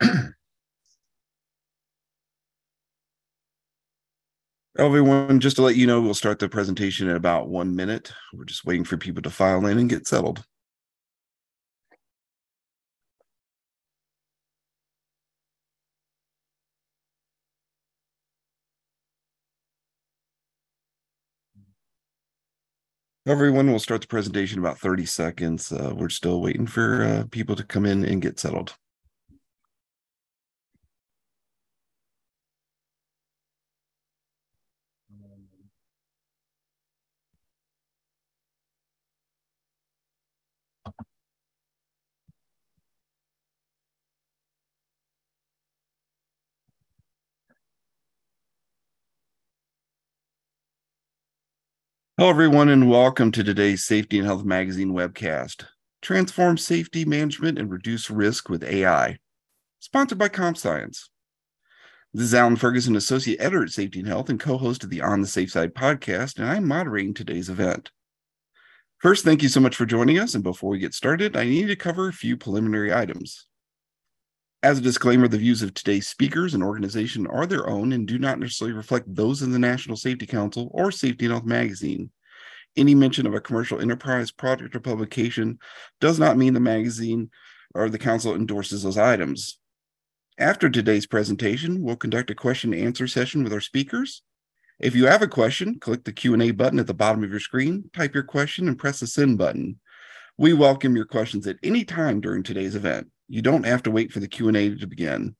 Everyone, 4.78 5.40
just 5.40 5.56
to 5.56 5.62
let 5.62 5.76
you 5.76 5.86
know, 5.86 6.00
we'll 6.00 6.14
start 6.14 6.38
the 6.38 6.48
presentation 6.48 7.08
in 7.08 7.16
about 7.16 7.48
one 7.48 7.74
minute. 7.74 8.12
We're 8.32 8.44
just 8.44 8.64
waiting 8.66 8.84
for 8.84 8.96
people 8.98 9.22
to 9.22 9.30
file 9.30 9.64
in 9.66 9.78
and 9.78 9.88
get 9.88 10.06
settled. 10.06 10.44
Everyone 23.26 23.68
we'll 23.68 23.80
start 23.80 24.02
the 24.02 24.06
presentation 24.06 24.58
in 24.58 24.64
about 24.64 24.78
30 24.78 25.04
seconds. 25.04 25.72
Uh, 25.72 25.92
we're 25.96 26.08
still 26.10 26.40
waiting 26.40 26.66
for 26.66 27.02
uh, 27.02 27.24
people 27.30 27.56
to 27.56 27.64
come 27.64 27.84
in 27.84 28.04
and 28.04 28.22
get 28.22 28.38
settled. 28.38 28.76
Hello, 52.18 52.30
everyone, 52.30 52.70
and 52.70 52.88
welcome 52.88 53.30
to 53.32 53.44
today's 53.44 53.84
Safety 53.84 54.16
and 54.16 54.26
Health 54.26 54.42
Magazine 54.42 54.94
webcast. 54.94 55.66
Transform 56.00 56.56
safety 56.56 57.04
management 57.04 57.58
and 57.58 57.70
reduce 57.70 58.08
risk 58.08 58.48
with 58.48 58.64
AI. 58.64 59.18
Sponsored 59.80 60.16
by 60.16 60.30
CompScience. 60.30 61.10
This 62.14 62.24
is 62.24 62.34
Alan 62.34 62.56
Ferguson, 62.56 62.96
Associate 62.96 63.38
Editor 63.38 63.64
at 63.64 63.68
Safety 63.68 63.98
and 63.98 64.08
Health 64.08 64.30
and 64.30 64.40
co 64.40 64.56
host 64.56 64.82
of 64.82 64.88
the 64.88 65.02
On 65.02 65.20
the 65.20 65.26
Safe 65.26 65.50
Side 65.50 65.74
podcast, 65.74 66.38
and 66.38 66.48
I'm 66.48 66.66
moderating 66.66 67.12
today's 67.12 67.50
event. 67.50 67.90
First, 68.96 69.22
thank 69.22 69.42
you 69.42 69.50
so 69.50 69.60
much 69.60 69.76
for 69.76 69.84
joining 69.84 70.18
us. 70.18 70.34
And 70.34 70.42
before 70.42 70.70
we 70.70 70.78
get 70.78 70.94
started, 70.94 71.36
I 71.36 71.44
need 71.44 71.66
to 71.66 71.76
cover 71.76 72.08
a 72.08 72.14
few 72.14 72.38
preliminary 72.38 72.94
items. 72.94 73.46
As 74.66 74.78
a 74.78 74.82
disclaimer, 74.82 75.28
the 75.28 75.38
views 75.38 75.62
of 75.62 75.74
today's 75.74 76.08
speakers 76.08 76.52
and 76.52 76.60
organization 76.60 77.26
are 77.28 77.46
their 77.46 77.68
own 77.68 77.92
and 77.92 78.04
do 78.04 78.18
not 78.18 78.40
necessarily 78.40 78.74
reflect 78.74 79.14
those 79.14 79.40
of 79.40 79.52
the 79.52 79.60
National 79.60 79.96
Safety 79.96 80.26
Council 80.26 80.70
or 80.72 80.90
Safety 80.90 81.26
and 81.26 81.32
Health 81.32 81.44
Magazine. 81.44 82.10
Any 82.76 82.94
mention 82.94 83.26
of 83.26 83.34
a 83.34 83.40
commercial 83.40 83.80
enterprise 83.80 84.30
product 84.30 84.76
or 84.76 84.80
publication 84.80 85.58
does 86.00 86.18
not 86.18 86.36
mean 86.36 86.52
the 86.52 86.60
magazine 86.60 87.30
or 87.74 87.88
the 87.88 87.98
council 87.98 88.34
endorses 88.34 88.82
those 88.82 88.98
items. 88.98 89.58
After 90.38 90.68
today's 90.68 91.06
presentation, 91.06 91.82
we'll 91.82 91.96
conduct 91.96 92.30
a 92.30 92.34
question 92.34 92.74
and 92.74 92.82
answer 92.82 93.06
session 93.06 93.42
with 93.42 93.52
our 93.54 93.60
speakers. 93.60 94.22
If 94.78 94.94
you 94.94 95.06
have 95.06 95.22
a 95.22 95.28
question, 95.28 95.78
click 95.80 96.04
the 96.04 96.12
Q&A 96.12 96.50
button 96.50 96.78
at 96.78 96.86
the 96.86 96.92
bottom 96.92 97.24
of 97.24 97.30
your 97.30 97.40
screen, 97.40 97.88
type 97.94 98.12
your 98.12 98.22
question, 98.22 98.68
and 98.68 98.78
press 98.78 99.00
the 99.00 99.06
send 99.06 99.38
button. 99.38 99.80
We 100.36 100.52
welcome 100.52 100.94
your 100.94 101.06
questions 101.06 101.46
at 101.46 101.56
any 101.62 101.82
time 101.82 102.20
during 102.20 102.42
today's 102.42 102.74
event. 102.74 103.08
You 103.26 103.40
don't 103.40 103.64
have 103.64 103.82
to 103.84 103.90
wait 103.90 104.12
for 104.12 104.20
the 104.20 104.28
Q&A 104.28 104.76
to 104.76 104.86
begin. 104.86 105.34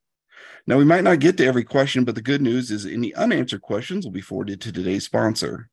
Now, 0.67 0.79
we 0.79 0.85
might 0.85 1.05
not 1.05 1.19
get 1.19 1.37
to 1.37 1.47
every 1.47 1.65
question, 1.65 2.05
but 2.05 2.15
the 2.15 2.23
good 2.23 2.41
news 2.41 2.71
is 2.71 2.87
any 2.87 3.15
unanswered 3.15 3.61
questions 3.61 4.07
will 4.07 4.13
be 4.13 4.23
forwarded 4.23 4.63
to 4.63 4.73
today's 4.73 5.05
sponsor. 5.05 5.69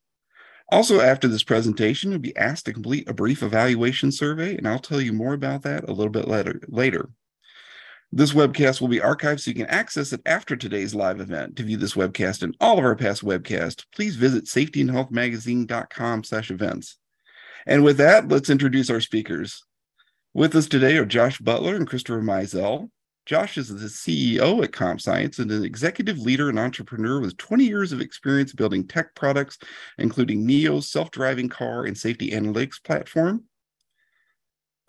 Also, 0.73 1.01
after 1.01 1.27
this 1.27 1.43
presentation, 1.43 2.09
you'll 2.09 2.19
be 2.19 2.35
asked 2.35 2.65
to 2.65 2.73
complete 2.73 3.07
a 3.07 3.13
brief 3.13 3.43
evaluation 3.43 4.11
survey, 4.11 4.57
and 4.57 4.67
I'll 4.67 4.79
tell 4.79 4.99
you 4.99 5.13
more 5.13 5.35
about 5.35 5.61
that 5.61 5.87
a 5.87 5.93
little 5.93 6.09
bit 6.09 6.27
later. 6.27 6.61
later. 6.67 7.11
This 8.11 8.33
webcast 8.33 8.81
will 8.81 8.87
be 8.87 8.99
archived 8.99 9.41
so 9.41 9.51
you 9.51 9.55
can 9.55 9.67
access 9.67 10.13
it 10.13 10.21
after 10.25 10.55
today's 10.55 10.95
live 10.95 11.19
event. 11.19 11.57
To 11.57 11.63
view 11.63 11.77
this 11.77 11.93
webcast 11.93 12.41
and 12.41 12.57
all 12.59 12.79
of 12.79 12.85
our 12.85 12.95
past 12.95 13.23
webcasts, 13.23 13.85
please 13.93 14.15
visit 14.15 14.45
safetyandhealthmagazine.com 14.45 16.23
slash 16.23 16.49
events. 16.49 16.97
And 17.67 17.83
with 17.83 17.97
that, 17.97 18.29
let's 18.29 18.49
introduce 18.49 18.89
our 18.89 18.99
speakers. 18.99 19.63
With 20.33 20.55
us 20.55 20.65
today 20.65 20.97
are 20.97 21.05
Josh 21.05 21.37
Butler 21.37 21.75
and 21.75 21.87
Christopher 21.87 22.23
Mizell. 22.23 22.89
Josh 23.25 23.57
is 23.57 23.69
the 23.69 23.87
CEO 23.87 24.63
at 24.63 24.71
CompScience 24.71 25.39
and 25.39 25.49
an 25.49 25.63
executive 25.63 26.19
leader 26.19 26.49
and 26.49 26.59
entrepreneur 26.59 27.21
with 27.21 27.37
20 27.37 27.63
years 27.63 27.93
of 27.93 28.01
experience 28.01 28.51
building 28.51 28.85
tech 28.85 29.15
products, 29.15 29.57
including 29.97 30.45
NIO's 30.45 30.89
self-driving 30.89 31.47
car 31.47 31.85
and 31.85 31.97
safety 31.97 32.31
analytics 32.31 32.83
platform. 32.83 33.45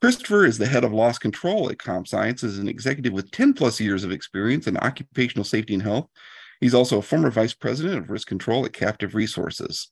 Christopher 0.00 0.44
is 0.44 0.58
the 0.58 0.66
head 0.66 0.84
of 0.84 0.92
loss 0.92 1.16
control 1.16 1.70
at 1.70 1.78
CompScience 1.78 2.42
as 2.42 2.58
an 2.58 2.68
executive 2.68 3.12
with 3.12 3.30
10 3.30 3.54
plus 3.54 3.78
years 3.78 4.02
of 4.02 4.10
experience 4.10 4.66
in 4.66 4.76
occupational 4.78 5.44
safety 5.44 5.74
and 5.74 5.82
health. 5.82 6.08
He's 6.60 6.74
also 6.74 6.98
a 6.98 7.02
former 7.02 7.30
vice 7.30 7.54
president 7.54 7.98
of 7.98 8.10
risk 8.10 8.26
control 8.26 8.64
at 8.66 8.72
Captive 8.72 9.14
Resources. 9.14 9.90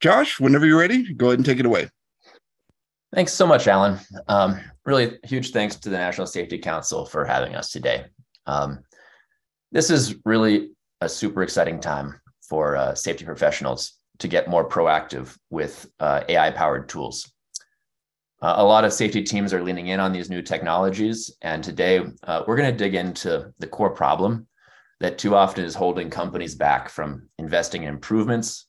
Josh, 0.00 0.40
whenever 0.40 0.66
you're 0.66 0.78
ready, 0.78 1.14
go 1.14 1.28
ahead 1.28 1.38
and 1.38 1.46
take 1.46 1.60
it 1.60 1.66
away. 1.66 1.88
Thanks 3.14 3.32
so 3.32 3.46
much, 3.46 3.68
Alan. 3.68 3.98
Um, 4.28 4.60
really 4.84 5.18
huge 5.24 5.52
thanks 5.52 5.76
to 5.76 5.88
the 5.88 5.96
National 5.96 6.26
Safety 6.26 6.58
Council 6.58 7.06
for 7.06 7.24
having 7.24 7.54
us 7.54 7.70
today. 7.70 8.06
Um, 8.46 8.80
this 9.72 9.90
is 9.90 10.16
really 10.24 10.70
a 11.00 11.08
super 11.08 11.42
exciting 11.42 11.80
time 11.80 12.20
for 12.48 12.76
uh, 12.76 12.94
safety 12.94 13.24
professionals 13.24 13.94
to 14.18 14.28
get 14.28 14.48
more 14.48 14.68
proactive 14.68 15.36
with 15.50 15.86
uh, 16.00 16.22
AI 16.28 16.50
powered 16.50 16.88
tools. 16.88 17.30
Uh, 18.42 18.54
a 18.58 18.64
lot 18.64 18.84
of 18.84 18.92
safety 18.92 19.22
teams 19.22 19.52
are 19.54 19.62
leaning 19.62 19.88
in 19.88 20.00
on 20.00 20.12
these 20.12 20.30
new 20.30 20.42
technologies. 20.42 21.34
And 21.42 21.64
today 21.64 22.04
uh, 22.24 22.42
we're 22.46 22.56
going 22.56 22.70
to 22.70 22.76
dig 22.76 22.94
into 22.94 23.52
the 23.58 23.66
core 23.66 23.90
problem 23.90 24.46
that 25.00 25.18
too 25.18 25.34
often 25.34 25.64
is 25.64 25.74
holding 25.74 26.10
companies 26.10 26.54
back 26.54 26.88
from 26.88 27.28
investing 27.38 27.82
in 27.82 27.88
improvements 27.88 28.66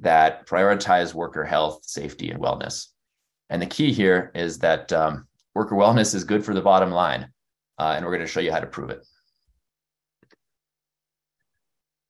that 0.00 0.46
prioritize 0.46 1.14
worker 1.14 1.44
health, 1.44 1.84
safety, 1.84 2.30
and 2.30 2.40
wellness. 2.40 2.88
And 3.50 3.60
the 3.60 3.66
key 3.66 3.92
here 3.92 4.30
is 4.34 4.58
that 4.60 4.92
um, 4.92 5.26
worker 5.54 5.74
wellness 5.74 6.14
is 6.14 6.24
good 6.24 6.44
for 6.44 6.54
the 6.54 6.62
bottom 6.62 6.90
line. 6.90 7.28
Uh, 7.78 7.94
and 7.96 8.04
we're 8.04 8.12
going 8.12 8.20
to 8.20 8.26
show 8.26 8.40
you 8.40 8.52
how 8.52 8.60
to 8.60 8.66
prove 8.66 8.90
it. 8.90 9.04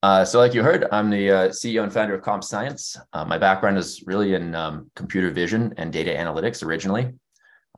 Uh, 0.03 0.23
so 0.23 0.39
like 0.39 0.53
you 0.53 0.63
heard, 0.63 0.87
I'm 0.93 1.09
the 1.09 1.31
uh, 1.31 1.49
CEO 1.49 1.83
and 1.83 1.93
founder 1.93 2.15
of 2.15 2.21
CompScience. 2.21 2.99
Uh, 3.15 3.25
my 3.25 3.39
background 3.39 3.79
is 3.79 4.05
really 4.07 4.35
in 4.35 4.55
um, 4.55 4.91
computer 4.95 5.31
vision 5.31 5.73
and 5.79 5.91
data 5.91 6.11
analytics 6.11 6.63
originally. 6.63 7.15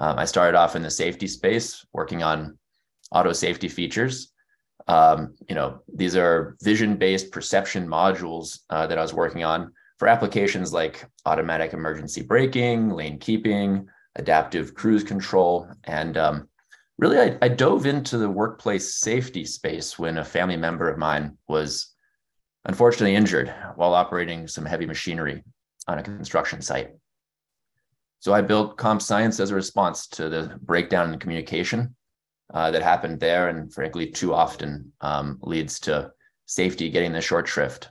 Um, 0.01 0.19
I 0.19 0.25
started 0.25 0.59
off 0.59 0.75
in 0.75 0.83
the 0.83 0.91
safety 0.91 1.29
space, 1.29 1.87
working 1.93 2.25
on 2.25 2.59
auto 3.13 3.33
safety 3.33 3.69
features. 3.69 4.33
Um, 4.89 5.35
you 5.49 5.55
know, 5.55 5.83
these 5.95 6.17
are 6.17 6.57
vision-based 6.63 7.31
perception 7.31 7.87
modules 7.87 8.59
uh, 8.71 8.89
that 8.89 8.99
I 8.99 9.03
was 9.03 9.15
working 9.15 9.45
on 9.45 9.73
for 9.99 10.09
applications 10.09 10.73
like 10.73 11.05
automatic 11.25 11.73
emergency 11.73 12.23
braking, 12.23 12.91
lane 12.91 13.19
keeping, 13.19 13.89
adaptive 14.17 14.75
cruise 14.75 15.05
control. 15.05 15.69
And 15.85 16.17
um, 16.17 16.49
really, 16.99 17.19
I, 17.19 17.39
I, 17.43 17.49
dove 17.49 17.87
into 17.87 18.19
the 18.19 18.29
workplace 18.29 18.97
safety 18.97 19.45
space 19.45 19.99
when 19.99 20.19
a 20.19 20.25
family 20.25 20.57
member 20.57 20.89
of 20.89 20.99
mine 20.99 21.37
was 21.49 21.95
unfortunately 22.65 23.15
injured 23.15 23.55
while 23.77 23.95
operating 23.95 24.49
some 24.49 24.65
heavy 24.65 24.87
machinery 24.87 25.45
on 25.87 25.99
a 25.99 26.03
construction 26.03 26.61
site. 26.61 26.91
So 28.19 28.33
I 28.33 28.41
built 28.41 28.77
CompScience 28.77 29.41
as 29.41 29.51
a 29.51 29.55
response 29.55 30.09
to 30.09 30.29
the 30.29 30.59
breakdown 30.63 31.13
in 31.13 31.19
communication 31.19 31.95
uh, 32.53 32.71
that 32.71 32.83
happened 32.83 33.21
there, 33.21 33.49
and 33.49 33.73
frankly, 33.73 34.11
too 34.11 34.35
often 34.35 34.93
um, 35.01 35.39
leads 35.43 35.79
to 35.81 36.11
safety 36.47 36.91
getting 36.91 37.13
the 37.13 37.21
short 37.21 37.47
shrift. 37.47 37.91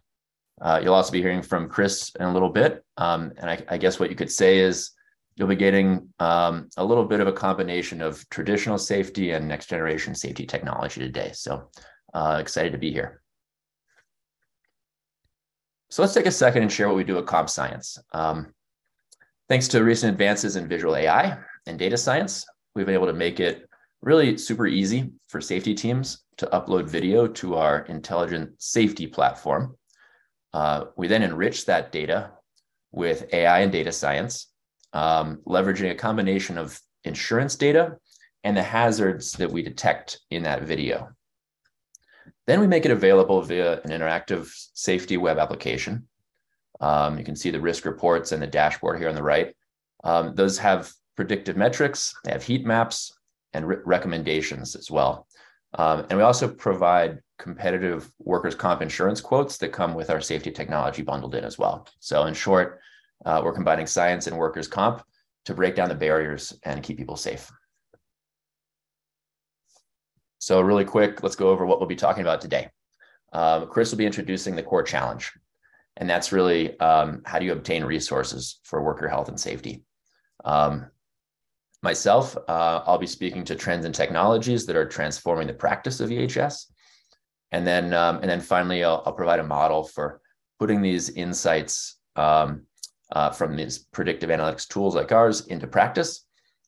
Uh, 0.62 0.80
you'll 0.82 0.94
also 0.94 1.12
be 1.12 1.22
hearing 1.22 1.42
from 1.42 1.68
Chris 1.68 2.12
in 2.20 2.26
a 2.26 2.34
little 2.34 2.50
bit. 2.50 2.84
Um, 2.98 3.34
and 3.38 3.50
I, 3.50 3.64
I, 3.68 3.78
guess 3.78 4.00
what 4.00 4.10
you 4.10 4.16
could 4.16 4.32
say 4.32 4.60
is 4.60 4.92
you'll 5.36 5.50
be 5.50 5.56
getting 5.56 6.08
um, 6.20 6.70
a 6.78 6.86
little 6.86 7.04
bit 7.04 7.20
of 7.20 7.28
a 7.28 7.34
combination 7.34 8.02
of 8.02 8.28
traditional 8.30 8.78
safety 8.78 9.32
and 9.32 9.48
next 9.48 9.68
generation 9.68 10.16
safety 10.16 10.46
technology 10.46 11.02
today. 11.02 11.32
So 11.34 11.70
uh, 12.14 12.38
excited 12.40 12.72
to 12.72 12.78
be 12.78 12.92
here. 12.92 13.22
So 15.90 16.02
let's 16.02 16.14
take 16.14 16.26
a 16.26 16.32
second 16.32 16.64
and 16.64 16.72
share 16.72 16.88
what 16.88 16.98
we 16.98 17.04
do 17.04 17.18
at 17.18 17.26
CompScience. 17.26 18.00
Um, 18.14 18.54
thanks 19.50 19.68
to 19.70 19.84
recent 19.84 20.12
advances 20.12 20.56
in 20.56 20.68
visual 20.68 20.96
AI 20.96 21.38
and 21.68 21.78
data 21.78 21.98
science, 21.98 22.46
we've 22.76 22.86
been 22.86 22.96
able 22.96 23.08
to 23.08 23.14
make 23.14 23.40
it 23.40 23.68
really 24.02 24.38
super 24.38 24.68
easy 24.68 25.12
for 25.28 25.42
safety 25.42 25.74
teams 25.74 26.24
to 26.38 26.48
upload 26.48 26.88
video 26.88 27.28
to 27.28 27.56
our 27.56 27.80
intelligent 27.86 28.52
safety 28.58 29.08
platform 29.08 29.76
uh, 30.56 30.86
we 30.96 31.08
then 31.10 31.22
enrich 31.22 31.66
that 31.66 31.92
data 31.92 32.32
with 32.94 33.28
AI 33.34 33.60
and 33.60 33.74
data 33.74 33.92
science, 33.92 34.48
um, 34.94 35.42
leveraging 35.46 35.92
a 35.92 35.96
combination 35.96 36.58
of 36.58 36.80
insurance 37.04 37.58
data 37.58 37.98
and 38.46 38.56
the 38.56 38.64
hazards 38.64 39.34
that 39.34 39.52
we 39.52 39.62
detect 39.62 40.22
in 40.32 40.44
that 40.44 40.64
video. 40.64 41.10
Then 42.48 42.62
we 42.62 42.68
make 42.68 42.86
it 42.86 42.92
available 42.92 43.42
via 43.42 43.82
an 43.82 43.90
interactive 43.90 44.50
safety 44.74 45.18
web 45.18 45.40
application. 45.40 46.08
Um, 46.80 47.18
you 47.18 47.26
can 47.26 47.36
see 47.36 47.50
the 47.50 47.60
risk 47.60 47.84
reports 47.84 48.32
and 48.32 48.42
the 48.42 48.48
dashboard 48.48 48.98
here 48.98 49.10
on 49.10 49.16
the 49.16 49.24
right. 49.24 49.54
Um, 50.06 50.36
those 50.36 50.58
have 50.60 50.90
predictive 51.18 51.58
metrics, 51.58 52.16
they 52.24 52.32
have 52.32 52.44
heat 52.44 52.66
maps 52.66 53.12
and 53.52 53.68
re 53.68 53.78
recommendations 53.84 54.74
as 54.78 54.90
well. 54.90 55.28
Um, 55.78 56.06
and 56.10 56.18
we 56.18 56.24
also 56.24 56.48
provide 56.48 57.20
competitive 57.38 58.10
workers' 58.20 58.56
comp 58.56 58.82
insurance 58.82 59.20
quotes 59.20 59.58
that 59.58 59.74
come 59.74 59.94
with 59.94 60.10
our 60.10 60.22
safety 60.22 60.52
technology 60.52 61.02
bundled 61.02 61.36
in 61.36 61.44
as 61.44 61.58
well. 61.58 61.88
So, 62.00 62.26
in 62.26 62.34
short, 62.34 62.80
uh, 63.26 63.42
we're 63.44 63.54
combining 63.54 63.88
science 63.88 64.28
and 64.28 64.38
workers' 64.38 64.68
comp 64.68 65.04
to 65.46 65.54
break 65.54 65.76
down 65.76 65.90
the 65.90 65.96
barriers 65.96 66.58
and 66.64 66.82
keep 66.82 66.98
people 66.98 67.18
safe. 67.18 67.52
So, 70.40 70.62
really 70.62 70.86
quick, 70.86 71.24
let's 71.24 71.36
go 71.36 71.50
over 71.50 71.66
what 71.66 71.80
we'll 71.80 71.90
be 71.90 71.96
talking 71.96 72.22
about 72.22 72.40
today. 72.40 72.70
Um, 73.34 73.68
Chris 73.68 73.92
will 73.92 73.98
be 73.98 74.06
introducing 74.06 74.56
the 74.56 74.64
core 74.64 74.84
challenge, 74.84 75.34
and 75.98 76.10
that's 76.10 76.32
really 76.32 76.80
um, 76.80 77.22
how 77.26 77.38
do 77.38 77.46
you 77.46 77.52
obtain 77.52 77.84
resources 77.84 78.60
for 78.64 78.82
worker 78.82 79.10
health 79.10 79.28
and 79.28 79.40
safety. 79.40 79.84
Um, 80.46 80.88
myself, 81.86 82.36
uh, 82.50 82.82
I'll 82.86 82.98
be 82.98 83.08
speaking 83.08 83.46
to 83.46 83.56
trends 83.56 83.86
and 83.86 83.96
technologies 83.96 84.66
that 84.66 84.76
are 84.76 84.86
transforming 84.86 85.48
the 85.48 85.54
practice 85.54 86.02
of 86.02 86.10
EHS, 86.10 86.66
and 87.54 87.66
then 87.66 87.94
um, 87.94 88.18
and 88.18 88.30
then 88.30 88.42
finally, 88.42 88.84
I'll, 88.84 89.02
I'll, 89.06 89.14
provide 89.14 89.40
a 89.40 89.44
model 89.44 89.84
for 89.86 90.20
putting 90.60 90.82
these 90.82 91.12
insights 91.12 91.98
um, 92.18 92.64
uh, 93.14 93.30
from 93.30 93.56
these 93.56 93.78
predictive 93.78 94.30
analytics 94.30 94.68
tools 94.68 94.96
like 94.96 95.14
ours 95.14 95.48
into 95.48 95.68
practice, 95.68 96.26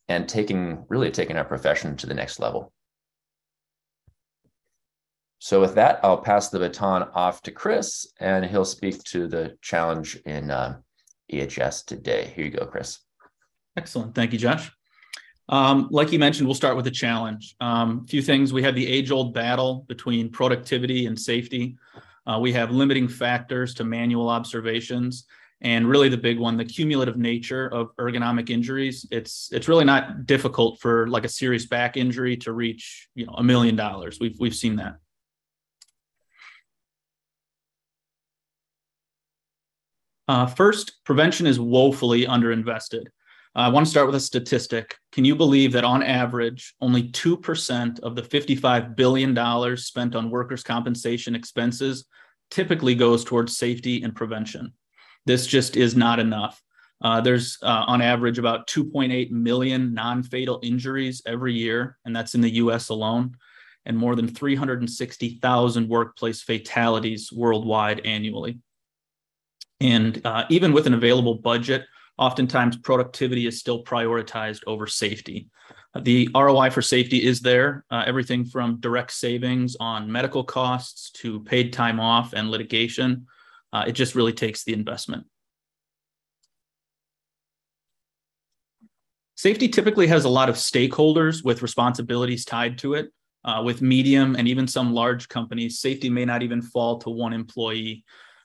and 0.08 0.30
taking 0.30 0.86
really 0.88 1.12
taking 1.12 1.36
our 1.36 1.44
profession 1.44 1.98
to 1.98 2.08
the 2.08 2.14
next 2.14 2.40
level. 2.40 2.72
So 5.40 5.60
with 5.60 5.76
that, 5.76 6.00
I'll 6.04 6.22
pass 6.22 6.50
the 6.50 6.60
baton 6.60 7.04
off 7.14 7.42
to 7.44 7.52
Chris, 7.52 8.08
and 8.20 8.46
he'll 8.46 8.66
speak 8.66 9.04
to 9.06 9.28
the 9.28 9.58
challenge 9.62 10.16
in 10.26 10.52
uh, 10.52 10.78
EHS 11.32 11.86
today. 11.86 12.32
Here 12.36 12.46
you 12.46 12.52
go, 12.52 12.66
Chris. 12.66 13.00
Excellent. 13.76 14.16
Thank 14.16 14.34
you, 14.34 14.40
Josh. 14.40 14.72
Um, 15.50 15.88
like 15.92 16.12
you 16.12 16.20
mentioned, 16.20 16.48
we'll 16.48 16.56
start 16.56 16.76
with 16.76 16.86
the 16.86 16.92
challenge. 16.92 17.56
A 17.62 17.66
um, 17.66 18.06
few 18.06 18.22
things. 18.22 18.52
We 18.52 18.64
have 18.64 18.76
the 18.76 18.86
age-old 18.86 19.34
battle 19.34 19.86
between 19.88 20.30
productivity 20.30 21.06
and 21.06 21.20
safety. 21.20 21.78
Uh, 22.26 22.40
we 22.40 22.52
have 22.52 22.72
limiting 22.72 23.08
factors 23.08 23.74
to 23.76 23.86
manual 23.86 24.28
observations, 24.28 25.26
and 25.62 25.88
really 25.88 26.10
the 26.10 26.18
big 26.18 26.38
one, 26.38 26.58
the 26.58 26.66
cumulative 26.66 27.16
nature 27.16 27.70
of 27.74 27.96
ergonomic 27.96 28.50
injuries. 28.50 29.06
It's 29.10 29.50
it's 29.54 29.70
really 29.70 29.86
not 29.86 30.26
difficult 30.26 30.82
for 30.82 31.08
like 31.08 31.24
a 31.24 31.30
serious 31.30 31.66
back 31.66 31.96
injury 31.96 32.36
to 32.38 32.52
reach 32.52 33.08
you 33.16 33.26
know 33.26 33.34
a 33.34 33.44
million 33.44 33.78
dollars. 33.78 34.20
We've 34.20 34.38
we've 34.40 34.56
seen 34.56 34.76
that. 34.76 34.96
Uh, 40.28 40.46
first, 40.46 41.02
prevention 41.06 41.48
is 41.48 41.58
woefully 41.58 42.26
underinvested. 42.26 43.06
Uh, 43.58 43.62
I 43.62 43.70
want 43.70 43.88
to 43.88 43.90
start 43.90 44.06
with 44.06 44.16
a 44.16 44.20
statistic. 44.20 44.96
Can 45.12 45.26
you 45.26 45.36
believe 45.36 45.72
that 45.72 45.84
on 45.84 46.04
average, 46.04 46.76
only 46.80 47.10
2% 47.10 48.00
of 48.02 48.16
the 48.16 48.22
$55 48.22 48.96
billion 48.96 49.78
spent 49.78 50.16
on 50.16 50.30
workers' 50.30 50.62
compensation 50.62 51.34
expenses 51.34 52.06
typically 52.52 52.94
goes 52.94 53.24
towards 53.24 53.58
safety 53.58 54.04
and 54.04 54.16
prevention? 54.16 54.74
This 55.26 55.48
just 55.48 55.76
is 55.76 55.96
not 55.96 56.20
enough. 56.20 56.62
Uh, 57.02 57.20
there's 57.20 57.58
uh, 57.64 57.86
on 57.88 58.00
average 58.00 58.38
about 58.38 58.68
2.8 58.68 59.32
million 59.32 59.92
non 59.92 60.22
fatal 60.22 60.60
injuries 60.62 61.24
every 61.26 61.56
year, 61.56 61.98
and 62.06 62.16
that's 62.16 62.36
in 62.36 62.42
the 62.42 62.56
US 62.58 62.90
alone, 62.90 63.38
and 63.88 63.98
more 63.98 64.16
than 64.16 64.28
360,000 64.28 65.90
workplace 65.90 66.44
fatalities 66.44 67.32
worldwide 67.34 68.02
annually. 68.02 68.60
And 69.80 70.22
uh, 70.24 70.46
even 70.50 70.74
with 70.74 70.86
an 70.86 70.94
available 70.94 71.36
budget, 71.36 71.86
oftentimes 72.18 72.78
productivity 72.78 73.46
is 73.48 73.60
still 73.60 73.84
prioritized 73.84 74.62
over 74.68 74.88
safety. 74.88 75.50
The 76.00 76.30
ROI 76.36 76.70
for 76.72 76.82
safety 76.82 77.26
is 77.26 77.42
there, 77.42 77.86
uh, 77.90 78.04
everything 78.06 78.46
from 78.46 78.80
direct 78.80 79.12
savings 79.12 79.76
on 79.80 80.12
medical 80.12 80.44
costs 80.44 81.12
to 81.22 81.40
paid 81.42 81.74
time 81.74 82.00
off 82.00 82.34
and 82.34 82.52
litigation. 82.52 83.28
Uh, 83.74 83.86
it 83.88 83.94
just 83.94 84.16
really 84.16 84.34
takes 84.34 84.64
the 84.64 84.74
investment. 84.74 85.26
Safety 89.36 89.68
typically 89.68 90.08
has 90.08 90.26
a 90.26 90.30
lot 90.30 90.50
of 90.50 90.56
stakeholders 90.56 91.44
with 91.44 91.62
responsibilities 91.62 92.44
tied 92.44 92.80
to 92.80 92.96
it. 92.96 93.12
Uh, 93.46 93.62
with 93.64 93.82
medium 93.82 94.36
and 94.36 94.48
even 94.48 94.68
some 94.68 94.94
large 94.94 95.30
companies, 95.30 95.80
safety 95.80 96.10
may 96.10 96.26
not 96.26 96.44
even 96.44 96.62
fall 96.62 96.98
to 96.98 97.10
one 97.10 97.32
employee. 97.32 98.04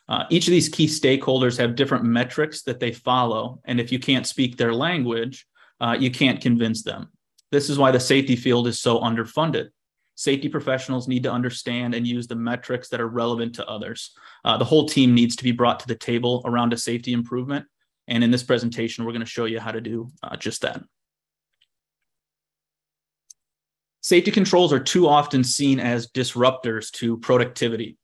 Uh, 0.09 0.25
each 0.31 0.47
of 0.47 0.51
these 0.51 0.69
key 0.69 0.87
stakeholders 0.87 1.59
have 1.59 1.77
different 1.77 2.05
metrics 2.05 2.63
that 2.63 2.81
they 2.81 2.93
follow. 2.93 3.61
And 3.65 3.81
if 3.81 3.93
you 3.93 3.99
can't 3.99 4.27
speak 4.27 4.57
their 4.57 4.75
language, 4.75 5.47
uh, 5.81 5.97
you 5.99 6.11
can't 6.11 6.41
convince 6.41 6.83
them. 6.83 7.09
This 7.51 7.71
is 7.71 7.79
why 7.79 7.91
the 7.91 8.01
safety 8.01 8.37
field 8.37 8.67
is 8.67 8.81
so 8.81 9.01
underfunded. 9.01 9.69
Safety 10.15 10.49
professionals 10.49 11.09
need 11.09 11.23
to 11.23 11.33
understand 11.33 11.95
and 11.95 12.07
use 12.07 12.27
the 12.27 12.35
metrics 12.35 12.89
that 12.89 13.01
are 13.01 13.09
relevant 13.09 13.55
to 13.57 13.67
others. 13.67 14.13
Uh, 14.45 14.57
the 14.57 14.65
whole 14.65 14.87
team 14.87 15.15
needs 15.15 15.37
to 15.37 15.45
be 15.45 15.53
brought 15.53 15.81
to 15.81 15.89
the 15.89 15.95
table 15.95 16.43
around 16.45 16.73
a 16.73 16.77
safety 16.77 17.13
improvement. 17.13 17.67
And 18.09 18.23
in 18.23 18.31
this 18.31 18.43
presentation, 18.43 19.05
we're 19.05 19.13
going 19.13 19.21
to 19.21 19.27
show 19.27 19.47
you 19.47 19.61
how 19.61 19.73
to 19.73 19.81
do 19.81 20.11
uh, 20.23 20.37
just 20.37 20.63
that. 20.63 20.83
Safety 24.03 24.33
controls 24.33 24.73
are 24.73 24.81
too 24.81 25.07
often 25.09 25.45
seen 25.45 25.79
as 25.79 26.09
disruptors 26.09 26.91
to 26.93 27.17
productivity. 27.19 27.97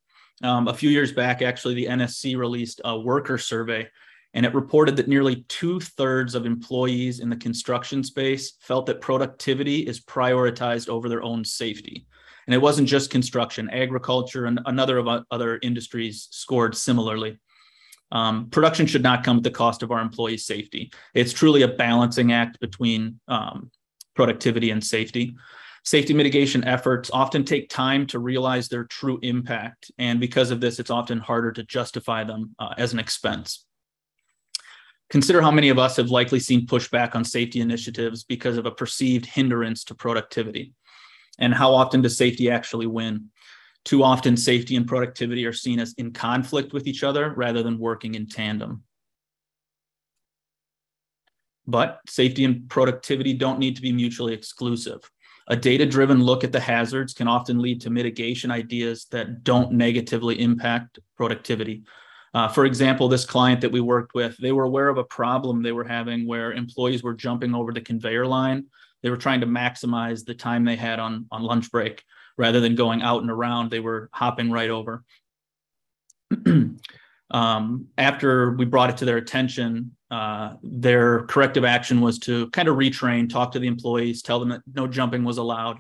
Um, 0.42 0.68
a 0.68 0.74
few 0.74 0.90
years 0.90 1.12
back, 1.12 1.42
actually, 1.42 1.74
the 1.74 1.86
NSC 1.86 2.36
released 2.36 2.80
a 2.84 2.98
worker 2.98 3.38
survey, 3.38 3.88
and 4.34 4.46
it 4.46 4.54
reported 4.54 4.96
that 4.96 5.08
nearly 5.08 5.44
two 5.48 5.80
thirds 5.80 6.34
of 6.34 6.46
employees 6.46 7.20
in 7.20 7.28
the 7.28 7.36
construction 7.36 8.04
space 8.04 8.52
felt 8.60 8.86
that 8.86 9.00
productivity 9.00 9.80
is 9.80 10.00
prioritized 10.00 10.88
over 10.88 11.08
their 11.08 11.22
own 11.22 11.44
safety. 11.44 12.06
And 12.46 12.54
it 12.54 12.58
wasn't 12.58 12.88
just 12.88 13.10
construction, 13.10 13.68
agriculture, 13.70 14.46
and 14.46 14.60
another 14.66 14.98
of 14.98 15.24
other 15.30 15.58
industries 15.62 16.28
scored 16.30 16.76
similarly. 16.76 17.38
Um, 18.10 18.48
production 18.48 18.86
should 18.86 19.02
not 19.02 19.22
come 19.22 19.38
at 19.38 19.42
the 19.42 19.50
cost 19.50 19.82
of 19.82 19.90
our 19.90 20.00
employees' 20.00 20.46
safety. 20.46 20.90
It's 21.14 21.32
truly 21.32 21.62
a 21.62 21.68
balancing 21.68 22.32
act 22.32 22.58
between 22.60 23.20
um, 23.28 23.70
productivity 24.14 24.70
and 24.70 24.82
safety. 24.82 25.36
Safety 25.88 26.12
mitigation 26.12 26.64
efforts 26.64 27.10
often 27.14 27.44
take 27.44 27.70
time 27.70 28.06
to 28.08 28.18
realize 28.18 28.68
their 28.68 28.84
true 28.84 29.18
impact. 29.22 29.90
And 29.96 30.20
because 30.20 30.50
of 30.50 30.60
this, 30.60 30.78
it's 30.78 30.90
often 30.90 31.18
harder 31.18 31.50
to 31.52 31.64
justify 31.64 32.24
them 32.24 32.54
uh, 32.58 32.74
as 32.76 32.92
an 32.92 32.98
expense. 32.98 33.64
Consider 35.08 35.40
how 35.40 35.50
many 35.50 35.70
of 35.70 35.78
us 35.78 35.96
have 35.96 36.10
likely 36.10 36.40
seen 36.40 36.66
pushback 36.66 37.14
on 37.14 37.24
safety 37.24 37.62
initiatives 37.62 38.22
because 38.22 38.58
of 38.58 38.66
a 38.66 38.70
perceived 38.70 39.24
hindrance 39.24 39.82
to 39.84 39.94
productivity. 39.94 40.74
And 41.38 41.54
how 41.54 41.72
often 41.72 42.02
does 42.02 42.18
safety 42.18 42.50
actually 42.50 42.86
win? 42.86 43.30
Too 43.86 44.02
often, 44.02 44.36
safety 44.36 44.76
and 44.76 44.86
productivity 44.86 45.46
are 45.46 45.54
seen 45.54 45.80
as 45.80 45.94
in 45.96 46.12
conflict 46.12 46.74
with 46.74 46.86
each 46.86 47.02
other 47.02 47.32
rather 47.34 47.62
than 47.62 47.78
working 47.78 48.14
in 48.14 48.28
tandem. 48.28 48.82
But 51.66 52.00
safety 52.06 52.44
and 52.44 52.68
productivity 52.68 53.32
don't 53.32 53.58
need 53.58 53.76
to 53.76 53.82
be 53.82 53.92
mutually 53.92 54.34
exclusive. 54.34 55.10
A 55.48 55.56
data 55.56 55.86
driven 55.86 56.22
look 56.22 56.44
at 56.44 56.52
the 56.52 56.60
hazards 56.60 57.14
can 57.14 57.26
often 57.26 57.58
lead 57.58 57.80
to 57.82 57.90
mitigation 57.90 58.50
ideas 58.50 59.06
that 59.10 59.44
don't 59.44 59.72
negatively 59.72 60.40
impact 60.40 60.98
productivity. 61.16 61.82
Uh, 62.34 62.48
for 62.48 62.66
example, 62.66 63.08
this 63.08 63.24
client 63.24 63.62
that 63.62 63.72
we 63.72 63.80
worked 63.80 64.14
with, 64.14 64.36
they 64.36 64.52
were 64.52 64.64
aware 64.64 64.88
of 64.88 64.98
a 64.98 65.04
problem 65.04 65.62
they 65.62 65.72
were 65.72 65.84
having 65.84 66.26
where 66.26 66.52
employees 66.52 67.02
were 67.02 67.14
jumping 67.14 67.54
over 67.54 67.72
the 67.72 67.80
conveyor 67.80 68.26
line. 68.26 68.66
They 69.02 69.10
were 69.10 69.16
trying 69.16 69.40
to 69.40 69.46
maximize 69.46 70.24
the 70.24 70.34
time 70.34 70.64
they 70.64 70.76
had 70.76 70.98
on, 70.98 71.26
on 71.30 71.42
lunch 71.42 71.70
break 71.70 72.04
rather 72.38 72.60
than 72.60 72.74
going 72.76 73.02
out 73.02 73.20
and 73.20 73.30
around, 73.30 73.70
they 73.70 73.80
were 73.80 74.08
hopping 74.12 74.50
right 74.50 74.70
over. 74.70 75.02
um, 77.30 77.86
after 77.98 78.52
we 78.52 78.64
brought 78.64 78.90
it 78.90 78.96
to 78.98 79.04
their 79.04 79.18
attention, 79.18 79.96
uh, 80.10 80.54
their 80.62 81.24
corrective 81.26 81.64
action 81.64 82.00
was 82.00 82.18
to 82.20 82.48
kind 82.50 82.68
of 82.68 82.76
retrain, 82.76 83.28
talk 83.28 83.52
to 83.52 83.58
the 83.58 83.66
employees, 83.66 84.22
tell 84.22 84.40
them 84.40 84.48
that 84.48 84.62
no 84.74 84.86
jumping 84.86 85.24
was 85.24 85.38
allowed, 85.38 85.78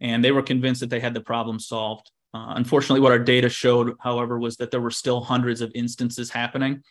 and 0.00 0.24
they 0.24 0.32
were 0.32 0.42
convinced 0.42 0.80
that 0.80 0.90
they 0.90 1.00
had 1.00 1.14
the 1.14 1.20
problem 1.20 1.58
solved. 1.58 2.10
Uh, 2.32 2.54
unfortunately, 2.56 3.00
what 3.00 3.12
our 3.12 3.18
data 3.18 3.48
showed, 3.48 3.94
however, 4.00 4.38
was 4.38 4.56
that 4.56 4.70
there 4.70 4.80
were 4.80 4.90
still 4.90 5.20
hundreds 5.20 5.60
of 5.60 5.70
instances 5.74 6.30
happening. 6.30 6.82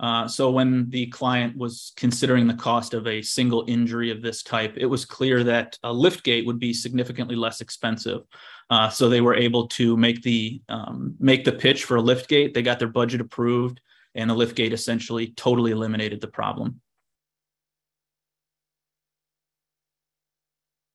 Uh, 0.00 0.26
so 0.26 0.50
when 0.50 0.88
the 0.88 1.06
client 1.08 1.54
was 1.56 1.92
considering 1.94 2.46
the 2.46 2.54
cost 2.54 2.94
of 2.94 3.06
a 3.06 3.20
single 3.20 3.64
injury 3.68 4.10
of 4.10 4.22
this 4.22 4.42
type, 4.42 4.74
it 4.78 4.86
was 4.86 5.04
clear 5.04 5.44
that 5.44 5.78
a 5.82 5.92
lift 5.92 6.24
gate 6.24 6.46
would 6.46 6.58
be 6.58 6.72
significantly 6.72 7.36
less 7.36 7.60
expensive. 7.60 8.22
Uh, 8.70 8.88
so 8.88 9.10
they 9.10 9.20
were 9.20 9.34
able 9.34 9.68
to 9.68 9.98
make 9.98 10.22
the 10.22 10.62
um, 10.70 11.14
make 11.20 11.44
the 11.44 11.52
pitch 11.52 11.84
for 11.84 11.96
a 11.96 12.00
lift 12.00 12.28
gate. 12.28 12.54
They 12.54 12.62
got 12.62 12.78
their 12.78 12.88
budget 12.88 13.20
approved 13.20 13.80
and 14.14 14.30
the 14.30 14.34
lift 14.34 14.56
gate 14.56 14.72
essentially 14.72 15.28
totally 15.36 15.70
eliminated 15.70 16.20
the 16.20 16.28
problem. 16.28 16.80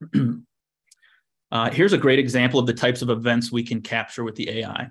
uh, 1.52 1.70
here's 1.70 1.94
a 1.94 1.98
great 1.98 2.20
example 2.20 2.60
of 2.60 2.66
the 2.66 2.74
types 2.74 3.02
of 3.02 3.10
events 3.10 3.52
we 3.52 3.64
can 3.64 3.82
capture 3.82 4.24
with 4.24 4.36
the 4.36 4.50
AI. 4.50 4.90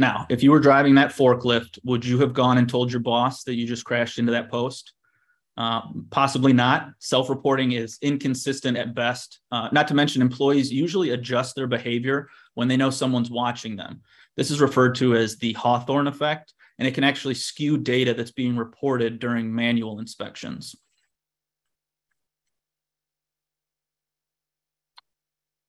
Now, 0.00 0.24
if 0.30 0.42
you 0.42 0.50
were 0.50 0.60
driving 0.60 0.94
that 0.94 1.10
forklift, 1.12 1.78
would 1.84 2.06
you 2.06 2.18
have 2.20 2.32
gone 2.32 2.56
and 2.56 2.66
told 2.66 2.90
your 2.90 3.02
boss 3.02 3.44
that 3.44 3.56
you 3.56 3.66
just 3.66 3.84
crashed 3.84 4.18
into 4.18 4.32
that 4.32 4.50
post? 4.50 4.94
Uh, 5.58 5.82
possibly 6.08 6.54
not. 6.54 6.88
Self 7.00 7.28
reporting 7.28 7.72
is 7.72 7.98
inconsistent 8.00 8.78
at 8.78 8.94
best. 8.94 9.40
Uh, 9.52 9.68
not 9.72 9.86
to 9.88 9.94
mention, 9.94 10.22
employees 10.22 10.72
usually 10.72 11.10
adjust 11.10 11.54
their 11.54 11.66
behavior 11.66 12.30
when 12.54 12.66
they 12.66 12.78
know 12.78 12.88
someone's 12.88 13.30
watching 13.30 13.76
them. 13.76 14.00
This 14.38 14.50
is 14.50 14.62
referred 14.62 14.94
to 14.94 15.14
as 15.16 15.36
the 15.36 15.52
Hawthorne 15.52 16.06
effect, 16.06 16.54
and 16.78 16.88
it 16.88 16.94
can 16.94 17.04
actually 17.04 17.34
skew 17.34 17.76
data 17.76 18.14
that's 18.14 18.30
being 18.30 18.56
reported 18.56 19.18
during 19.18 19.54
manual 19.54 19.98
inspections. 19.98 20.74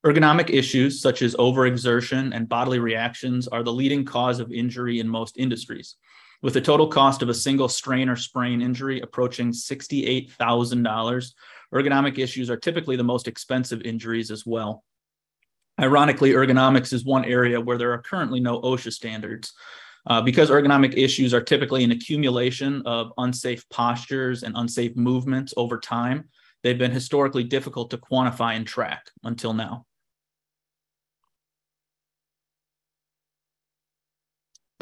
Ergonomic 0.03 0.49
issues 0.49 0.99
such 0.99 1.21
as 1.21 1.35
overexertion 1.35 2.35
and 2.35 2.49
bodily 2.49 2.79
reactions 2.79 3.47
are 3.47 3.61
the 3.61 3.71
leading 3.71 4.03
cause 4.03 4.39
of 4.39 4.51
injury 4.51 4.99
in 4.99 5.07
most 5.07 5.37
industries, 5.37 5.97
with 6.41 6.55
the 6.55 6.61
total 6.61 6.87
cost 6.87 7.21
of 7.21 7.29
a 7.29 7.35
single 7.35 7.69
strain 7.69 8.09
or 8.09 8.15
sprain 8.15 8.63
injury 8.63 8.99
approaching 9.01 9.51
$68,000. 9.51 11.33
Ergonomic 11.71 12.17
issues 12.17 12.49
are 12.49 12.57
typically 12.57 12.95
the 12.95 13.03
most 13.03 13.27
expensive 13.27 13.83
injuries 13.83 14.31
as 14.31 14.43
well. 14.43 14.83
Ironically, 15.79 16.31
ergonomics 16.31 16.93
is 16.93 17.05
one 17.05 17.23
area 17.23 17.61
where 17.61 17.77
there 17.77 17.93
are 17.93 18.01
currently 18.01 18.39
no 18.39 18.59
OSHA 18.61 18.93
standards. 18.93 19.53
Uh, 20.07 20.19
because 20.19 20.49
ergonomic 20.49 20.97
issues 20.97 21.31
are 21.31 21.43
typically 21.43 21.83
an 21.83 21.91
accumulation 21.91 22.81
of 22.87 23.13
unsafe 23.19 23.69
postures 23.69 24.41
and 24.41 24.57
unsafe 24.57 24.95
movements 24.95 25.53
over 25.57 25.79
time, 25.79 26.27
they've 26.63 26.79
been 26.79 26.91
historically 26.91 27.43
difficult 27.43 27.91
to 27.91 27.99
quantify 27.99 28.55
and 28.55 28.65
track 28.65 29.11
until 29.23 29.53
now. 29.53 29.85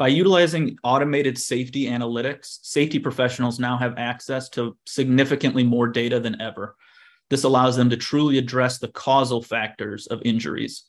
By 0.00 0.08
utilizing 0.08 0.78
automated 0.82 1.36
safety 1.36 1.84
analytics, 1.84 2.60
safety 2.62 2.98
professionals 2.98 3.60
now 3.60 3.76
have 3.76 3.98
access 3.98 4.48
to 4.50 4.74
significantly 4.86 5.62
more 5.62 5.88
data 5.88 6.18
than 6.18 6.40
ever. 6.40 6.74
This 7.28 7.44
allows 7.44 7.76
them 7.76 7.90
to 7.90 7.98
truly 7.98 8.38
address 8.38 8.78
the 8.78 8.88
causal 8.88 9.42
factors 9.42 10.06
of 10.06 10.22
injuries. 10.24 10.86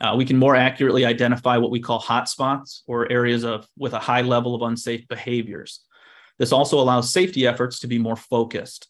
Uh, 0.00 0.14
we 0.16 0.24
can 0.24 0.38
more 0.38 0.56
accurately 0.56 1.04
identify 1.04 1.58
what 1.58 1.70
we 1.70 1.78
call 1.78 2.00
hotspots 2.00 2.80
or 2.86 3.12
areas 3.12 3.44
of 3.44 3.68
with 3.76 3.92
a 3.92 3.98
high 3.98 4.22
level 4.22 4.54
of 4.54 4.62
unsafe 4.62 5.06
behaviors. 5.08 5.80
This 6.38 6.50
also 6.50 6.80
allows 6.80 7.12
safety 7.12 7.46
efforts 7.46 7.80
to 7.80 7.86
be 7.86 7.98
more 7.98 8.16
focused. 8.16 8.88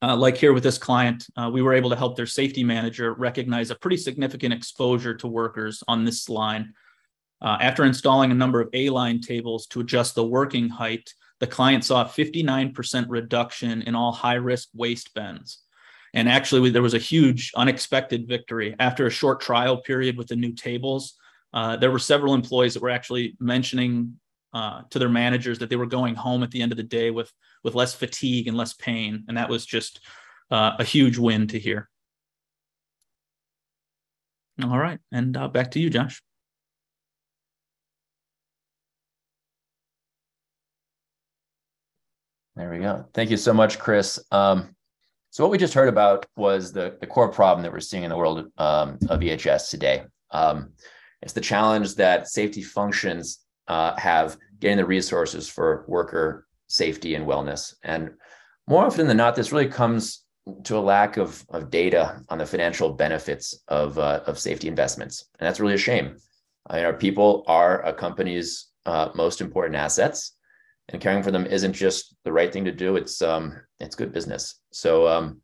Uh, 0.00 0.14
like 0.14 0.36
here 0.36 0.52
with 0.52 0.62
this 0.62 0.78
client, 0.78 1.26
uh, 1.36 1.50
we 1.52 1.60
were 1.60 1.74
able 1.74 1.90
to 1.90 1.96
help 1.96 2.14
their 2.14 2.24
safety 2.24 2.62
manager 2.62 3.14
recognize 3.14 3.72
a 3.72 3.74
pretty 3.74 3.96
significant 3.96 4.54
exposure 4.54 5.16
to 5.16 5.26
workers 5.26 5.82
on 5.88 6.04
this 6.04 6.28
line 6.28 6.72
uh, 7.42 7.58
after 7.60 7.84
installing 7.84 8.30
a 8.30 8.34
number 8.34 8.60
of 8.60 8.68
A-line 8.72 9.20
tables 9.20 9.66
to 9.68 9.80
adjust 9.80 10.14
the 10.14 10.24
working 10.24 10.68
height, 10.68 11.12
the 11.38 11.46
client 11.46 11.84
saw 11.84 12.02
a 12.02 12.08
59% 12.08 13.06
reduction 13.08 13.82
in 13.82 13.94
all 13.94 14.12
high-risk 14.12 14.68
waist 14.74 15.14
bends. 15.14 15.62
And 16.12 16.28
actually, 16.28 16.70
there 16.70 16.82
was 16.82 16.94
a 16.94 16.98
huge 16.98 17.52
unexpected 17.56 18.28
victory. 18.28 18.74
After 18.78 19.06
a 19.06 19.10
short 19.10 19.40
trial 19.40 19.78
period 19.78 20.18
with 20.18 20.26
the 20.26 20.36
new 20.36 20.52
tables, 20.52 21.14
uh, 21.54 21.76
there 21.76 21.90
were 21.90 21.98
several 21.98 22.34
employees 22.34 22.74
that 22.74 22.82
were 22.82 22.90
actually 22.90 23.36
mentioning 23.40 24.18
uh, 24.52 24.82
to 24.90 24.98
their 24.98 25.08
managers 25.08 25.60
that 25.60 25.70
they 25.70 25.76
were 25.76 25.86
going 25.86 26.16
home 26.16 26.42
at 26.42 26.50
the 26.50 26.60
end 26.60 26.72
of 26.72 26.76
the 26.76 26.84
day 26.84 27.10
with, 27.10 27.32
with 27.62 27.74
less 27.74 27.94
fatigue 27.94 28.48
and 28.48 28.56
less 28.56 28.74
pain. 28.74 29.24
And 29.28 29.36
that 29.36 29.48
was 29.48 29.64
just 29.64 30.00
uh, 30.50 30.72
a 30.78 30.84
huge 30.84 31.16
win 31.16 31.46
to 31.48 31.58
hear. 31.58 31.88
All 34.62 34.78
right. 34.78 34.98
And 35.12 35.36
uh, 35.36 35.48
back 35.48 35.70
to 35.72 35.80
you, 35.80 35.88
Josh. 35.88 36.20
There 42.60 42.68
we 42.68 42.80
go. 42.80 43.06
Thank 43.14 43.30
you 43.30 43.38
so 43.38 43.54
much, 43.54 43.78
Chris. 43.78 44.22
Um, 44.30 44.76
so 45.30 45.42
what 45.42 45.50
we 45.50 45.56
just 45.56 45.72
heard 45.72 45.88
about 45.88 46.26
was 46.36 46.74
the, 46.74 46.94
the 47.00 47.06
core 47.06 47.32
problem 47.32 47.62
that 47.62 47.72
we're 47.72 47.80
seeing 47.80 48.02
in 48.04 48.10
the 48.10 48.18
world 48.18 48.52
um, 48.58 48.98
of 49.08 49.20
EHS 49.20 49.70
today. 49.70 50.02
Um, 50.30 50.74
it's 51.22 51.32
the 51.32 51.40
challenge 51.40 51.94
that 51.94 52.28
safety 52.28 52.62
functions 52.62 53.38
uh, 53.66 53.98
have 53.98 54.36
getting 54.58 54.76
the 54.76 54.84
resources 54.84 55.48
for 55.48 55.86
worker 55.88 56.46
safety 56.66 57.14
and 57.14 57.26
wellness. 57.26 57.72
And 57.82 58.10
more 58.66 58.84
often 58.84 59.06
than 59.06 59.16
not, 59.16 59.36
this 59.36 59.52
really 59.52 59.68
comes 59.68 60.26
to 60.64 60.76
a 60.76 60.80
lack 60.80 61.16
of, 61.16 61.42
of 61.48 61.70
data 61.70 62.20
on 62.28 62.36
the 62.36 62.44
financial 62.44 62.92
benefits 62.92 63.58
of, 63.68 63.98
uh, 63.98 64.20
of 64.26 64.38
safety 64.38 64.68
investments. 64.68 65.24
And 65.38 65.46
that's 65.46 65.60
really 65.60 65.74
a 65.74 65.78
shame. 65.78 66.18
I 66.66 66.76
mean, 66.76 66.84
our 66.84 66.92
people 66.92 67.42
are 67.46 67.82
a 67.86 67.94
company's 67.94 68.66
uh, 68.84 69.08
most 69.14 69.40
important 69.40 69.76
assets 69.76 70.36
and 70.90 71.00
caring 71.00 71.22
for 71.22 71.30
them 71.30 71.46
isn't 71.46 71.72
just 71.72 72.14
the 72.24 72.32
right 72.32 72.52
thing 72.52 72.64
to 72.64 72.72
do. 72.72 72.96
It's 72.96 73.22
um, 73.22 73.56
it's 73.78 73.94
good 73.94 74.12
business. 74.12 74.60
So 74.72 75.08
um, 75.08 75.40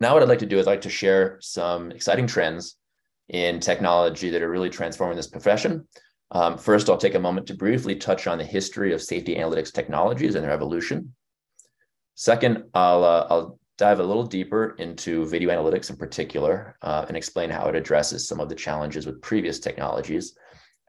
now 0.00 0.14
what 0.14 0.22
I'd 0.22 0.28
like 0.28 0.38
to 0.40 0.46
do 0.46 0.58
is 0.58 0.66
I'd 0.66 0.72
like 0.72 0.80
to 0.82 0.90
share 0.90 1.38
some 1.40 1.92
exciting 1.92 2.26
trends 2.26 2.76
in 3.28 3.60
technology 3.60 4.30
that 4.30 4.42
are 4.42 4.50
really 4.50 4.70
transforming 4.70 5.16
this 5.16 5.28
profession. 5.28 5.86
Um, 6.32 6.58
first, 6.58 6.88
I'll 6.88 6.96
take 6.96 7.14
a 7.14 7.20
moment 7.20 7.46
to 7.48 7.54
briefly 7.54 7.96
touch 7.96 8.26
on 8.26 8.38
the 8.38 8.44
history 8.44 8.92
of 8.92 9.02
safety 9.02 9.36
analytics 9.36 9.72
technologies 9.72 10.34
and 10.34 10.44
their 10.44 10.52
evolution. 10.52 11.14
Second, 12.14 12.64
I'll, 12.74 13.04
uh, 13.04 13.26
I'll 13.30 13.58
dive 13.78 13.98
a 13.98 14.04
little 14.04 14.26
deeper 14.26 14.76
into 14.78 15.26
video 15.26 15.50
analytics 15.50 15.90
in 15.90 15.96
particular 15.96 16.76
uh, 16.82 17.04
and 17.08 17.16
explain 17.16 17.50
how 17.50 17.66
it 17.68 17.74
addresses 17.74 18.28
some 18.28 18.38
of 18.38 18.48
the 18.48 18.54
challenges 18.54 19.06
with 19.06 19.22
previous 19.22 19.58
technologies. 19.58 20.36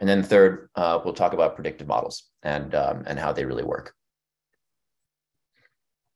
And 0.01 0.09
then 0.09 0.23
third, 0.23 0.69
uh, 0.75 0.99
we'll 1.05 1.13
talk 1.13 1.33
about 1.33 1.55
predictive 1.55 1.87
models 1.87 2.23
and, 2.41 2.73
um, 2.73 3.03
and 3.05 3.19
how 3.19 3.31
they 3.31 3.45
really 3.45 3.63
work. 3.63 3.93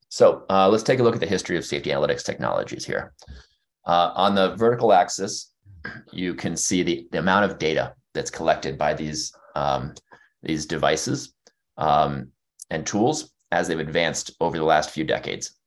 So 0.10 0.44
uh, 0.50 0.68
let's 0.70 0.84
take 0.84 1.00
a 1.00 1.04
look 1.04 1.14
at 1.14 1.20
the 1.20 1.28
history 1.28 1.56
of 1.56 1.66
safety 1.66 1.92
analytics 1.92 2.24
technologies 2.24 2.84
here. 2.84 3.14
Uh, 3.86 4.12
on 4.16 4.34
the 4.34 4.56
vertical 4.56 4.92
axis, 4.92 5.52
you 6.12 6.34
can 6.34 6.58
see 6.58 6.82
the, 6.82 7.08
the 7.12 7.20
amount 7.20 7.46
of 7.46 7.60
data 7.60 7.94
that's 8.16 8.32
collected 8.32 8.76
by 8.76 8.96
these, 8.96 9.32
um, 9.56 9.94
these 10.42 10.66
devices 10.66 11.36
um, 11.78 12.30
and 12.72 12.88
tools 12.88 13.34
as 13.52 13.68
they've 13.68 13.78
advanced 13.78 14.32
over 14.42 14.58
the 14.58 14.64
last 14.64 14.90
few 14.90 15.04
decades. 15.04 15.60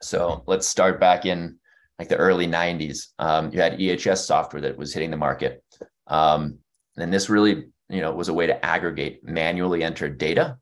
So 0.00 0.44
let's 0.46 0.66
start 0.66 0.98
back 0.98 1.26
in 1.26 1.58
like 1.98 2.08
the 2.08 2.16
early 2.16 2.46
90s. 2.46 3.08
Um, 3.18 3.52
you 3.52 3.60
had 3.60 3.78
EHS 3.78 4.18
software 4.18 4.62
that 4.62 4.78
was 4.78 4.94
hitting 4.94 5.10
the 5.10 5.18
market. 5.18 5.62
Um, 6.06 6.58
and 6.96 7.12
this 7.12 7.28
really, 7.28 7.64
you 7.88 8.00
know, 8.00 8.12
was 8.12 8.28
a 8.28 8.34
way 8.34 8.46
to 8.46 8.64
aggregate 8.64 9.24
manually 9.24 9.82
entered 9.82 10.18
data 10.18 10.56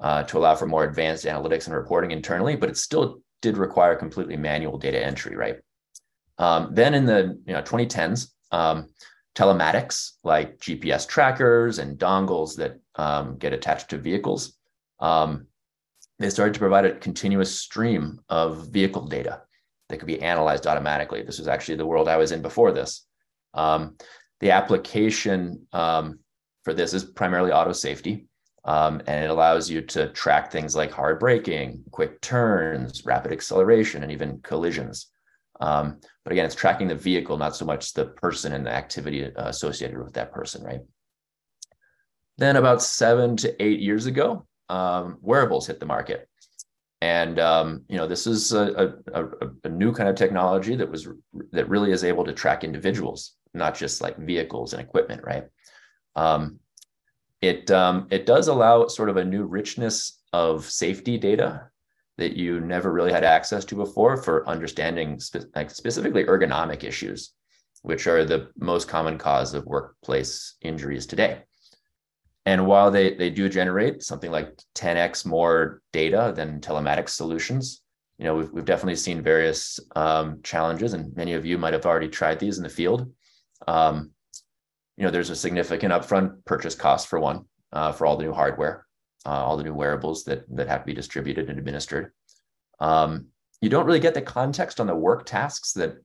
uh, 0.00 0.22
to 0.24 0.38
allow 0.38 0.54
for 0.54 0.66
more 0.66 0.84
advanced 0.84 1.24
analytics 1.24 1.66
and 1.66 1.74
reporting 1.74 2.10
internally, 2.10 2.56
but 2.56 2.68
it 2.68 2.76
still 2.76 3.20
did 3.42 3.56
require 3.56 3.96
completely 3.96 4.36
manual 4.36 4.78
data 4.78 5.04
entry, 5.04 5.36
right? 5.36 5.56
Um, 6.38 6.70
then 6.72 6.94
in 6.94 7.04
the 7.06 7.38
you 7.46 7.52
know 7.52 7.62
2010s, 7.62 8.30
um, 8.50 8.88
telematics 9.34 10.12
like 10.24 10.58
GPS 10.58 11.06
trackers 11.06 11.78
and 11.78 11.98
dongles 11.98 12.56
that 12.56 12.80
um, 12.96 13.36
get 13.38 13.52
attached 13.52 13.90
to 13.90 13.98
vehicles, 13.98 14.54
um, 15.00 15.46
they 16.18 16.30
started 16.30 16.54
to 16.54 16.60
provide 16.60 16.84
a 16.84 16.94
continuous 16.94 17.60
stream 17.60 18.20
of 18.28 18.68
vehicle 18.68 19.06
data 19.06 19.42
that 19.88 19.98
could 19.98 20.06
be 20.06 20.22
analyzed 20.22 20.66
automatically. 20.66 21.22
This 21.22 21.38
was 21.38 21.48
actually 21.48 21.76
the 21.76 21.86
world 21.86 22.08
I 22.08 22.16
was 22.16 22.32
in 22.32 22.42
before 22.42 22.72
this. 22.72 23.06
Um, 23.54 23.96
the 24.40 24.50
application 24.50 25.66
um, 25.72 26.18
for 26.64 26.74
this 26.74 26.94
is 26.94 27.04
primarily 27.04 27.52
auto 27.52 27.72
safety. 27.72 28.26
Um, 28.64 29.00
and 29.06 29.24
it 29.24 29.30
allows 29.30 29.70
you 29.70 29.80
to 29.82 30.08
track 30.08 30.52
things 30.52 30.76
like 30.76 30.90
hard 30.90 31.18
braking, 31.18 31.82
quick 31.90 32.20
turns, 32.20 33.06
rapid 33.06 33.32
acceleration, 33.32 34.02
and 34.02 34.12
even 34.12 34.40
collisions. 34.42 35.06
Um, 35.60 36.00
but 36.24 36.32
again, 36.32 36.44
it's 36.44 36.54
tracking 36.54 36.88
the 36.88 36.94
vehicle, 36.94 37.38
not 37.38 37.56
so 37.56 37.64
much 37.64 37.94
the 37.94 38.06
person 38.06 38.52
and 38.52 38.66
the 38.66 38.72
activity 38.72 39.24
uh, 39.24 39.48
associated 39.48 39.98
with 39.98 40.12
that 40.14 40.32
person, 40.32 40.62
right? 40.62 40.80
Then 42.36 42.56
about 42.56 42.82
seven 42.82 43.36
to 43.38 43.62
eight 43.62 43.80
years 43.80 44.06
ago, 44.06 44.46
um, 44.68 45.18
wearables 45.20 45.66
hit 45.66 45.80
the 45.80 45.86
market. 45.86 46.28
And 47.02 47.38
um, 47.38 47.84
you 47.88 47.96
know, 47.96 48.06
this 48.06 48.26
is 48.26 48.52
a, 48.52 48.94
a, 49.14 49.26
a, 49.64 49.68
new 49.70 49.92
kind 49.92 50.08
of 50.08 50.16
technology 50.16 50.76
that 50.76 50.90
was 50.90 51.08
that 51.52 51.68
really 51.68 51.92
is 51.92 52.04
able 52.04 52.24
to 52.24 52.32
track 52.34 52.62
individuals 52.62 53.36
not 53.54 53.76
just 53.76 54.00
like 54.00 54.16
vehicles 54.16 54.72
and 54.72 54.82
equipment, 54.82 55.22
right? 55.24 55.44
Um, 56.16 56.60
it 57.40 57.70
um, 57.70 58.06
it 58.10 58.26
does 58.26 58.48
allow 58.48 58.86
sort 58.86 59.08
of 59.08 59.16
a 59.16 59.24
new 59.24 59.44
richness 59.44 60.20
of 60.32 60.64
safety 60.64 61.18
data 61.18 61.70
that 62.18 62.36
you 62.36 62.60
never 62.60 62.92
really 62.92 63.12
had 63.12 63.24
access 63.24 63.64
to 63.64 63.74
before 63.74 64.16
for 64.16 64.48
understanding 64.48 65.18
spe- 65.18 65.48
like 65.56 65.70
specifically 65.70 66.24
ergonomic 66.24 66.84
issues, 66.84 67.32
which 67.82 68.06
are 68.06 68.24
the 68.24 68.50
most 68.58 68.88
common 68.88 69.16
cause 69.16 69.54
of 69.54 69.64
workplace 69.64 70.56
injuries 70.60 71.06
today. 71.06 71.42
And 72.46 72.66
while 72.66 72.90
they, 72.90 73.14
they 73.14 73.30
do 73.30 73.48
generate 73.48 74.02
something 74.02 74.30
like 74.30 74.58
10x 74.74 75.26
more 75.26 75.82
data 75.92 76.32
than 76.34 76.60
telematics 76.60 77.10
solutions, 77.10 77.82
you 78.18 78.24
know, 78.24 78.34
we've, 78.34 78.50
we've 78.50 78.64
definitely 78.64 78.96
seen 78.96 79.22
various 79.22 79.80
um, 79.96 80.40
challenges, 80.42 80.92
and 80.92 81.14
many 81.16 81.32
of 81.32 81.46
you 81.46 81.56
might 81.56 81.72
have 81.72 81.86
already 81.86 82.08
tried 82.08 82.38
these 82.38 82.58
in 82.58 82.62
the 82.62 82.68
field. 82.68 83.10
Um, 83.66 84.12
you 84.96 85.04
know, 85.04 85.10
there's 85.10 85.30
a 85.30 85.36
significant 85.36 85.92
upfront 85.92 86.44
purchase 86.44 86.74
cost 86.74 87.08
for 87.08 87.18
one, 87.18 87.44
uh, 87.72 87.92
for 87.92 88.06
all 88.06 88.16
the 88.16 88.24
new 88.24 88.32
hardware, 88.32 88.86
uh, 89.26 89.30
all 89.30 89.56
the 89.56 89.64
new 89.64 89.74
wearables 89.74 90.24
that 90.24 90.44
that 90.56 90.68
have 90.68 90.80
to 90.80 90.86
be 90.86 90.94
distributed 90.94 91.48
and 91.48 91.58
administered. 91.58 92.12
Um, 92.80 93.26
you 93.60 93.68
don't 93.68 93.86
really 93.86 94.00
get 94.00 94.14
the 94.14 94.22
context 94.22 94.80
on 94.80 94.86
the 94.86 94.94
work 94.94 95.26
tasks 95.26 95.72
that 95.72 95.96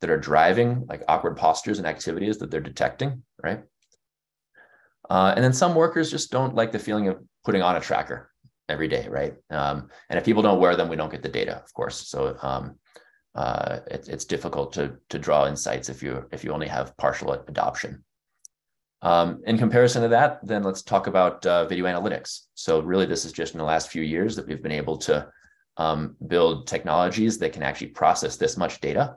that 0.00 0.10
are 0.10 0.18
driving 0.18 0.86
like 0.88 1.02
awkward 1.08 1.36
postures 1.36 1.78
and 1.78 1.86
activities 1.86 2.38
that 2.38 2.50
they're 2.50 2.60
detecting, 2.60 3.22
right? 3.42 3.62
Uh, 5.08 5.32
and 5.34 5.44
then 5.44 5.52
some 5.52 5.74
workers 5.74 6.10
just 6.10 6.30
don't 6.30 6.54
like 6.54 6.72
the 6.72 6.78
feeling 6.78 7.08
of 7.08 7.18
putting 7.44 7.62
on 7.62 7.76
a 7.76 7.80
tracker 7.80 8.30
every 8.68 8.88
day, 8.88 9.08
right? 9.08 9.34
Um, 9.50 9.88
and 10.08 10.18
if 10.18 10.24
people 10.24 10.42
don't 10.42 10.60
wear 10.60 10.76
them, 10.76 10.88
we 10.88 10.96
don't 10.96 11.10
get 11.10 11.22
the 11.22 11.28
data, 11.28 11.56
of 11.56 11.72
course. 11.74 12.08
So 12.08 12.36
um, 12.42 12.76
uh, 13.34 13.80
it, 13.86 14.08
it's 14.08 14.24
difficult 14.24 14.72
to 14.74 14.96
to 15.08 15.18
draw 15.18 15.46
insights 15.46 15.88
if 15.88 16.02
you 16.02 16.26
if 16.32 16.44
you 16.44 16.52
only 16.52 16.68
have 16.68 16.96
partial 16.96 17.32
adoption. 17.32 18.04
Um, 19.02 19.42
in 19.46 19.56
comparison 19.56 20.02
to 20.02 20.08
that, 20.08 20.46
then 20.46 20.62
let's 20.62 20.82
talk 20.82 21.06
about 21.06 21.44
uh, 21.46 21.64
video 21.64 21.86
analytics. 21.86 22.46
So 22.54 22.80
really, 22.80 23.06
this 23.06 23.24
is 23.24 23.32
just 23.32 23.54
in 23.54 23.58
the 23.58 23.64
last 23.64 23.88
few 23.88 24.02
years 24.02 24.36
that 24.36 24.46
we've 24.46 24.62
been 24.62 24.72
able 24.72 24.98
to 24.98 25.26
um, 25.78 26.16
build 26.26 26.66
technologies 26.66 27.38
that 27.38 27.52
can 27.52 27.62
actually 27.62 27.88
process 27.88 28.36
this 28.36 28.56
much 28.56 28.80
data. 28.80 29.16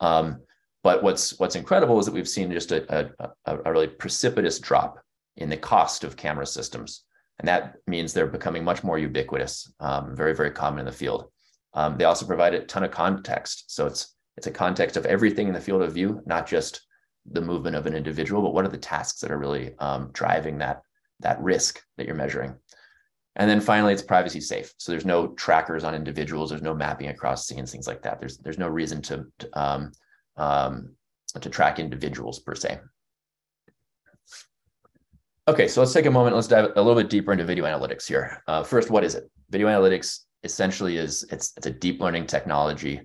Um, 0.00 0.40
but 0.82 1.02
what's 1.02 1.38
what's 1.38 1.56
incredible 1.56 1.98
is 1.98 2.06
that 2.06 2.14
we've 2.14 2.28
seen 2.28 2.50
just 2.50 2.72
a, 2.72 3.12
a, 3.20 3.58
a, 3.64 3.70
really 3.70 3.86
precipitous 3.86 4.58
drop 4.58 4.98
in 5.36 5.50
the 5.50 5.56
cost 5.56 6.04
of 6.04 6.16
camera 6.16 6.46
systems, 6.46 7.04
and 7.38 7.46
that 7.46 7.76
means 7.86 8.12
they're 8.12 8.26
becoming 8.26 8.64
much 8.64 8.82
more 8.82 8.98
ubiquitous, 8.98 9.70
um, 9.80 10.16
very 10.16 10.34
very 10.34 10.50
common 10.50 10.80
in 10.80 10.86
the 10.86 10.92
field. 10.92 11.30
Um, 11.74 11.96
they 11.96 12.04
also 12.04 12.26
provide 12.26 12.54
a 12.54 12.64
ton 12.64 12.84
of 12.84 12.90
context, 12.90 13.72
so 13.74 13.86
it's 13.86 14.16
it's 14.36 14.46
a 14.46 14.50
context 14.50 14.96
of 14.96 15.06
everything 15.06 15.48
in 15.48 15.54
the 15.54 15.60
field 15.60 15.82
of 15.82 15.92
view, 15.92 16.22
not 16.26 16.46
just 16.46 16.82
the 17.30 17.40
movement 17.40 17.76
of 17.76 17.86
an 17.86 17.94
individual, 17.94 18.42
but 18.42 18.54
what 18.54 18.64
are 18.64 18.68
the 18.70 18.78
tasks 18.78 19.20
that 19.20 19.30
are 19.30 19.38
really 19.38 19.76
um, 19.78 20.10
driving 20.12 20.58
that 20.58 20.82
that 21.20 21.40
risk 21.40 21.82
that 21.96 22.06
you're 22.06 22.16
measuring. 22.16 22.54
And 23.36 23.48
then 23.48 23.60
finally, 23.60 23.92
it's 23.92 24.02
privacy 24.02 24.40
safe. 24.40 24.72
So 24.78 24.90
there's 24.90 25.06
no 25.06 25.28
trackers 25.28 25.84
on 25.84 25.94
individuals. 25.94 26.50
There's 26.50 26.62
no 26.62 26.74
mapping 26.74 27.08
across 27.08 27.46
scenes, 27.46 27.70
things 27.70 27.86
like 27.86 28.02
that. 28.02 28.18
There's 28.18 28.38
there's 28.38 28.58
no 28.58 28.68
reason 28.68 29.00
to 29.02 29.26
to, 29.38 29.60
um, 29.60 29.92
um, 30.36 30.96
to 31.40 31.48
track 31.48 31.78
individuals 31.78 32.40
per 32.40 32.54
se. 32.54 32.80
Okay, 35.46 35.68
so 35.68 35.80
let's 35.80 35.92
take 35.92 36.06
a 36.06 36.10
moment. 36.10 36.34
Let's 36.34 36.48
dive 36.48 36.72
a 36.76 36.82
little 36.82 37.00
bit 37.00 37.10
deeper 37.10 37.32
into 37.32 37.44
video 37.44 37.64
analytics 37.64 38.06
here. 38.06 38.42
Uh, 38.46 38.62
first, 38.62 38.90
what 38.90 39.04
is 39.04 39.14
it? 39.14 39.30
Video 39.48 39.68
analytics 39.68 40.20
essentially 40.44 40.96
is 40.96 41.24
it's 41.30 41.52
it's 41.56 41.66
a 41.66 41.70
deep 41.70 42.00
learning 42.00 42.26
technology 42.26 43.00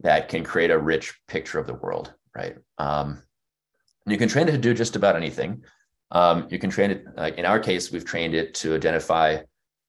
that 0.00 0.28
can 0.28 0.44
create 0.44 0.70
a 0.70 0.78
rich 0.78 1.14
picture 1.26 1.58
of 1.58 1.66
the 1.66 1.74
world, 1.74 2.14
right? 2.34 2.56
Um, 2.78 3.22
you 4.06 4.16
can 4.16 4.28
train 4.28 4.48
it 4.48 4.52
to 4.52 4.58
do 4.58 4.74
just 4.74 4.96
about 4.96 5.16
anything. 5.16 5.64
Um, 6.10 6.46
you 6.50 6.58
can 6.58 6.70
train 6.70 6.90
it, 6.90 7.04
like 7.16 7.36
in 7.36 7.44
our 7.44 7.58
case, 7.58 7.92
we've 7.92 8.04
trained 8.04 8.34
it 8.34 8.54
to 8.54 8.74
identify 8.74 9.38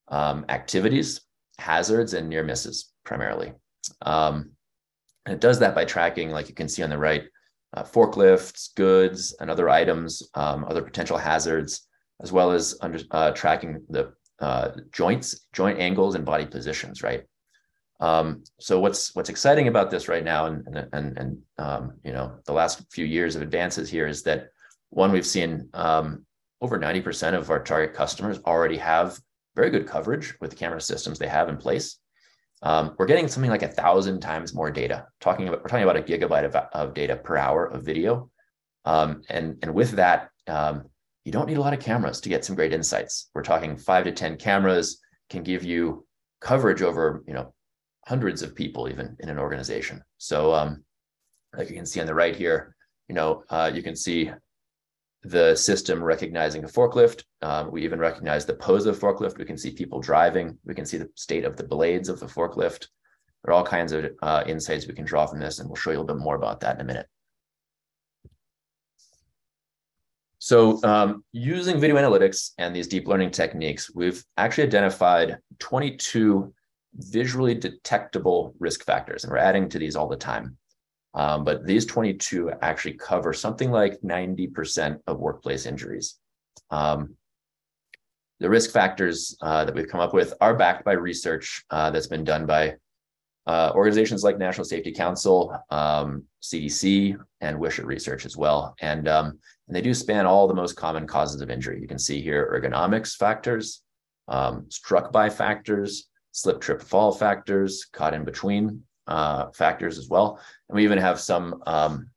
um, 0.10 0.46
activities, 0.50 1.22
hazards, 1.58 2.14
and 2.14 2.28
near 2.28 2.44
misses 2.44 2.92
primarily. 3.06 3.54
Um, 4.02 4.52
and 5.26 5.36
it 5.36 5.42
does 5.42 5.60
that 5.60 5.76
by 5.76 5.86
tracking, 5.86 6.32
like 6.32 6.50
you 6.50 6.56
can 6.56 6.68
see 6.68 6.84
on 6.84 6.90
the 6.90 6.98
right, 6.98 7.24
uh, 7.74 7.84
forklifts, 7.84 8.74
goods, 8.76 9.36
and 9.40 9.50
other 9.50 9.70
items, 9.70 10.24
um, 10.34 10.66
other 10.66 10.82
potential 10.82 11.18
hazards, 11.18 11.88
as 12.22 12.32
well 12.32 12.52
as 12.52 12.78
under, 12.82 13.00
uh, 13.12 13.32
tracking 13.32 13.86
the 13.90 14.14
uh, 14.42 14.72
joints, 14.92 15.48
joint 15.54 15.80
angles, 15.80 16.16
and 16.16 16.26
body 16.26 16.46
positions, 16.46 17.04
right? 17.04 17.24
Um, 18.00 18.44
so 18.60 18.80
what's 18.80 19.14
what's 19.16 19.30
exciting 19.30 19.68
about 19.68 19.92
this 19.92 20.08
right 20.08 20.24
now, 20.24 20.46
and 20.46 20.88
and 20.94 21.18
and 21.18 21.38
um, 21.58 21.94
you 22.04 22.14
know 22.14 22.40
the 22.46 22.54
last 22.54 22.82
few 22.92 23.06
years 23.06 23.36
of 23.36 23.42
advances 23.42 23.90
here 23.90 24.08
is 24.08 24.24
that 24.24 24.48
one 24.90 25.12
we've 25.12 25.26
seen 25.26 25.70
um, 25.74 26.26
over 26.62 26.78
ninety 26.78 27.02
percent 27.02 27.36
of 27.36 27.50
our 27.50 27.62
target 27.62 27.94
customers 27.94 28.40
already 28.46 28.78
have 28.78 29.20
very 29.56 29.70
good 29.70 29.88
coverage 29.88 30.34
with 30.40 30.52
the 30.52 30.56
camera 30.56 30.80
systems 30.80 31.20
they 31.20 31.28
have 31.28 31.50
in 31.50 31.58
place. 31.58 31.98
Um, 32.62 32.96
we're 32.98 33.06
getting 33.06 33.28
something 33.28 33.52
like 33.52 33.64
a 33.64 33.68
thousand 33.68 34.20
times 34.22 34.54
more 34.54 34.72
data. 34.72 35.08
Talking 35.20 35.48
about 35.48 35.62
we're 35.62 35.70
talking 35.70 35.84
about 35.84 35.98
a 35.98 36.02
gigabyte 36.02 36.46
of, 36.46 36.56
of 36.56 36.94
data 36.94 37.18
per 37.18 37.36
hour 37.36 37.66
of 37.66 37.84
video, 37.84 38.30
um, 38.86 39.22
and 39.30 39.58
and 39.62 39.74
with 39.74 39.92
that, 39.92 40.30
um, 40.48 40.86
you 41.26 41.32
don't 41.32 41.48
need 41.48 41.58
a 41.58 41.62
lot 41.62 41.74
of 41.74 41.80
cameras 41.80 42.22
to 42.22 42.30
get 42.30 42.46
some 42.46 42.56
great 42.56 42.74
insights. 42.74 43.30
We're 43.34 43.44
talking 43.44 43.78
five 43.78 44.06
to 44.06 44.12
ten 44.12 44.38
cameras 44.38 45.02
can 45.30 45.44
give 45.44 45.64
you 45.64 46.06
coverage 46.42 46.82
over 46.82 47.24
you 47.28 47.34
know 47.34 47.54
hundreds 48.08 48.42
of 48.42 48.56
people 48.56 48.90
even 48.90 49.16
in 49.20 49.30
an 49.30 49.40
organization. 49.40 50.02
So 50.18 50.54
um, 50.54 50.84
like 51.56 51.70
you 51.70 51.76
can 51.76 51.86
see 51.86 52.00
on 52.00 52.08
the 52.08 52.16
right 52.16 52.36
here, 52.36 52.76
you 53.08 53.16
know 53.16 53.44
uh, 53.50 53.72
you 53.74 53.84
can 53.84 53.96
see 53.96 54.32
the 55.24 55.54
system 55.56 56.02
recognizing 56.02 56.64
a 56.64 56.68
forklift. 56.68 57.24
Um, 57.42 57.72
we 57.72 57.84
even 57.84 58.00
recognize 58.00 58.46
the 58.46 58.56
pose 58.56 58.86
of 58.86 58.98
forklift. 58.98 59.38
We 59.38 59.46
can 59.46 59.58
see 59.58 59.72
people 59.72 60.00
driving. 60.00 60.58
We 60.66 60.74
can 60.74 60.86
see 60.86 60.98
the 60.98 61.10
state 61.16 61.44
of 61.44 61.58
the 61.58 61.66
blades 61.66 62.08
of 62.08 62.20
the 62.20 62.26
forklift. 62.26 62.88
There 63.44 63.54
are 63.54 63.58
all 63.58 63.66
kinds 63.66 63.92
of 63.92 64.06
uh, 64.22 64.44
insights 64.48 64.88
we 64.88 64.94
can 64.94 65.06
draw 65.06 65.26
from 65.26 65.40
this, 65.40 65.60
and 65.60 65.70
we'll 65.70 65.76
show 65.76 65.92
you 65.92 65.98
a 65.98 66.02
little 66.02 66.16
bit 66.16 66.24
more 66.24 66.36
about 66.36 66.62
that 66.62 66.76
in 66.76 66.82
a 66.82 66.86
minute. 66.86 67.08
So 70.40 70.82
um, 70.84 71.24
using 71.34 71.80
video 71.80 71.98
analytics 71.98 72.52
and 72.58 72.74
these 72.74 72.88
deep 72.88 73.08
learning 73.08 73.32
techniques, 73.32 73.94
we've 73.94 74.24
actually 74.38 74.64
identified 74.64 75.38
22 75.60 76.54
visually 76.96 77.54
detectable 77.54 78.56
risk 78.58 78.86
factors, 78.86 79.24
and 79.24 79.32
we're 79.32 79.38
adding 79.38 79.70
to 79.70 79.80
these 79.80 79.98
all 79.98 80.08
the 80.08 80.16
time. 80.16 80.58
Um, 81.14 81.44
but 81.44 81.66
these 81.66 81.86
22 81.86 82.52
actually 82.62 82.94
cover 82.94 83.34
something 83.34 83.70
like 83.70 84.00
90% 84.02 85.00
of 85.08 85.20
workplace 85.20 85.66
injuries. 85.66 86.16
Um, 86.72 87.16
the 88.40 88.50
risk 88.50 88.72
factors 88.72 89.36
uh, 89.42 89.66
that 89.66 89.76
we've 89.76 89.90
come 89.90 90.00
up 90.00 90.14
with 90.14 90.34
are 90.40 90.56
backed 90.56 90.86
by 90.86 90.94
research 90.94 91.66
uh, 91.70 91.90
that's 91.90 92.08
been 92.08 92.24
done 92.24 92.46
by 92.46 92.76
uh, 93.50 93.72
organizations 93.74 94.24
like 94.24 94.38
National 94.38 94.64
Safety 94.64 94.92
Council, 94.92 95.60
um, 95.72 96.24
CDC, 96.44 97.18
and 97.42 97.58
WISHA 97.58 97.84
Research 97.84 98.28
as 98.28 98.38
well. 98.38 98.76
And, 98.80 99.08
um, 99.08 99.40
and 99.68 99.76
they 99.76 99.82
do 99.82 99.96
span 99.96 100.28
all 100.28 100.48
the 100.48 100.54
most 100.54 100.74
common 100.74 101.08
causes 101.08 101.42
of 101.42 101.50
injury. 101.50 101.82
You 101.82 101.88
can 101.88 101.98
see 101.98 102.22
here 102.22 102.48
ergonomics 102.54 103.16
factors, 103.16 103.82
um, 104.28 104.68
struck 104.70 105.12
by 105.12 105.32
factors, 105.32 106.10
slip, 106.32 106.62
trip, 106.62 106.80
fall 106.80 107.12
factors, 107.12 107.88
caught 107.92 108.14
in 108.14 108.24
between 108.24 108.84
uh, 109.08 109.50
factors 109.50 109.98
as 109.98 110.10
well. 110.10 110.40
And 110.70 110.76
we 110.76 110.84
even 110.84 111.00
have 111.00 111.20
some 111.20 111.64
um, 111.66 112.12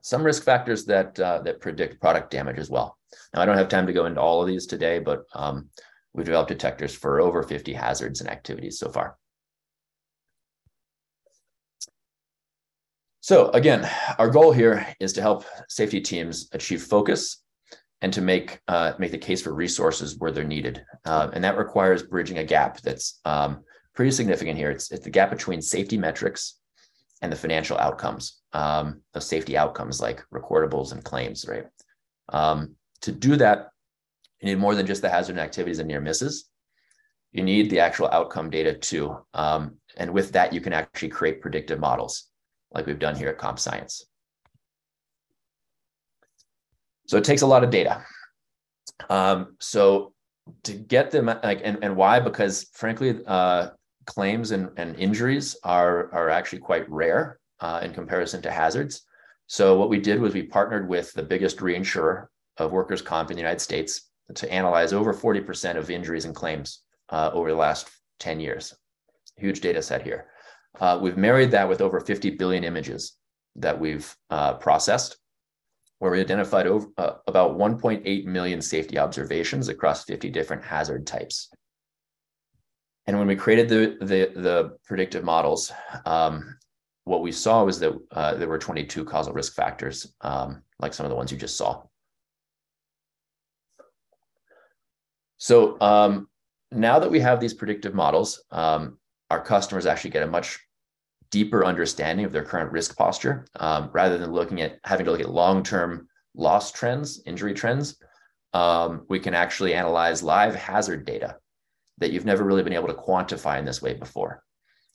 some 0.00 0.22
risk 0.22 0.42
factors 0.42 0.86
that 0.86 1.20
uh, 1.20 1.42
that 1.42 1.60
predict 1.60 2.00
product 2.00 2.30
damage 2.30 2.58
as 2.58 2.70
well. 2.70 2.96
Now, 3.34 3.42
I 3.42 3.44
don't 3.44 3.58
have 3.58 3.68
time 3.68 3.86
to 3.86 3.92
go 3.92 4.06
into 4.06 4.22
all 4.22 4.40
of 4.40 4.48
these 4.48 4.66
today, 4.66 5.00
but 5.00 5.24
um, 5.34 5.68
we've 6.14 6.24
developed 6.24 6.48
detectors 6.48 6.94
for 6.94 7.20
over 7.20 7.42
50 7.42 7.74
hazards 7.74 8.22
and 8.22 8.30
activities 8.30 8.78
so 8.78 8.88
far. 8.88 9.18
So 13.20 13.50
again, 13.50 13.88
our 14.18 14.30
goal 14.30 14.50
here 14.50 14.86
is 14.98 15.12
to 15.12 15.20
help 15.20 15.44
safety 15.68 16.00
teams 16.00 16.48
achieve 16.52 16.82
focus 16.82 17.42
and 18.00 18.10
to 18.14 18.22
make 18.22 18.60
uh, 18.66 18.94
make 18.98 19.10
the 19.10 19.18
case 19.18 19.42
for 19.42 19.54
resources 19.54 20.16
where 20.18 20.32
they're 20.32 20.42
needed, 20.44 20.82
uh, 21.04 21.28
and 21.34 21.44
that 21.44 21.58
requires 21.58 22.02
bridging 22.02 22.38
a 22.38 22.44
gap 22.44 22.80
that's 22.80 23.20
um, 23.26 23.62
pretty 23.94 24.10
significant 24.10 24.56
here. 24.56 24.70
It's, 24.70 24.90
it's 24.90 25.04
the 25.04 25.10
gap 25.10 25.28
between 25.28 25.60
safety 25.60 25.98
metrics 25.98 26.58
and 27.20 27.30
the 27.30 27.36
financial 27.36 27.76
outcomes, 27.76 28.40
um, 28.54 29.02
the 29.12 29.20
safety 29.20 29.54
outcomes 29.54 30.00
like 30.00 30.24
recordables 30.32 30.92
and 30.92 31.04
claims, 31.04 31.46
right? 31.46 31.66
Um, 32.30 32.76
to 33.02 33.12
do 33.12 33.36
that, 33.36 33.68
you 34.40 34.48
need 34.48 34.58
more 34.58 34.74
than 34.74 34.86
just 34.86 35.02
the 35.02 35.10
hazard 35.10 35.32
and 35.32 35.40
activities 35.40 35.78
and 35.78 35.88
near 35.88 36.00
misses. 36.00 36.48
You 37.32 37.42
need 37.42 37.68
the 37.68 37.80
actual 37.80 38.08
outcome 38.10 38.48
data 38.48 38.72
too. 38.72 39.18
Um, 39.34 39.76
and 39.98 40.10
with 40.10 40.32
that, 40.32 40.54
you 40.54 40.62
can 40.62 40.72
actually 40.72 41.10
create 41.10 41.42
predictive 41.42 41.78
models 41.78 42.29
like 42.72 42.86
we've 42.86 42.98
done 42.98 43.16
here 43.16 43.28
at 43.28 43.38
CompScience. 43.38 44.02
So 47.06 47.16
it 47.16 47.24
takes 47.24 47.42
a 47.42 47.46
lot 47.46 47.64
of 47.64 47.70
data. 47.70 48.04
Um, 49.08 49.56
so 49.58 50.12
to 50.64 50.72
get 50.72 51.10
them 51.10 51.26
like 51.26 51.60
and, 51.64 51.78
and 51.82 51.96
why 51.96 52.20
because 52.20 52.68
frankly 52.72 53.20
uh, 53.26 53.70
claims 54.06 54.50
and, 54.50 54.70
and 54.76 54.96
injuries 54.96 55.56
are, 55.64 56.12
are 56.12 56.30
actually 56.30 56.58
quite 56.60 56.88
rare 56.90 57.38
uh, 57.60 57.80
in 57.82 57.92
comparison 57.92 58.42
to 58.42 58.50
hazards. 58.50 59.02
So 59.46 59.78
what 59.78 59.88
we 59.88 59.98
did 59.98 60.20
was 60.20 60.34
we 60.34 60.42
partnered 60.42 60.88
with 60.88 61.12
the 61.12 61.22
biggest 61.22 61.58
reinsurer 61.58 62.26
of 62.56 62.72
workers' 62.72 63.02
comp 63.02 63.30
in 63.30 63.36
the 63.36 63.42
United 63.42 63.60
States 63.60 64.10
to 64.34 64.52
analyze 64.52 64.92
over 64.92 65.12
40% 65.12 65.76
of 65.76 65.90
injuries 65.90 66.24
and 66.24 66.34
claims 66.34 66.82
uh, 67.08 67.30
over 67.32 67.50
the 67.50 67.56
last 67.56 67.90
10 68.20 68.38
years. 68.40 68.74
Huge 69.36 69.60
data 69.60 69.82
set 69.82 70.02
here. 70.02 70.28
Uh, 70.78 70.98
we've 71.00 71.16
married 71.16 71.50
that 71.50 71.68
with 71.68 71.80
over 71.80 72.00
50 72.00 72.30
billion 72.30 72.64
images 72.64 73.16
that 73.56 73.78
we've 73.78 74.14
uh, 74.30 74.54
processed, 74.54 75.16
where 75.98 76.10
we 76.10 76.20
identified 76.20 76.66
over, 76.66 76.86
uh, 76.96 77.14
about 77.26 77.58
1.8 77.58 78.24
million 78.24 78.60
safety 78.62 78.98
observations 78.98 79.68
across 79.68 80.04
50 80.04 80.30
different 80.30 80.64
hazard 80.64 81.06
types. 81.06 81.50
And 83.06 83.18
when 83.18 83.26
we 83.26 83.34
created 83.34 83.68
the 83.68 83.96
the, 84.00 84.40
the 84.40 84.76
predictive 84.84 85.24
models, 85.24 85.72
um, 86.06 86.56
what 87.04 87.22
we 87.22 87.32
saw 87.32 87.64
was 87.64 87.80
that 87.80 87.92
uh, 88.12 88.34
there 88.34 88.46
were 88.46 88.58
22 88.58 89.04
causal 89.04 89.32
risk 89.32 89.54
factors, 89.54 90.14
um, 90.20 90.62
like 90.78 90.94
some 90.94 91.04
of 91.04 91.10
the 91.10 91.16
ones 91.16 91.32
you 91.32 91.38
just 91.38 91.56
saw. 91.56 91.82
So 95.38 95.80
um, 95.80 96.28
now 96.70 97.00
that 97.00 97.10
we 97.10 97.18
have 97.18 97.40
these 97.40 97.54
predictive 97.54 97.94
models, 97.94 98.44
um, 98.52 98.99
our 99.30 99.42
customers 99.42 99.86
actually 99.86 100.10
get 100.10 100.22
a 100.22 100.26
much 100.26 100.58
deeper 101.30 101.64
understanding 101.64 102.26
of 102.26 102.32
their 102.32 102.44
current 102.44 102.72
risk 102.72 102.96
posture 102.96 103.46
um, 103.56 103.88
rather 103.92 104.18
than 104.18 104.32
looking 104.32 104.60
at 104.60 104.78
having 104.84 105.06
to 105.06 105.12
look 105.12 105.20
at 105.20 105.30
long-term 105.30 106.08
loss 106.34 106.72
trends, 106.72 107.22
injury 107.24 107.54
trends. 107.54 107.96
Um, 108.52 109.06
we 109.08 109.20
can 109.20 109.32
actually 109.34 109.74
analyze 109.74 110.22
live 110.22 110.56
hazard 110.56 111.04
data 111.04 111.36
that 111.98 112.10
you've 112.10 112.24
never 112.24 112.42
really 112.42 112.64
been 112.64 112.72
able 112.72 112.88
to 112.88 112.94
quantify 112.94 113.58
in 113.58 113.64
this 113.64 113.80
way 113.80 113.94
before. 113.94 114.42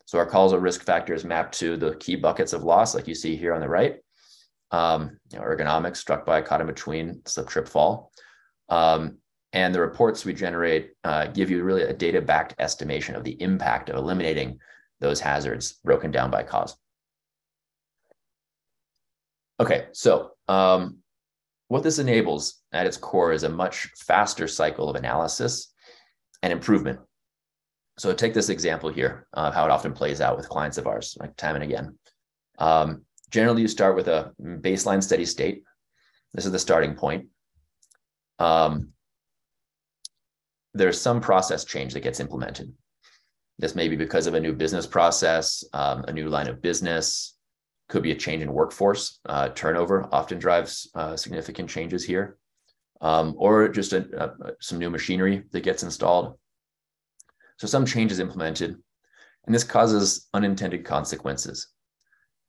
So 0.06 0.20
our 0.20 0.26
causal 0.26 0.60
risk 0.60 0.84
factors 0.84 1.24
map 1.24 1.52
to 1.54 1.78
the 1.78 1.96
key 1.96 2.16
buckets 2.16 2.54
of 2.54 2.64
loss, 2.64 2.94
like 2.94 3.08
you 3.08 3.16
see 3.16 3.36
here 3.36 3.54
on 3.54 3.62
the 3.62 3.70
right. 3.70 3.98
Um, 4.72 5.18
you 5.32 5.40
know, 5.40 5.46
ergonomics, 5.46 5.98
struck 5.98 6.26
by, 6.26 6.42
caught 6.42 6.62
in 6.62 6.68
between, 6.68 7.22
slip, 7.26 7.48
trip, 7.48 7.68
fall. 7.68 8.12
Um, 8.68 9.20
and 9.56 9.74
the 9.74 9.80
reports 9.80 10.26
we 10.26 10.34
generate 10.34 10.92
uh, 11.06 11.28
give 11.28 11.50
you 11.50 11.64
really 11.64 11.84
a 11.84 11.94
data-backed 11.94 12.54
estimation 12.60 13.16
of 13.16 13.24
the 13.24 13.42
impact 13.42 13.90
of 13.90 13.96
eliminating 13.96 14.60
those 15.00 15.22
hazards 15.22 15.80
broken 15.84 16.12
down 16.12 16.30
by 16.30 16.44
cause. 16.44 16.76
Okay, 19.62 19.86
so 19.94 20.32
um, 20.50 20.98
what 21.70 21.84
this 21.84 22.00
enables 22.00 22.62
at 22.74 22.86
its 22.86 22.98
core 22.98 23.32
is 23.32 23.44
a 23.44 23.50
much 23.50 23.88
faster 23.96 24.46
cycle 24.46 24.90
of 24.90 24.98
analysis 24.98 25.74
and 26.44 26.52
improvement. 26.52 27.00
So 27.98 28.14
take 28.14 28.34
this 28.34 28.50
example 28.50 28.92
here 28.92 29.26
of 29.32 29.54
how 29.54 29.64
it 29.64 29.72
often 29.72 29.94
plays 29.94 30.20
out 30.20 30.36
with 30.36 30.50
clients 30.50 30.78
of 30.78 30.86
ours, 30.86 31.16
like 31.18 31.34
time 31.38 31.56
and 31.56 31.64
again. 31.64 31.98
Um, 32.60 33.06
generally, 33.30 33.62
you 33.62 33.70
start 33.70 33.96
with 33.96 34.10
a 34.10 34.34
baseline 34.42 35.02
steady 35.02 35.26
state. 35.26 35.64
This 36.34 36.46
is 36.46 36.52
the 36.52 36.60
starting 36.60 36.96
point. 36.96 37.28
Um, 38.38 38.90
there's 40.76 41.00
some 41.00 41.22
process 41.22 41.64
change 41.64 41.94
that 41.94 42.02
gets 42.02 42.20
implemented. 42.20 42.72
This 43.58 43.76
may 43.76 43.88
be 43.88 43.96
because 43.96 44.28
of 44.28 44.34
a 44.34 44.40
new 44.40 44.54
business 44.54 44.86
process, 44.86 45.64
um, 45.74 46.04
a 46.08 46.12
new 46.12 46.28
line 46.30 46.48
of 46.48 46.62
business, 46.62 47.38
could 47.88 48.04
be 48.04 48.12
a 48.12 48.16
change 48.16 48.44
in 48.44 48.52
workforce. 48.52 49.20
Uh, 49.26 49.50
turnover 49.50 50.08
often 50.12 50.38
drives 50.38 50.90
uh, 50.94 51.16
significant 51.16 51.70
changes 51.70 52.04
here, 52.04 52.38
um, 53.00 53.36
or 53.38 53.70
just 53.70 53.94
a, 53.94 54.06
a, 54.22 54.52
some 54.60 54.78
new 54.78 54.90
machinery 54.90 55.44
that 55.52 55.62
gets 55.62 55.84
installed. 55.84 56.38
So 57.58 57.68
some 57.68 57.86
change 57.86 58.12
is 58.12 58.20
implemented, 58.20 58.76
and 59.46 59.56
this 59.56 59.64
causes 59.64 60.28
unintended 60.34 60.84
consequences 60.84 61.70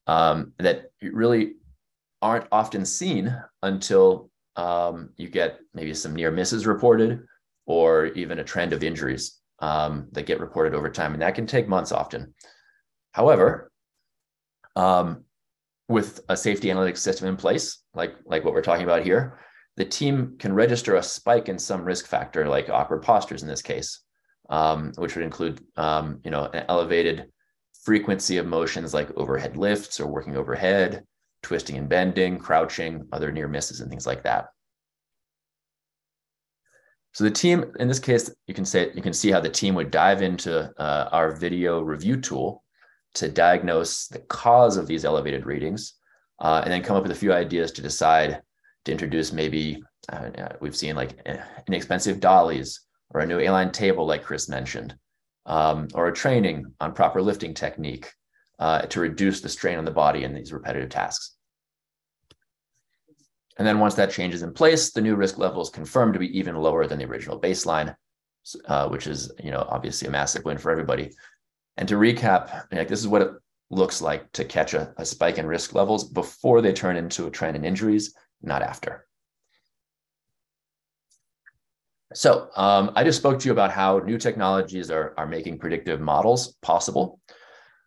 um, 0.09 0.53
that 0.59 0.87
really 1.01 1.55
aren't 2.21 2.49
often 2.51 2.85
seen 2.85 3.37
until 3.63 4.31
um, 4.57 5.11
you 5.17 5.29
get 5.29 5.61
maybe 5.75 5.95
some 5.95 6.17
near 6.17 6.33
misses 6.33 6.67
reported 6.67 7.23
or 7.67 8.07
even 8.07 8.39
a 8.39 8.45
trend 8.45 8.73
of 8.73 8.83
injuries 8.83 9.41
um, 9.59 10.09
that 10.13 10.27
get 10.27 10.41
reported 10.41 10.75
over 10.75 10.89
time. 10.89 11.13
And 11.13 11.23
that 11.23 11.35
can 11.35 11.47
take 11.47 11.69
months 11.69 11.93
often. 11.93 12.35
However, 13.13 13.71
um, 14.75 15.25
with 15.89 16.21
a 16.29 16.37
safety 16.37 16.69
analytics 16.69 16.99
system 16.99 17.29
in 17.29 17.37
place, 17.37 17.79
like, 17.95 18.15
like 18.25 18.45
what 18.45 18.55
we're 18.55 18.63
talking 18.63 18.85
about 18.85 19.05
here, 19.05 19.39
the 19.77 19.85
team 19.85 20.37
can 20.39 20.55
register 20.55 20.97
a 20.97 21.03
spike 21.03 21.49
in 21.49 21.59
some 21.59 21.85
risk 21.85 22.07
factor, 22.07 22.49
like 22.49 22.71
awkward 22.71 23.03
postures 23.03 23.43
in 23.43 23.49
this 23.49 23.63
case, 23.63 24.01
um, 24.49 24.93
which 24.97 25.15
would 25.15 25.25
include, 25.25 25.61
um, 25.77 26.21
you 26.25 26.31
know, 26.31 26.45
an 26.53 26.65
elevated 26.69 27.31
frequency 27.85 28.39
of 28.39 28.47
motions 28.47 28.95
like 28.95 29.17
overhead 29.17 29.57
lifts 29.57 30.01
or 30.01 30.07
working 30.07 30.37
overhead, 30.37 31.05
twisting 31.43 31.77
and 31.77 31.89
bending, 31.89 32.39
crouching, 32.39 33.07
other 33.13 33.31
near 33.31 33.49
misses, 33.49 33.81
and 33.81 33.91
things 33.91 34.07
like 34.07 34.25
that. 34.25 34.47
So 37.17 37.25
the 37.25 37.31
team, 37.31 37.73
in 37.81 37.89
this 37.89 37.99
case, 37.99 38.31
you 38.47 38.53
can 38.53 38.67
say 38.67 38.93
you 38.95 39.01
can 39.01 39.15
see 39.15 39.31
how 39.31 39.41
the 39.41 39.49
team 39.49 39.75
would 39.75 39.91
dive 39.91 40.21
into 40.21 40.71
uh, 40.79 41.09
our 41.13 41.35
video 41.35 41.81
review 41.81 42.21
tool 42.21 42.63
to 43.15 43.31
diagnose 43.31 44.07
the 44.09 44.19
cause 44.19 44.77
of 44.77 44.87
these 44.87 45.07
elevated 45.07 45.47
readings, 45.47 45.95
uh, 46.41 46.61
and 46.63 46.71
then 46.71 46.83
come 46.83 46.95
up 46.95 47.03
with 47.03 47.13
a 47.13 47.23
few 47.23 47.33
ideas 47.33 47.73
to 47.73 47.81
decide 47.81 48.43
to 48.85 48.93
introduce 48.93 49.33
maybe 49.33 49.83
uh, 50.11 50.29
we've 50.61 50.77
seen 50.77 50.95
like 50.95 51.19
eh, 51.25 51.43
inexpensive 51.67 52.21
dollies 52.21 52.83
or 53.15 53.23
a 53.23 53.27
new 53.27 53.39
A-line 53.39 53.73
table, 53.73 54.05
like 54.05 54.23
Chris 54.23 54.51
mentioned, 54.51 54.95
um, 55.47 55.89
or 55.95 56.09
a 56.09 56.15
training 56.15 56.67
on 56.83 56.93
proper 56.93 57.23
lifting 57.23 57.55
technique 57.55 58.13
uh, 58.59 58.83
to 58.83 59.01
reduce 59.01 59.41
the 59.41 59.49
strain 59.49 59.79
on 59.79 59.87
the 59.87 59.91
body 59.91 60.25
in 60.25 60.35
these 60.35 60.53
repetitive 60.53 60.91
tasks. 60.91 61.36
And 63.59 63.67
then 63.67 63.79
once 63.79 63.95
that 63.95 64.11
change 64.11 64.35
is 64.35 64.43
in 64.43 64.53
place, 64.53 64.91
the 64.91 65.01
new 65.01 65.17
risk 65.17 65.39
level 65.39 65.63
is 65.63 65.71
confirmed 65.71 66.13
to 66.13 66.19
be 66.19 66.39
even 66.39 66.57
lower 66.57 66.87
than 66.87 66.99
the 66.99 67.07
original 67.07 67.41
baseline, 67.41 67.95
uh, 68.67 68.89
which 68.89 69.07
is, 69.07 69.33
you 69.43 69.51
know, 69.51 69.67
obviously 69.69 70.09
a 70.09 70.11
massive 70.11 70.45
win 70.45 70.59
for 70.59 70.71
everybody. 70.71 71.11
And 71.77 71.89
to 71.89 71.97
recap, 71.97 72.65
like 72.71 72.89
this 72.89 73.01
is 73.01 73.09
what 73.09 73.23
it 73.23 73.31
looks 73.71 74.03
like 74.03 74.31
to 74.33 74.45
catch 74.45 74.75
a, 74.75 74.93
a 74.99 75.05
spike 75.05 75.39
in 75.39 75.47
risk 75.47 75.75
levels 75.75 76.05
before 76.05 76.61
they 76.61 76.73
turn 76.73 76.97
into 76.97 77.27
a 77.27 77.31
trend 77.31 77.57
in 77.57 77.65
injuries, 77.65 78.15
not 78.43 78.63
after. 78.63 79.07
So 82.15 82.49
um, 82.57 82.93
I 82.95 83.05
just 83.05 83.19
spoke 83.19 83.39
to 83.41 83.47
you 83.47 83.53
about 83.53 83.73
how 83.73 83.99
new 83.99 84.17
technologies 84.17 84.91
are, 84.91 85.13
are 85.17 85.27
making 85.27 85.59
predictive 85.59 86.01
models 86.01 86.57
possible 86.63 87.21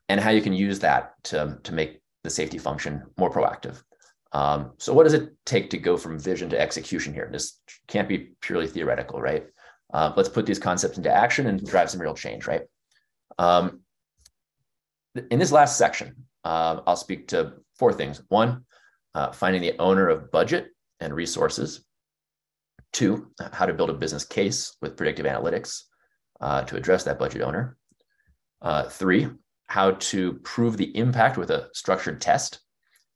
and 0.10 0.20
how 0.20 0.32
you 0.32 0.42
can 0.42 0.54
use 0.54 0.80
that 0.80 1.14
to, 1.26 1.58
to 1.64 1.74
make 1.74 2.02
the 2.24 2.30
safety 2.30 2.58
function 2.58 3.04
more 3.18 3.32
proactive. 3.32 3.82
Um, 4.32 4.74
so 4.78 4.94
what 4.94 5.04
does 5.04 5.14
it 5.14 5.30
take 5.46 5.72
to 5.72 5.78
go 5.78 5.98
from 5.98 6.20
vision 6.20 6.50
to 6.50 6.60
execution 6.60 7.14
here? 7.14 7.30
This 7.32 7.60
can't 7.88 8.08
be 8.08 8.32
purely 8.42 8.68
theoretical, 8.68 9.20
right? 9.20 9.46
Uh, 9.92 10.14
let's 10.16 10.30
put 10.30 10.46
these 10.46 10.60
concepts 10.60 10.98
into 10.98 11.12
action 11.12 11.48
and 11.48 11.66
drive 11.66 11.90
some 11.90 12.02
real 12.02 12.14
change, 12.14 12.46
right? 12.46 12.62
Um, 13.40 13.82
in 15.32 15.40
this 15.40 15.52
last 15.52 15.78
section, 15.78 16.28
uh, 16.44 16.82
I'll 16.86 16.96
speak 16.96 17.30
to 17.30 17.54
four 17.76 17.92
things. 17.92 18.22
One, 18.30 18.66
uh, 19.16 19.32
finding 19.32 19.62
the 19.62 19.78
owner 19.80 20.08
of 20.10 20.32
budget 20.32 20.68
and 21.00 21.14
resources. 21.14 21.84
Two, 22.94 23.32
how 23.52 23.66
to 23.66 23.74
build 23.74 23.90
a 23.90 23.94
business 23.94 24.26
case 24.26 24.76
with 24.82 24.98
predictive 24.98 25.26
analytics 25.26 25.84
uh, 26.42 26.64
to 26.64 26.76
address 26.76 27.04
that 27.04 27.20
budget 27.20 27.42
owner. 27.42 27.78
Uh, 28.62 28.84
three, 28.84 29.28
how 29.68 29.92
to 29.92 30.34
prove 30.44 30.78
the 30.78 30.96
impact 30.98 31.38
with 31.38 31.52
a 31.52 31.70
structured 31.74 32.22
test. 32.22 32.60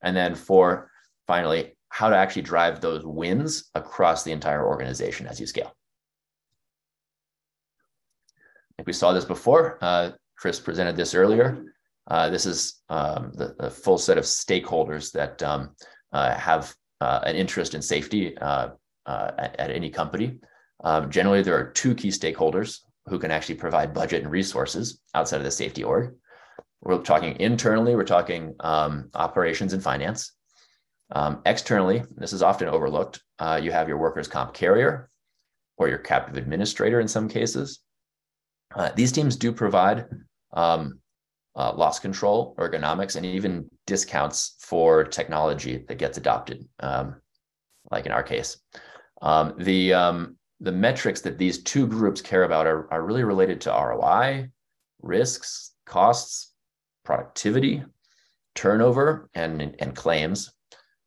And 0.02 0.15
then 0.15 0.36
four, 0.36 0.91
finally, 1.27 1.73
how 1.89 2.09
to 2.09 2.15
actually 2.15 2.41
drive 2.41 2.81
those 2.81 3.03
wins 3.05 3.69
across 3.75 4.23
the 4.23 4.31
entire 4.31 4.65
organization 4.65 5.27
as 5.27 5.39
you 5.39 5.45
scale. 5.45 5.71
I 8.27 8.73
think 8.77 8.88
we 8.88 8.93
saw 8.93 9.13
this 9.13 9.25
before. 9.25 9.77
Uh, 9.81 10.12
Chris 10.36 10.59
presented 10.59 10.95
this 10.95 11.13
earlier. 11.13 11.73
Uh, 12.07 12.29
this 12.29 12.45
is 12.45 12.81
um, 12.89 13.31
the, 13.36 13.55
the, 13.59 13.69
full 13.69 13.97
set 13.97 14.17
of 14.17 14.25
stakeholders 14.25 15.12
that 15.13 15.41
um, 15.41 15.69
uh, 16.12 16.36
have 16.36 16.75
uh, 16.99 17.19
an 17.23 17.36
interest 17.36 17.75
in 17.75 17.81
safety 17.81 18.38
uh, 18.39 18.69
uh, 19.05 19.31
at, 19.38 19.59
at, 19.59 19.71
any 19.71 19.89
company. 19.89 20.38
Um, 20.83 21.09
generally, 21.09 21.43
there 21.43 21.57
are 21.57 21.71
two 21.71 21.95
key 21.95 22.09
stakeholders 22.09 22.79
who 23.07 23.19
can 23.19 23.31
actually 23.31 23.55
provide 23.55 23.93
budget 23.93 24.23
and 24.23 24.31
resources 24.31 24.99
outside 25.13 25.38
of 25.38 25.43
the 25.43 25.51
safety 25.51 25.83
org. 25.83 26.15
We're 26.81 27.01
talking 27.01 27.39
internally, 27.39 27.95
we're 27.95 28.03
talking 28.03 28.55
um, 28.59 29.09
operations 29.13 29.73
and 29.73 29.81
finance. 29.81 30.33
Um, 31.13 31.41
externally, 31.45 32.04
this 32.17 32.34
is 32.34 32.41
often 32.41 32.67
overlooked. 32.67 33.21
Uh, 33.38 33.60
you 33.62 33.71
have 33.71 33.88
your 33.88 33.97
workers' 33.97 34.28
comp 34.28 34.54
carrier 34.54 35.10
or 35.78 35.88
your 35.88 35.99
captive 35.99 36.38
administrator 36.38 36.99
in 36.99 37.08
some 37.08 37.30
cases. 37.30 37.80
Uh, 38.76 38.89
these 38.95 39.12
teams 39.12 39.36
do 39.36 39.52
provide 39.52 40.06
um, 40.54 40.99
uh, 41.56 41.71
loss 41.73 41.99
control, 41.99 42.56
ergonomics, 42.58 43.15
and 43.15 43.26
even 43.26 43.69
discounts 43.86 44.56
for 44.60 45.04
technology 45.04 45.86
that 45.88 45.99
gets 45.99 46.17
adopted, 46.17 46.67
um, 46.80 47.15
like 47.91 48.08
in 48.08 48.12
our 48.12 48.23
case. 48.23 48.58
Um, 49.21 49.54
the, 49.60 49.93
um, 49.93 50.36
the 50.60 50.71
metrics 50.71 51.21
that 51.21 51.38
these 51.38 51.62
two 51.62 51.86
groups 51.86 52.21
care 52.21 52.43
about 52.43 52.65
are, 52.65 52.91
are 52.91 53.04
really 53.04 53.23
related 53.23 53.62
to 53.62 53.69
ROI, 53.69 54.49
risks, 55.04 55.73
costs, 55.86 56.54
productivity, 57.06 57.84
turnover, 58.56 59.30
and, 59.36 59.76
and 59.78 59.95
claims. 59.95 60.52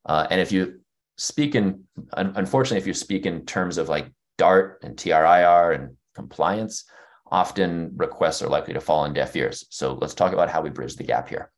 Uh, 0.06 0.26
and 0.30 0.40
if 0.40 0.52
you 0.52 0.80
speak 1.16 1.54
in, 1.54 1.84
unfortunately, 2.12 2.78
if 2.78 2.86
you 2.86 2.94
speak 2.94 3.26
in 3.26 3.44
terms 3.44 3.76
of 3.76 3.88
like 3.88 4.06
DART 4.38 4.80
and 4.82 4.96
TRIR 4.96 5.72
and 5.72 5.96
compliance, 6.14 6.84
often 7.30 7.92
requests 7.96 8.40
are 8.42 8.48
likely 8.48 8.74
to 8.74 8.80
fall 8.80 9.00
on 9.00 9.12
deaf 9.12 9.34
ears. 9.34 9.66
So 9.70 9.94
let's 9.94 10.14
talk 10.14 10.32
about 10.32 10.48
how 10.48 10.62
we 10.62 10.70
bridge 10.70 10.96
the 10.96 11.04
gap 11.04 11.28
here. 11.28 11.50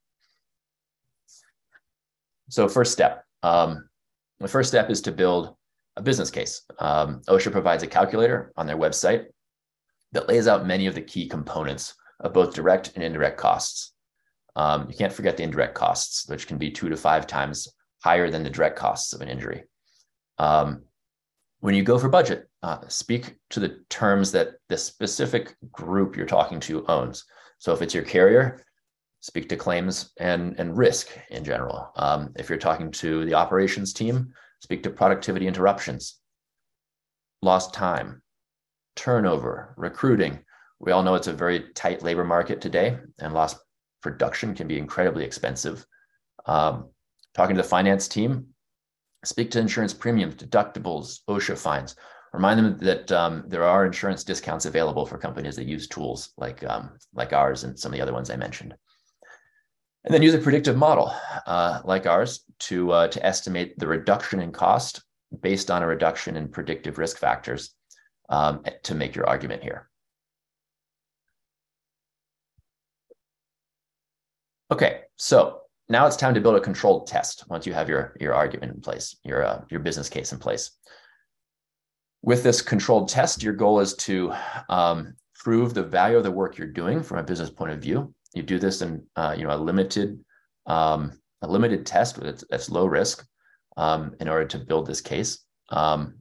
So 2.49 2.69
first 2.69 2.93
step, 2.93 3.25
um, 3.43 3.89
the 4.41 4.49
first 4.49 4.71
step 4.71 4.89
is 4.89 5.03
to 5.03 5.13
build 5.13 5.55
a 5.97 6.03
business 6.03 6.31
case. 6.31 6.63
Um, 6.79 7.21
OSHA 7.29 7.53
provides 7.53 7.83
a 7.83 7.87
calculator 7.87 8.53
on 8.57 8.67
their 8.67 8.79
website 8.79 9.27
that 10.13 10.29
lays 10.29 10.49
out 10.49 10.67
many 10.67 10.87
of 10.87 10.95
the 10.95 11.03
key 11.03 11.29
components 11.29 11.95
of 12.21 12.33
both 12.33 12.55
direct 12.55 12.93
and 12.95 13.05
indirect 13.05 13.37
costs. 13.37 13.93
Um, 14.57 14.89
you 14.89 14.97
can't 14.97 15.13
forget 15.13 15.37
the 15.37 15.43
indirect 15.43 15.75
costs, 15.75 16.27
which 16.29 16.47
can 16.47 16.57
be 16.57 16.71
two 16.71 16.89
to 16.89 16.97
five 16.97 17.27
times 17.27 17.69
higher 18.03 18.31
than 18.31 18.43
the 18.43 18.51
direct 18.51 18.77
costs 18.77 19.13
of 19.13 19.21
an 19.21 19.29
injury. 19.29 19.65
Um, 20.39 20.83
when 21.61 21.75
you 21.75 21.83
go 21.83 21.99
for 21.99 22.09
budget, 22.09 22.49
uh, 22.63 22.79
speak 22.89 23.37
to 23.51 23.61
the 23.61 23.81
terms 23.89 24.33
that 24.33 24.55
the 24.69 24.79
specific 24.79 25.57
group 25.73 26.17
you're 26.17 26.27
talking 26.27 26.61
to 26.61 26.87
owns. 26.87 27.25
So 27.59 27.73
if 27.73 27.83
it's 27.83 27.95
your 27.95 28.05
carrier, 28.05 28.65
speak 29.21 29.49
to 29.49 29.57
claims 29.57 30.13
and, 30.19 30.55
and 30.59 30.77
risk 30.77 31.09
in 31.31 31.43
general. 31.43 31.91
Um, 31.97 32.33
if 32.37 32.49
you're 32.49 32.59
talking 32.59 32.91
to 32.93 33.25
the 33.25 33.35
operations 33.35 33.93
team, 33.93 34.33
speak 34.61 34.85
to 34.85 34.91
productivity 34.91 35.49
interruptions, 35.49 36.21
lost 37.43 37.75
time, 37.75 38.23
turnover, 38.95 39.75
recruiting. 39.77 40.39
We 40.79 40.93
all 40.93 41.03
know 41.03 41.17
it's 41.17 41.27
a 41.27 41.33
very 41.33 41.71
tight 41.75 42.03
labor 42.03 42.25
market 42.25 42.61
today, 42.61 42.99
and 43.19 43.35
lost 43.35 43.59
production 44.01 44.55
can 44.55 44.69
be 44.69 44.79
incredibly 44.79 45.25
expensive. 45.25 45.85
Um, 46.47 46.91
talking 47.39 47.55
to 47.55 47.63
the 47.63 47.69
finance 47.69 48.09
team, 48.09 48.49
speak 49.25 49.49
to 49.53 49.61
insurance 49.61 49.95
premiums, 49.95 50.35
deductibles, 50.35 51.21
OSHA 51.29 51.57
fines. 51.57 51.95
Remind 52.33 52.59
them 52.59 52.79
that 52.79 53.13
um, 53.13 53.45
there 53.47 53.63
are 53.63 53.87
insurance 53.87 54.25
discounts 54.25 54.67
available 54.67 55.07
for 55.07 55.19
companies 55.19 55.55
that 55.55 55.67
use 55.67 55.87
tools 55.87 56.33
like 56.37 56.65
um, 56.65 56.99
like 57.15 57.33
ours 57.33 57.63
and 57.63 57.79
some 57.79 57.93
of 57.93 57.97
the 57.97 58.03
other 58.03 58.13
ones 58.13 58.29
I 58.29 58.37
mentioned. 58.37 58.75
And 60.05 60.13
then 60.13 60.23
use 60.23 60.35
a 60.35 60.39
predictive 60.39 60.77
model 60.77 61.15
uh, 61.47 61.81
like 61.85 62.07
ours 62.07 62.45
to 62.67 62.91
uh, 62.91 63.09
to 63.09 63.25
estimate 63.25 63.79
the 63.79 63.87
reduction 63.87 64.41
in 64.41 64.51
cost 64.51 65.03
based 65.41 65.71
on 65.71 65.85
a 65.85 65.87
reduction 65.87 66.37
in 66.37 66.49
predictive 66.49 66.99
risk 66.99 67.19
factors 67.19 67.71
um, 68.29 68.65
to 68.83 68.97
make 68.97 69.15
your 69.15 69.29
argument 69.29 69.63
here. 69.63 69.89
Okay, 74.71 75.03
so 75.17 75.63
now 75.89 76.07
it's 76.07 76.17
time 76.17 76.35
to 76.35 76.41
build 76.41 76.57
a 76.57 76.61
controlled 76.61 77.07
test 77.07 77.45
once 77.49 77.67
you 77.67 77.73
have 77.73 77.89
your, 77.89 78.17
your 78.21 78.35
argument 78.35 78.75
in 78.75 78.81
place, 78.81 79.17
your, 79.25 79.45
uh, 79.45 79.63
your 79.71 79.81
business 79.81 80.09
case 80.09 80.33
in 80.33 80.39
place. 80.39 80.73
With 82.23 82.43
this 82.43 82.61
controlled 82.61 83.09
test, 83.09 83.43
your 83.43 83.55
goal 83.55 83.81
is 83.81 83.95
to 83.95 84.33
um, 84.69 85.15
prove 85.35 85.73
the 85.73 85.83
value 85.83 86.17
of 86.17 86.25
the 86.25 86.31
work 86.31 86.59
you're 86.59 86.67
doing 86.67 87.03
from 87.03 87.19
a 87.19 87.23
business 87.23 87.49
point 87.49 87.73
of 87.73 87.79
view. 87.79 88.13
You 88.35 88.43
do 88.43 88.59
this 88.59 88.83
in 88.83 89.03
uh, 89.17 89.35
you 89.39 89.45
know 89.45 89.55
a 89.55 89.57
limited 89.57 90.19
um, 90.67 91.19
a 91.43 91.49
limited 91.49 91.87
test 91.87 92.21
that's, 92.21 92.71
low 92.71 92.87
risk 92.87 93.25
um, 93.77 94.15
in 94.21 94.29
order 94.29 94.45
to 94.47 94.59
build 94.59 94.87
this 94.87 95.01
case. 95.01 95.39
Um, 95.71 96.19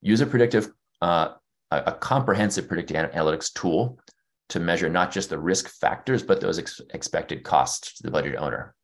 use 0.00 0.20
a 0.22 0.26
predictive 0.26 0.72
uh, 1.02 1.34
a 1.70 1.92
comprehensive 1.92 2.66
predictive 2.66 2.96
analytics 3.12 3.52
tool 3.52 4.00
to 4.50 4.60
measure 4.60 4.88
not 4.88 5.12
just 5.12 5.30
the 5.30 5.38
risk 5.38 5.68
factors, 5.68 6.22
but 6.22 6.40
those 6.40 6.58
ex- 6.58 6.80
expected 6.94 7.42
costs 7.44 7.94
to 7.94 8.02
the 8.02 8.10
budget 8.10 8.36
owner. 8.36 8.74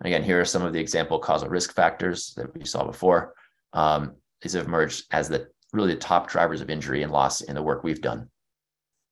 And 0.00 0.06
again, 0.06 0.22
here 0.22 0.40
are 0.40 0.44
some 0.44 0.62
of 0.62 0.72
the 0.72 0.80
example 0.80 1.18
causal 1.18 1.48
risk 1.48 1.74
factors 1.74 2.34
that 2.36 2.54
we 2.54 2.64
saw 2.64 2.84
before. 2.84 3.34
Um, 3.72 4.14
these 4.42 4.52
have 4.54 4.66
emerged 4.66 5.06
as 5.10 5.28
the 5.28 5.48
really 5.72 5.94
the 5.94 6.00
top 6.00 6.28
drivers 6.28 6.60
of 6.60 6.70
injury 6.70 7.02
and 7.02 7.12
loss 7.12 7.40
in 7.40 7.54
the 7.54 7.62
work 7.62 7.82
we've 7.82 8.00
done. 8.00 8.28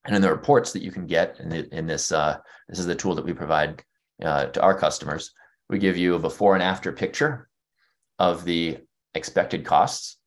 And 0.05 0.15
in 0.15 0.21
the 0.21 0.29
reports 0.29 0.71
that 0.73 0.83
you 0.83 0.91
can 0.91 1.07
get 1.07 1.39
in, 1.39 1.49
the, 1.49 1.75
in 1.75 1.87
this, 1.87 2.11
uh, 2.11 2.37
this 2.67 2.79
is 2.79 2.85
the 2.85 2.95
tool 2.95 3.15
that 3.15 3.25
we 3.25 3.33
provide 3.33 3.83
uh, 4.23 4.47
to 4.47 4.61
our 4.61 4.77
customers. 4.77 5.31
We 5.69 5.79
give 5.79 5.97
you 5.97 6.15
a 6.15 6.19
before 6.19 6.53
and 6.53 6.63
after 6.63 6.91
picture 6.91 7.49
of 8.19 8.43
the 8.45 8.79
expected 9.15 9.65
costs. 9.65 10.17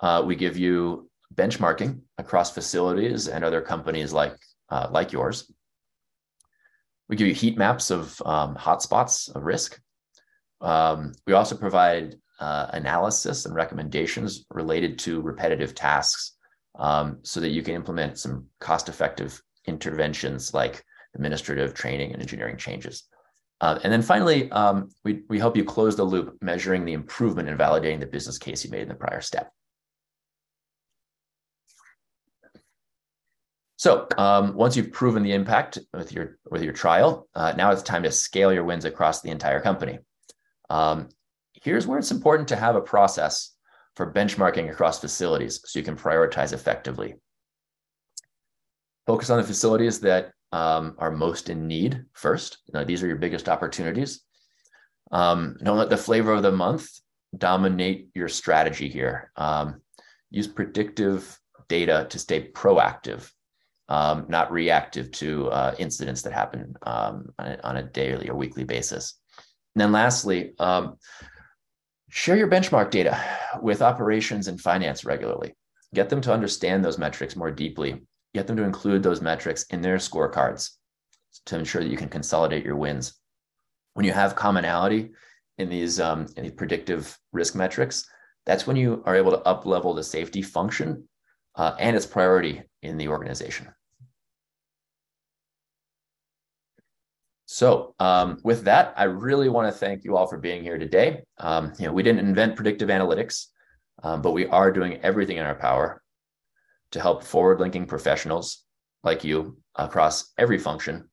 Uh, 0.00 0.22
we 0.24 0.36
give 0.36 0.56
you 0.56 1.08
benchmarking 1.34 2.00
across 2.18 2.52
facilities 2.52 3.28
and 3.28 3.44
other 3.44 3.60
companies 3.60 4.12
like 4.12 4.36
uh, 4.70 4.88
like 4.90 5.12
yours. 5.12 5.50
We 7.08 7.16
give 7.16 7.28
you 7.28 7.34
heat 7.34 7.56
maps 7.56 7.90
of 7.90 8.20
um, 8.24 8.54
hotspots 8.54 9.34
of 9.34 9.44
risk. 9.44 9.80
Um, 10.60 11.12
we 11.26 11.32
also 11.32 11.56
provide 11.56 12.16
uh, 12.40 12.66
analysis 12.72 13.46
and 13.46 13.54
recommendations 13.54 14.44
related 14.50 14.98
to 15.00 15.20
repetitive 15.20 15.74
tasks 15.74 16.36
um, 16.78 17.18
so 17.22 17.40
that 17.40 17.50
you 17.50 17.62
can 17.62 17.74
implement 17.74 18.18
some 18.18 18.46
cost 18.60 18.88
effective 18.88 19.40
interventions 19.66 20.54
like 20.54 20.84
administrative 21.14 21.74
training 21.74 22.12
and 22.12 22.22
engineering 22.22 22.56
changes. 22.56 23.04
Uh, 23.60 23.78
and 23.82 23.92
then 23.92 24.02
finally, 24.02 24.50
um, 24.52 24.88
we, 25.04 25.22
we 25.28 25.38
help 25.38 25.56
you 25.56 25.64
close 25.64 25.96
the 25.96 26.04
loop, 26.04 26.36
measuring 26.40 26.84
the 26.84 26.92
improvement 26.92 27.48
and 27.48 27.58
validating 27.58 27.98
the 27.98 28.06
business 28.06 28.38
case 28.38 28.64
you 28.64 28.70
made 28.70 28.82
in 28.82 28.88
the 28.88 28.94
prior 28.94 29.20
step. 29.20 29.50
So 33.78 34.08
um, 34.18 34.54
once 34.54 34.76
you've 34.76 34.90
proven 34.90 35.22
the 35.22 35.32
impact 35.32 35.78
with 35.94 36.12
your 36.12 36.38
with 36.50 36.62
your 36.62 36.72
trial, 36.72 37.28
uh, 37.36 37.54
now 37.56 37.70
it's 37.70 37.82
time 37.82 38.02
to 38.02 38.10
scale 38.10 38.52
your 38.52 38.64
wins 38.64 38.84
across 38.84 39.22
the 39.22 39.30
entire 39.30 39.60
company. 39.60 40.00
Um, 40.68 41.08
here's 41.52 41.86
where 41.86 42.00
it's 42.00 42.10
important 42.10 42.48
to 42.48 42.56
have 42.56 42.74
a 42.74 42.80
process 42.80 43.54
for 43.94 44.12
benchmarking 44.12 44.68
across 44.68 45.00
facilities 45.00 45.60
so 45.64 45.78
you 45.78 45.84
can 45.84 45.96
prioritize 45.96 46.52
effectively. 46.52 47.14
Focus 49.06 49.30
on 49.30 49.38
the 49.38 49.46
facilities 49.46 50.00
that 50.00 50.32
um, 50.50 50.96
are 50.98 51.12
most 51.12 51.48
in 51.48 51.68
need 51.68 52.04
first. 52.14 52.58
These 52.84 53.04
are 53.04 53.06
your 53.06 53.16
biggest 53.16 53.48
opportunities. 53.48 54.22
Um, 55.12 55.56
don't 55.62 55.78
let 55.78 55.88
the 55.88 55.96
flavor 55.96 56.32
of 56.32 56.42
the 56.42 56.50
month 56.50 56.90
dominate 57.36 58.08
your 58.12 58.28
strategy 58.28 58.88
here. 58.88 59.30
Um, 59.36 59.82
use 60.30 60.48
predictive 60.48 61.38
data 61.68 62.08
to 62.10 62.18
stay 62.18 62.50
proactive 62.50 63.30
um, 63.88 64.26
not 64.28 64.52
reactive 64.52 65.10
to 65.12 65.48
uh, 65.48 65.74
incidents 65.78 66.22
that 66.22 66.32
happen 66.32 66.74
um, 66.82 67.32
on, 67.38 67.46
a, 67.46 67.60
on, 67.64 67.76
a, 67.78 67.82
daily 67.82 68.28
or 68.28 68.36
weekly 68.36 68.64
basis. 68.64 69.14
And 69.74 69.80
then 69.80 69.92
lastly, 69.92 70.52
um, 70.58 70.96
share 72.10 72.36
your 72.36 72.48
benchmark 72.48 72.90
data 72.90 73.18
with 73.62 73.80
operations 73.80 74.48
and 74.48 74.60
finance 74.60 75.04
regularly. 75.04 75.54
Get 75.94 76.10
them 76.10 76.20
to 76.22 76.32
understand 76.32 76.84
those 76.84 76.98
metrics 76.98 77.34
more 77.34 77.50
deeply. 77.50 78.02
Get 78.34 78.46
them 78.46 78.56
to 78.56 78.64
include 78.64 79.02
those 79.02 79.22
metrics 79.22 79.64
in 79.64 79.80
their 79.80 79.96
scorecards 79.96 80.70
to 81.46 81.58
ensure 81.58 81.82
that 81.82 81.90
you 81.90 81.96
can 81.96 82.10
consolidate 82.10 82.64
your 82.64 82.76
wins. 82.76 83.14
When 83.94 84.04
you 84.04 84.12
have 84.12 84.36
commonality 84.36 85.10
in 85.56 85.70
these, 85.70 85.98
um, 85.98 86.26
in 86.36 86.42
these 86.44 86.52
predictive 86.52 87.18
risk 87.32 87.54
metrics, 87.54 88.06
that's 88.44 88.66
when 88.66 88.76
you 88.76 89.02
are 89.06 89.16
able 89.16 89.30
to 89.30 89.40
up 89.40 89.64
level 89.64 89.94
the 89.94 90.04
safety 90.04 90.42
function 90.42 91.08
uh, 91.54 91.74
and 91.78 91.96
its 91.96 92.06
priority 92.06 92.62
in 92.82 92.98
the 92.98 93.08
organization. 93.08 93.68
So 97.50 97.94
um, 97.98 98.40
with 98.44 98.64
that, 98.64 98.92
I 98.94 99.04
really 99.04 99.48
want 99.48 99.72
to 99.72 99.78
thank 99.78 100.04
you 100.04 100.18
all 100.18 100.26
for 100.26 100.36
being 100.36 100.62
here 100.62 100.76
today. 100.76 101.22
Um, 101.38 101.72
you 101.78 101.86
know, 101.86 101.94
we 101.94 102.02
didn't 102.02 102.26
invent 102.28 102.56
predictive 102.56 102.90
analytics, 102.90 103.46
um, 104.02 104.20
but 104.20 104.32
we 104.32 104.46
are 104.48 104.70
doing 104.70 104.98
everything 105.02 105.38
in 105.38 105.46
our 105.46 105.54
power 105.54 106.02
to 106.90 107.00
help 107.00 107.24
forward-linking 107.24 107.86
professionals 107.86 108.64
like 109.02 109.24
you 109.24 109.56
across 109.76 110.30
every 110.36 110.58
function 110.58 111.08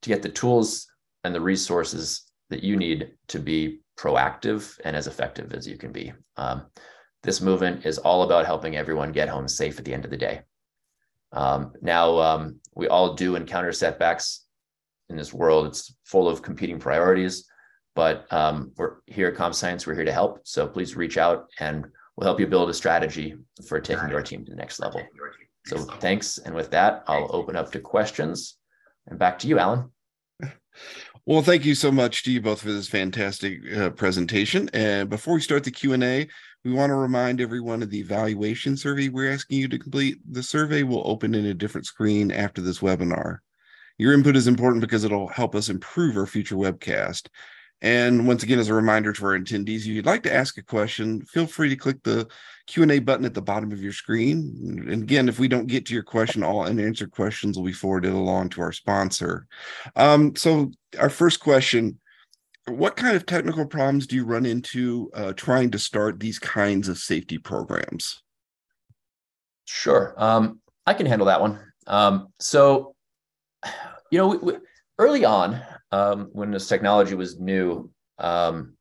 to 0.00 0.08
get 0.08 0.22
the 0.22 0.30
tools 0.30 0.86
and 1.24 1.34
the 1.34 1.40
resources 1.42 2.22
that 2.48 2.64
you 2.64 2.76
need 2.76 3.12
to 3.28 3.38
be 3.38 3.80
proactive 3.98 4.80
and 4.82 4.96
as 4.96 5.06
effective 5.06 5.52
as 5.52 5.68
you 5.68 5.76
can 5.76 5.92
be. 5.92 6.10
Um, 6.38 6.64
this 7.22 7.42
movement 7.42 7.84
is 7.84 7.98
all 7.98 8.22
about 8.22 8.46
helping 8.46 8.76
everyone 8.76 9.12
get 9.12 9.28
home 9.28 9.46
safe 9.46 9.78
at 9.78 9.84
the 9.84 9.92
end 9.92 10.06
of 10.06 10.10
the 10.10 10.16
day. 10.16 10.40
Um, 11.32 11.74
now, 11.82 12.18
um, 12.18 12.60
we 12.74 12.88
all 12.88 13.12
do 13.12 13.36
encounter 13.36 13.72
setbacks 13.72 14.45
in 15.08 15.16
this 15.16 15.32
world. 15.32 15.66
It's 15.66 15.94
full 16.04 16.28
of 16.28 16.42
competing 16.42 16.78
priorities, 16.78 17.48
but 17.94 18.30
um, 18.32 18.72
we're 18.76 18.96
here 19.06 19.28
at 19.28 19.34
CompScience. 19.34 19.86
We're 19.86 19.94
here 19.94 20.04
to 20.04 20.12
help. 20.12 20.40
So 20.44 20.66
please 20.66 20.96
reach 20.96 21.18
out 21.18 21.46
and 21.60 21.86
we'll 22.16 22.26
help 22.26 22.40
you 22.40 22.46
build 22.46 22.70
a 22.70 22.74
strategy 22.74 23.36
for 23.66 23.80
taking 23.80 24.08
your 24.08 24.22
team 24.22 24.44
to 24.44 24.50
the 24.50 24.56
next 24.56 24.80
level. 24.80 25.02
So 25.66 25.78
thanks. 25.78 26.38
And 26.38 26.54
with 26.54 26.70
that, 26.70 27.04
I'll 27.08 27.28
open 27.34 27.56
up 27.56 27.72
to 27.72 27.80
questions. 27.80 28.56
And 29.06 29.18
back 29.18 29.38
to 29.40 29.48
you, 29.48 29.58
Alan. 29.58 29.90
Well, 31.28 31.42
thank 31.42 31.64
you 31.64 31.74
so 31.74 31.90
much 31.90 32.22
to 32.22 32.30
you 32.30 32.40
both 32.40 32.60
for 32.60 32.70
this 32.70 32.86
fantastic 32.86 33.58
uh, 33.76 33.90
presentation. 33.90 34.70
And 34.72 35.10
before 35.10 35.34
we 35.34 35.40
start 35.40 35.64
the 35.64 35.72
Q&A, 35.72 36.28
we 36.64 36.72
want 36.72 36.90
to 36.90 36.94
remind 36.94 37.40
everyone 37.40 37.82
of 37.82 37.90
the 37.90 37.98
evaluation 37.98 38.76
survey 38.76 39.08
we're 39.08 39.32
asking 39.32 39.58
you 39.58 39.66
to 39.66 39.78
complete. 39.78 40.18
The 40.30 40.42
survey 40.44 40.84
will 40.84 41.02
open 41.04 41.34
in 41.34 41.46
a 41.46 41.54
different 41.54 41.84
screen 41.84 42.30
after 42.30 42.60
this 42.60 42.78
webinar. 42.78 43.38
Your 43.98 44.12
input 44.12 44.36
is 44.36 44.46
important 44.46 44.80
because 44.80 45.04
it'll 45.04 45.28
help 45.28 45.54
us 45.54 45.68
improve 45.68 46.16
our 46.16 46.26
future 46.26 46.56
webcast. 46.56 47.28
And 47.82 48.26
once 48.26 48.42
again, 48.42 48.58
as 48.58 48.68
a 48.68 48.74
reminder 48.74 49.12
to 49.12 49.24
our 49.26 49.38
attendees, 49.38 49.80
if 49.80 49.86
you'd 49.86 50.06
like 50.06 50.22
to 50.22 50.32
ask 50.32 50.56
a 50.56 50.62
question, 50.62 51.22
feel 51.26 51.46
free 51.46 51.68
to 51.68 51.76
click 51.76 52.02
the 52.02 52.26
Q&A 52.66 52.98
button 53.00 53.26
at 53.26 53.34
the 53.34 53.42
bottom 53.42 53.70
of 53.70 53.82
your 53.82 53.92
screen. 53.92 54.84
And 54.88 55.02
again, 55.02 55.28
if 55.28 55.38
we 55.38 55.46
don't 55.46 55.66
get 55.66 55.84
to 55.86 55.94
your 55.94 56.02
question, 56.02 56.42
all 56.42 56.64
unanswered 56.64 57.10
questions 57.10 57.56
will 57.56 57.64
be 57.64 57.72
forwarded 57.72 58.12
along 58.12 58.48
to 58.50 58.62
our 58.62 58.72
sponsor. 58.72 59.46
Um, 59.94 60.34
so 60.36 60.72
our 60.98 61.10
first 61.10 61.40
question, 61.40 62.00
what 62.66 62.96
kind 62.96 63.14
of 63.14 63.26
technical 63.26 63.66
problems 63.66 64.06
do 64.06 64.16
you 64.16 64.24
run 64.24 64.46
into 64.46 65.10
uh, 65.14 65.32
trying 65.34 65.70
to 65.70 65.78
start 65.78 66.18
these 66.18 66.38
kinds 66.38 66.88
of 66.88 66.98
safety 66.98 67.36
programs? 67.38 68.22
Sure. 69.66 70.14
Um, 70.16 70.60
I 70.86 70.94
can 70.94 71.06
handle 71.06 71.26
that 71.26 71.40
one. 71.40 71.60
Um, 71.86 72.32
so 72.40 72.95
you 74.10 74.18
know, 74.18 74.28
we, 74.28 74.36
we, 74.38 74.52
early 74.98 75.24
on, 75.24 75.60
um, 75.92 76.28
when 76.32 76.50
this 76.50 76.68
technology 76.68 77.14
was 77.14 77.38
new, 77.38 77.90
um, 78.18 78.74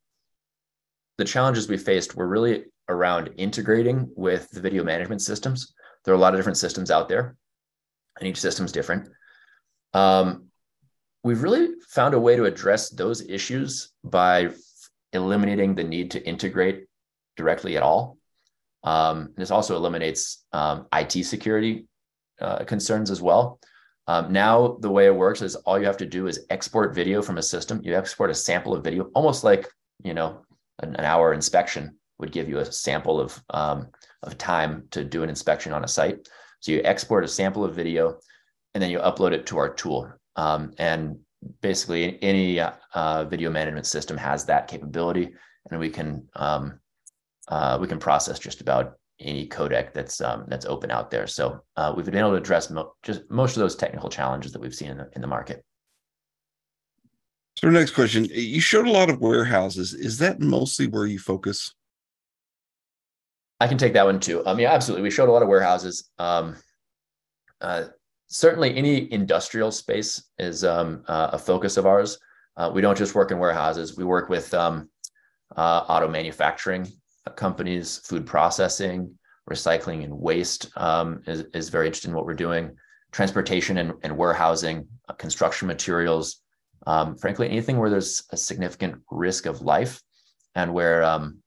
the 1.18 1.26
challenges 1.26 1.68
we 1.68 1.78
faced 1.78 2.16
were 2.16 2.28
really 2.28 2.66
around 2.90 3.32
integrating 3.38 4.10
with 4.16 4.50
the 4.52 4.62
video 4.62 4.84
management 4.84 5.22
systems. 5.22 5.74
There 6.04 6.14
are 6.14 6.18
a 6.18 6.20
lot 6.20 6.34
of 6.34 6.40
different 6.40 6.58
systems 6.58 6.92
out 6.92 7.10
there, 7.10 7.36
and 8.20 8.28
each 8.28 8.40
system 8.40 8.66
is 8.66 8.72
different. 8.72 9.10
Um, 9.94 10.46
we've 11.24 11.42
really 11.42 11.70
found 11.90 12.14
a 12.14 12.20
way 12.20 12.36
to 12.36 12.46
address 12.46 12.90
those 12.90 13.28
issues 13.28 13.92
by 14.04 14.50
eliminating 15.14 15.74
the 15.74 15.84
need 15.84 16.12
to 16.12 16.26
integrate 16.28 16.86
directly 17.38 17.78
at 17.78 17.84
all. 17.84 18.18
Um, 18.84 19.32
this 19.36 19.52
also 19.52 19.76
eliminates 19.76 20.46
um, 20.54 20.86
IT 20.94 21.26
security 21.26 21.88
uh, 22.40 22.64
concerns 22.66 23.10
as 23.10 23.22
well. 23.22 23.60
Um, 24.08 24.32
now, 24.32 24.78
the 24.82 24.90
way 24.90 25.08
it 25.08 25.16
works 25.16 25.42
is 25.42 25.56
all 25.56 25.80
you 25.80 25.86
have 25.86 25.98
to 25.98 26.06
do 26.06 26.28
is 26.28 26.46
export 26.50 26.94
video 26.94 27.22
from 27.22 27.38
a 27.38 27.44
system. 27.44 27.82
You 27.84 27.96
export 27.96 28.30
a 28.30 28.36
sample 28.36 28.76
of 28.76 28.84
video, 28.84 29.10
almost 29.16 29.44
like 29.44 29.68
you 30.04 30.14
know 30.14 30.42
an, 30.80 30.96
an 30.96 31.06
hour 31.06 31.34
inspection 31.34 31.98
would 32.20 32.32
give 32.32 32.48
you 32.48 32.60
a 32.60 32.72
sample 32.72 33.20
of 33.20 33.42
um, 33.50 33.88
of 34.24 34.38
time 34.38 34.88
to 34.92 35.04
do 35.04 35.24
an 35.24 35.30
inspection 35.30 35.74
on 35.74 35.84
a 35.84 35.88
site. 35.88 36.28
So 36.60 36.72
you 36.72 36.82
export 36.84 37.24
a 37.24 37.28
sample 37.28 37.64
of 37.64 37.76
video, 37.76 38.20
and 38.74 38.82
then 38.82 38.92
you 38.92 39.00
upload 39.00 39.32
it 39.32 39.46
to 39.48 39.58
our 39.58 39.74
tool. 39.74 40.12
Um, 40.36 40.74
and 40.78 41.20
basically, 41.62 42.22
any 42.22 42.60
uh, 42.60 43.26
video 43.26 43.50
management 43.50 43.88
system 43.88 44.18
has 44.18 44.46
that 44.46 44.68
capability, 44.68 45.34
and 45.70 45.80
we 45.80 45.90
can 45.90 46.28
um, 46.36 46.80
uh, 47.48 47.78
we 47.82 47.88
can 47.88 48.00
process 48.00 48.38
just 48.38 48.62
about 48.62 48.98
any 49.20 49.48
codec 49.48 49.94
that's 49.94 50.22
um, 50.22 50.46
that's 50.48 50.66
open 50.66 50.92
out 50.92 51.10
there. 51.10 51.28
So 51.28 51.62
uh, 51.78 51.94
we've 51.96 52.06
been 52.06 52.16
able 52.16 52.32
to 52.32 52.38
address 52.38 52.70
mo- 52.70 52.94
just 53.04 53.30
most 53.30 53.56
of 53.56 53.62
those 53.62 53.76
technical 53.76 54.10
challenges 54.10 54.52
that 54.52 54.62
we've 54.62 54.76
seen 54.76 54.92
in 54.92 54.98
the, 54.98 55.10
in 55.16 55.22
the 55.22 55.28
market. 55.28 55.64
So, 57.56 57.70
next 57.70 57.92
question: 57.92 58.26
You 58.26 58.60
showed 58.60 58.88
a 58.88 58.92
lot 58.92 59.10
of 59.10 59.22
warehouses. 59.22 59.94
Is 59.94 60.18
that 60.18 60.42
mostly 60.42 60.88
where 60.88 61.06
you 61.06 61.20
focus? 61.20 61.74
I 63.62 63.68
can 63.68 63.78
take 63.78 63.94
that 63.94 64.06
one 64.06 64.20
too. 64.20 64.46
Um, 64.46 64.60
yeah, 64.60 64.74
absolutely. 64.74 65.04
We 65.04 65.12
showed 65.12 65.30
a 65.30 65.32
lot 65.32 65.42
of 65.42 65.48
warehouses. 65.48 66.10
Um, 66.20 66.58
uh, 67.62 67.86
certainly, 68.28 68.76
any 68.76 69.12
industrial 69.14 69.72
space 69.72 70.22
is 70.38 70.66
um, 70.66 71.04
uh, 71.08 71.30
a 71.34 71.40
focus 71.40 71.78
of 71.78 71.86
ours. 71.86 72.20
Uh, 72.58 72.72
we 72.74 72.82
don't 72.82 72.98
just 72.98 73.16
work 73.16 73.32
in 73.32 73.40
warehouses. 73.40 73.96
We 73.96 74.04
work 74.04 74.28
with 74.28 74.54
um, 74.54 74.90
uh, 75.56 75.86
auto 75.88 76.10
manufacturing 76.10 76.92
companies, 77.32 77.98
food 78.00 78.26
processing, 78.26 79.18
recycling 79.50 80.04
and 80.04 80.14
waste 80.14 80.72
um, 80.76 81.22
is, 81.28 81.46
is 81.54 81.70
very 81.70 81.88
interested 81.88 82.10
in 82.10 82.16
what 82.16 82.26
we're 82.26 82.34
doing. 82.34 82.76
Transportation 83.12 83.78
and, 83.78 83.94
and 84.04 84.18
warehousing, 84.18 84.88
uh, 85.08 85.14
construction 85.14 85.68
materials, 85.68 86.42
um, 86.88 87.16
frankly, 87.16 87.50
anything 87.50 87.78
where 87.78 87.90
there's 87.90 88.24
a 88.32 88.38
significant 88.38 89.02
risk 89.10 89.46
of 89.46 89.62
life 89.62 90.02
and 90.56 90.74
where 90.74 91.04
um, 91.04 91.40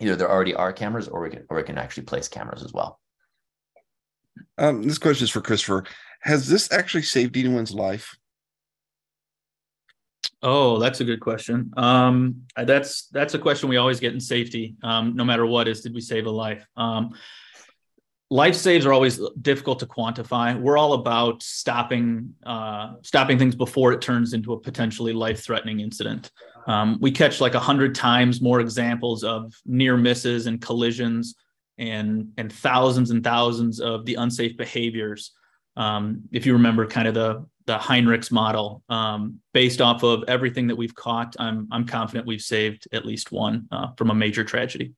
either 0.00 0.16
there 0.16 0.30
already 0.30 0.54
are 0.54 0.72
cameras 0.72 1.08
or 1.08 1.22
we 1.22 1.30
can 1.30 1.44
or 1.48 1.56
we 1.56 1.62
can 1.62 1.78
actually 1.78 2.04
place 2.04 2.28
cameras 2.28 2.62
as 2.62 2.72
well. 2.72 3.00
Um, 4.58 4.82
this 4.82 4.98
question 4.98 5.24
is 5.24 5.30
for 5.30 5.40
Christopher. 5.40 5.84
Has 6.20 6.48
this 6.48 6.72
actually 6.72 7.02
saved 7.02 7.36
anyone's 7.36 7.72
life? 7.72 8.16
Oh, 10.46 10.78
that's 10.78 11.00
a 11.00 11.04
good 11.04 11.20
question. 11.20 11.72
Um, 11.78 12.42
that's 12.54 13.08
that's 13.08 13.32
a 13.32 13.38
question 13.38 13.70
we 13.70 13.78
always 13.78 13.98
get 13.98 14.12
in 14.12 14.20
safety, 14.20 14.76
um, 14.82 15.16
no 15.16 15.24
matter 15.24 15.46
what. 15.46 15.66
Is 15.68 15.80
did 15.80 15.94
we 15.94 16.02
save 16.02 16.26
a 16.26 16.30
life? 16.30 16.66
Um, 16.76 17.14
life 18.28 18.54
saves 18.54 18.84
are 18.84 18.92
always 18.92 19.18
difficult 19.40 19.78
to 19.78 19.86
quantify. 19.86 20.60
We're 20.60 20.76
all 20.76 20.92
about 20.92 21.42
stopping 21.42 22.34
uh, 22.44 22.96
stopping 23.00 23.38
things 23.38 23.54
before 23.54 23.94
it 23.94 24.02
turns 24.02 24.34
into 24.34 24.52
a 24.52 24.60
potentially 24.60 25.14
life 25.14 25.42
threatening 25.42 25.80
incident. 25.80 26.30
Um, 26.66 26.98
we 27.00 27.10
catch 27.10 27.40
like 27.40 27.54
a 27.54 27.60
hundred 27.60 27.94
times 27.94 28.42
more 28.42 28.60
examples 28.60 29.24
of 29.24 29.54
near 29.64 29.96
misses 29.96 30.46
and 30.46 30.60
collisions, 30.60 31.36
and 31.78 32.32
and 32.36 32.52
thousands 32.52 33.10
and 33.10 33.24
thousands 33.24 33.80
of 33.80 34.04
the 34.04 34.16
unsafe 34.16 34.58
behaviors. 34.58 35.32
Um, 35.74 36.24
if 36.32 36.44
you 36.44 36.52
remember, 36.52 36.86
kind 36.86 37.08
of 37.08 37.14
the 37.14 37.46
the 37.66 37.78
Heinrichs 37.78 38.30
model, 38.30 38.82
um, 38.88 39.40
based 39.52 39.80
off 39.80 40.02
of 40.02 40.24
everything 40.28 40.66
that 40.66 40.76
we've 40.76 40.94
caught, 40.94 41.34
I'm 41.38 41.68
I'm 41.70 41.86
confident 41.86 42.26
we've 42.26 42.42
saved 42.42 42.88
at 42.92 43.06
least 43.06 43.32
one 43.32 43.66
uh, 43.70 43.88
from 43.96 44.10
a 44.10 44.14
major 44.14 44.44
tragedy. 44.44 44.94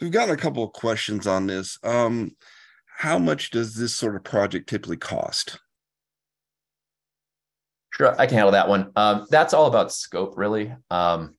We've 0.00 0.12
gotten 0.12 0.34
a 0.34 0.38
couple 0.38 0.62
of 0.62 0.72
questions 0.72 1.26
on 1.26 1.46
this. 1.46 1.78
Um, 1.82 2.36
how 2.98 3.18
much 3.18 3.50
does 3.50 3.74
this 3.74 3.94
sort 3.94 4.14
of 4.14 4.24
project 4.24 4.68
typically 4.68 4.98
cost? 4.98 5.58
Sure, 7.92 8.14
I 8.20 8.26
can 8.26 8.34
handle 8.34 8.52
that 8.52 8.68
one. 8.68 8.92
Um, 8.94 9.26
that's 9.30 9.54
all 9.54 9.66
about 9.66 9.90
scope, 9.90 10.34
really. 10.36 10.74
Um, 10.90 11.34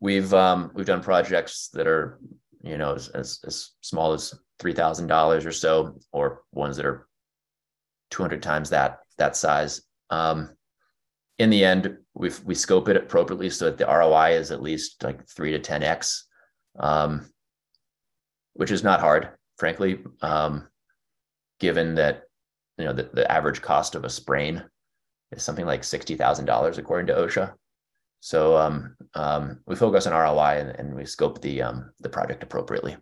we've 0.00 0.34
um, 0.34 0.72
we've 0.74 0.86
done 0.86 1.02
projects 1.02 1.68
that 1.74 1.86
are, 1.86 2.18
you 2.62 2.76
know, 2.76 2.94
as 2.94 3.08
as, 3.08 3.40
as 3.46 3.70
small 3.80 4.12
as 4.12 4.34
three 4.58 4.72
thousand 4.72 5.06
dollars 5.06 5.46
or 5.46 5.52
so, 5.52 5.98
or 6.12 6.42
ones 6.52 6.76
that 6.76 6.86
are 6.86 7.06
two 8.10 8.22
hundred 8.22 8.42
times 8.42 8.70
that 8.70 9.00
that 9.18 9.36
size. 9.36 9.82
Um, 10.10 10.50
in 11.38 11.50
the 11.50 11.64
end, 11.64 11.98
we 12.14 12.30
we 12.44 12.54
scope 12.54 12.88
it 12.88 12.96
appropriately 12.96 13.50
so 13.50 13.66
that 13.66 13.78
the 13.78 13.86
ROI 13.86 14.32
is 14.32 14.50
at 14.50 14.62
least 14.62 15.02
like 15.02 15.26
three 15.28 15.52
to 15.52 15.58
ten 15.58 15.82
x. 15.82 16.26
Um, 16.78 17.30
which 18.56 18.70
is 18.70 18.82
not 18.82 19.00
hard, 19.00 19.30
frankly, 19.58 19.98
um, 20.22 20.66
given 21.60 21.94
that 21.94 22.22
you 22.78 22.84
know 22.84 22.92
the, 22.92 23.08
the 23.12 23.30
average 23.30 23.62
cost 23.62 23.94
of 23.94 24.04
a 24.04 24.10
sprain 24.10 24.62
is 25.32 25.42
something 25.42 25.66
like 25.66 25.84
sixty 25.84 26.16
thousand 26.16 26.46
dollars 26.46 26.78
according 26.78 27.06
to 27.06 27.14
OSHA. 27.14 27.52
So 28.20 28.56
um, 28.56 28.96
um, 29.14 29.60
we 29.66 29.76
focus 29.76 30.06
on 30.06 30.12
ROI 30.12 30.60
and, 30.60 30.70
and 30.70 30.94
we 30.94 31.04
scope 31.04 31.40
the 31.40 31.62
um, 31.62 31.92
the 32.00 32.08
project 32.08 32.42
appropriately. 32.42 32.96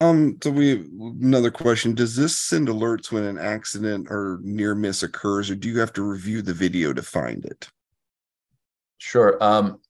Um, 0.00 0.38
so 0.42 0.50
we 0.50 0.84
another 1.00 1.50
question: 1.50 1.94
Does 1.94 2.14
this 2.14 2.38
send 2.38 2.68
alerts 2.68 3.10
when 3.10 3.24
an 3.24 3.38
accident 3.38 4.06
or 4.10 4.38
near 4.42 4.74
miss 4.74 5.02
occurs, 5.02 5.50
or 5.50 5.56
do 5.56 5.68
you 5.68 5.80
have 5.80 5.92
to 5.94 6.02
review 6.02 6.40
the 6.40 6.54
video 6.54 6.92
to 6.92 7.02
find 7.02 7.44
it? 7.44 7.68
Sure. 8.98 9.42
Um, 9.42 9.80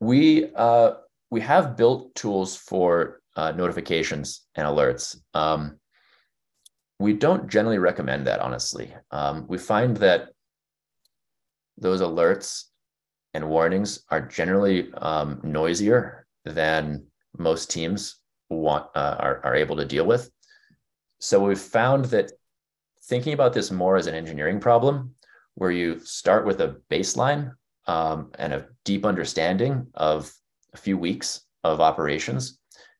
we 0.00 0.52
uh, 0.54 0.94
we 1.30 1.40
have 1.42 1.76
built 1.76 2.14
tools 2.16 2.56
for 2.56 3.20
uh, 3.36 3.52
notifications 3.52 4.42
and 4.56 4.66
alerts. 4.66 5.16
Um, 5.34 5.78
we 6.98 7.12
don't 7.12 7.48
generally 7.48 7.78
recommend 7.78 8.26
that, 8.26 8.40
honestly. 8.40 8.92
Um, 9.10 9.46
we 9.46 9.58
find 9.58 9.96
that 9.98 10.30
those 11.78 12.00
alerts 12.00 12.64
and 13.34 13.48
warnings 13.48 14.02
are 14.08 14.22
generally 14.22 14.92
um, 14.94 15.40
noisier 15.44 16.26
than 16.44 17.04
most 17.38 17.70
teams 17.70 18.16
want 18.48 18.86
uh, 18.94 19.16
are, 19.18 19.40
are 19.44 19.54
able 19.54 19.76
to 19.76 19.84
deal 19.84 20.06
with. 20.06 20.30
So 21.18 21.44
we've 21.44 21.58
found 21.58 22.06
that 22.06 22.32
thinking 23.04 23.32
about 23.32 23.52
this 23.52 23.70
more 23.70 23.96
as 23.96 24.06
an 24.06 24.14
engineering 24.14 24.60
problem, 24.60 25.14
where 25.54 25.70
you 25.70 26.00
start 26.00 26.44
with 26.44 26.60
a 26.60 26.76
baseline 26.90 27.52
um, 27.86 28.30
and 28.38 28.52
a 28.52 28.66
deep 28.84 29.04
understanding 29.04 29.86
of 29.94 30.32
a 30.74 30.76
few 30.76 30.98
weeks 30.98 31.42
of 31.64 31.80
operations 31.80 32.58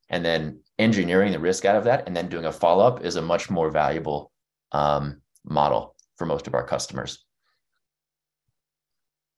and 0.09 0.25
then 0.25 0.61
engineering 0.79 1.33
the 1.33 1.39
risk 1.39 1.65
out 1.65 1.77
of 1.77 1.85
that 1.85 2.07
and 2.07 2.17
then 2.17 2.29
doing 2.29 2.47
a 2.47 2.53
follow-up 2.53 3.05
is 3.05 3.17
a 3.17 3.23
much 3.23 3.51
more 3.51 3.71
valuable 3.71 4.31
um, 4.73 5.21
model 5.45 5.95
for 6.17 6.27
most 6.27 6.47
of 6.47 6.55
our 6.55 6.65
customers 6.65 7.25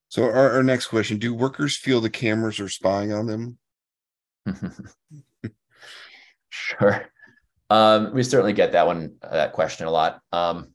so 0.08 0.24
our, 0.24 0.52
our, 0.52 0.62
next 0.62 0.86
question 0.86 1.18
do 1.18 1.34
workers 1.34 1.76
feel 1.76 2.00
the 2.00 2.10
cameras 2.10 2.60
are 2.60 2.68
spying 2.68 3.12
on 3.12 3.26
them 3.26 3.58
sure 6.48 7.06
um, 7.70 8.12
we 8.14 8.22
certainly 8.22 8.52
get 8.52 8.72
that 8.72 8.86
one 8.86 9.16
uh, 9.22 9.30
that 9.30 9.52
question 9.52 9.86
a 9.86 9.90
lot 9.90 10.20
um, 10.32 10.68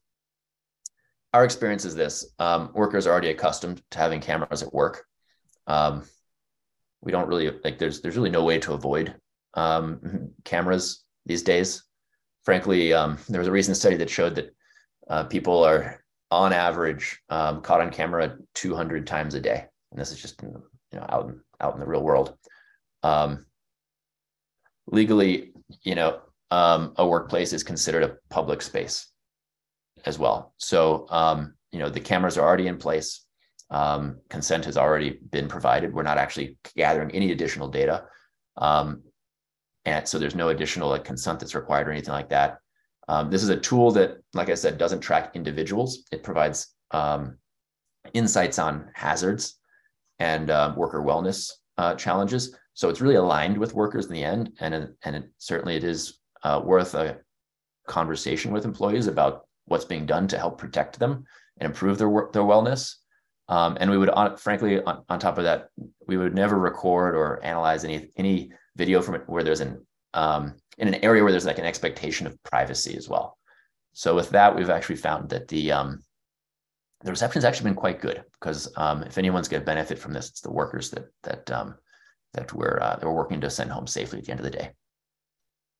our 1.33 1.43
experience 1.43 1.85
is 1.85 1.95
this 1.95 2.33
um, 2.39 2.71
workers 2.73 3.07
are 3.07 3.11
already 3.11 3.29
accustomed 3.29 3.81
to 3.91 3.97
having 3.97 4.19
cameras 4.19 4.61
at 4.61 4.73
work 4.73 5.05
um, 5.67 6.03
we 7.01 7.11
don't 7.11 7.27
really 7.27 7.51
like 7.63 7.77
there's 7.77 8.01
there's 8.01 8.15
really 8.15 8.29
no 8.29 8.43
way 8.43 8.59
to 8.59 8.73
avoid 8.73 9.15
um, 9.53 10.31
cameras 10.43 11.03
these 11.25 11.43
days. 11.43 11.83
Frankly, 12.43 12.93
um, 12.93 13.17
there 13.29 13.39
was 13.39 13.47
a 13.47 13.51
recent 13.51 13.77
study 13.77 13.95
that 13.97 14.09
showed 14.09 14.35
that 14.35 14.53
uh, 15.09 15.23
people 15.25 15.63
are 15.63 16.03
on 16.31 16.51
average 16.51 17.21
caught 17.29 17.81
on 17.81 17.91
camera 17.91 18.37
200 18.55 19.07
times 19.07 19.35
a 19.35 19.39
day, 19.39 19.65
and 19.91 19.99
this 19.99 20.11
is 20.11 20.21
just 20.21 20.41
you 20.41 20.63
know 20.93 21.05
out 21.09 21.29
in, 21.29 21.39
out 21.61 21.73
in 21.73 21.79
the 21.79 21.85
real 21.85 22.03
world. 22.03 22.35
Legally, 24.87 25.52
you 25.81 25.95
know, 25.95 26.21
um, 26.51 26.93
a 26.97 27.07
workplace 27.07 27.53
is 27.53 27.63
considered 27.63 28.03
a 28.03 28.17
public 28.29 28.61
space 28.61 29.07
as 30.05 30.19
well. 30.19 30.53
So, 30.57 31.07
um, 31.09 31.55
you 31.71 31.79
know, 31.79 31.89
the 31.89 31.99
cameras 31.99 32.37
are 32.37 32.45
already 32.47 32.67
in 32.67 32.77
place 32.77 33.23
um, 33.73 34.19
consent 34.29 34.65
has 34.65 34.77
already 34.77 35.19
been 35.31 35.47
provided. 35.47 35.93
We're 35.93 36.03
not 36.03 36.19
actually 36.19 36.57
gathering 36.75 37.11
any 37.11 37.31
additional 37.31 37.67
data. 37.67 38.05
Um, 38.55 39.01
and 39.85 40.07
so 40.07 40.19
there's 40.19 40.35
no 40.35 40.49
additional 40.49 40.89
like 40.89 41.03
consent 41.03 41.39
that's 41.39 41.55
required 41.55 41.87
or 41.87 41.91
anything 41.91 42.13
like 42.13 42.29
that. 42.29 42.59
Um, 43.07 43.31
this 43.31 43.41
is 43.41 43.49
a 43.49 43.59
tool 43.59 43.91
that, 43.91 44.17
like 44.33 44.49
I 44.49 44.53
said, 44.53 44.77
doesn't 44.77 45.01
track 45.01 45.31
individuals. 45.33 46.03
It 46.11 46.23
provides 46.23 46.73
um, 46.91 47.37
insights 48.13 48.59
on 48.59 48.91
hazards 48.93 49.59
and 50.19 50.51
uh, 50.51 50.73
worker 50.77 51.01
wellness 51.01 51.51
uh, 51.79 51.95
challenges. 51.95 52.55
So 52.73 52.89
it's 52.89 53.01
really 53.01 53.15
aligned 53.15 53.57
with 53.57 53.75
workers 53.75 54.07
in 54.07 54.13
the 54.13 54.23
end, 54.23 54.53
and 54.59 54.73
and 55.03 55.15
it, 55.15 55.29
certainly 55.37 55.75
it 55.75 55.83
is 55.83 56.19
uh, 56.43 56.61
worth 56.63 56.95
a 56.95 57.17
conversation 57.87 58.51
with 58.51 58.65
employees 58.65 59.07
about 59.07 59.47
what's 59.65 59.85
being 59.85 60.05
done 60.05 60.27
to 60.27 60.37
help 60.37 60.57
protect 60.57 60.99
them 60.99 61.25
and 61.57 61.67
improve 61.67 61.97
their 61.97 62.09
their 62.33 62.43
wellness. 62.43 62.95
Um, 63.49 63.77
and 63.79 63.91
we 63.91 63.97
would, 63.97 64.09
on, 64.09 64.37
frankly, 64.37 64.81
on, 64.81 65.03
on, 65.09 65.19
top 65.19 65.37
of 65.37 65.43
that, 65.43 65.67
we 66.07 66.15
would 66.15 66.33
never 66.33 66.57
record 66.57 67.13
or 67.13 67.43
analyze 67.43 67.83
any 67.83 68.09
any 68.17 68.51
video 68.75 69.01
from 69.01 69.15
it 69.15 69.23
where 69.27 69.43
there's 69.43 69.59
an 69.59 69.85
um, 70.13 70.55
in 70.77 70.87
an 70.87 71.03
area 71.03 71.23
where 71.23 71.31
there's 71.31 71.45
like 71.45 71.59
an 71.59 71.65
expectation 71.65 72.25
of 72.25 72.41
privacy 72.43 72.95
as 72.97 73.09
well. 73.09 73.37
So 73.93 74.15
with 74.15 74.29
that, 74.31 74.55
we've 74.55 74.69
actually 74.69 74.95
found 74.95 75.29
that 75.29 75.47
the 75.47 75.71
um, 75.71 76.03
the 77.03 77.11
reception 77.11 77.41
has 77.41 77.45
actually 77.45 77.69
been 77.69 77.75
quite 77.75 78.01
good 78.01 78.23
because 78.39 78.71
um, 78.77 79.03
if 79.03 79.17
anyone's 79.17 79.47
going 79.47 79.61
to 79.61 79.65
benefit 79.65 79.99
from 79.99 80.13
this, 80.13 80.29
it's 80.29 80.41
the 80.41 80.51
workers 80.51 80.89
that 80.91 81.05
that 81.23 81.51
um, 81.51 81.75
that 82.33 82.53
we're 82.53 82.79
uh, 82.81 82.95
that 82.95 83.05
we're 83.05 83.13
working 83.13 83.41
to 83.41 83.49
send 83.49 83.71
home 83.71 83.87
safely 83.87 84.19
at 84.19 84.25
the 84.25 84.31
end 84.31 84.39
of 84.39 84.43
the 84.43 84.51
day. 84.51 84.71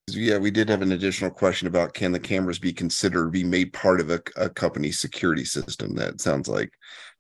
Yeah, 0.10 0.38
we 0.38 0.52
did 0.52 0.70
have 0.70 0.82
an 0.82 0.92
additional 0.92 1.32
question 1.32 1.68
about 1.68 1.94
can 1.94 2.12
the 2.12 2.20
cameras 2.20 2.60
be 2.60 2.74
considered 2.74 3.32
be 3.32 3.44
made 3.44 3.72
part 3.72 4.02
of 4.02 4.10
a, 4.10 4.22
a 4.36 4.50
company's 4.50 5.00
security 5.00 5.46
system? 5.46 5.96
That 5.96 6.20
sounds 6.20 6.48
like 6.48 6.72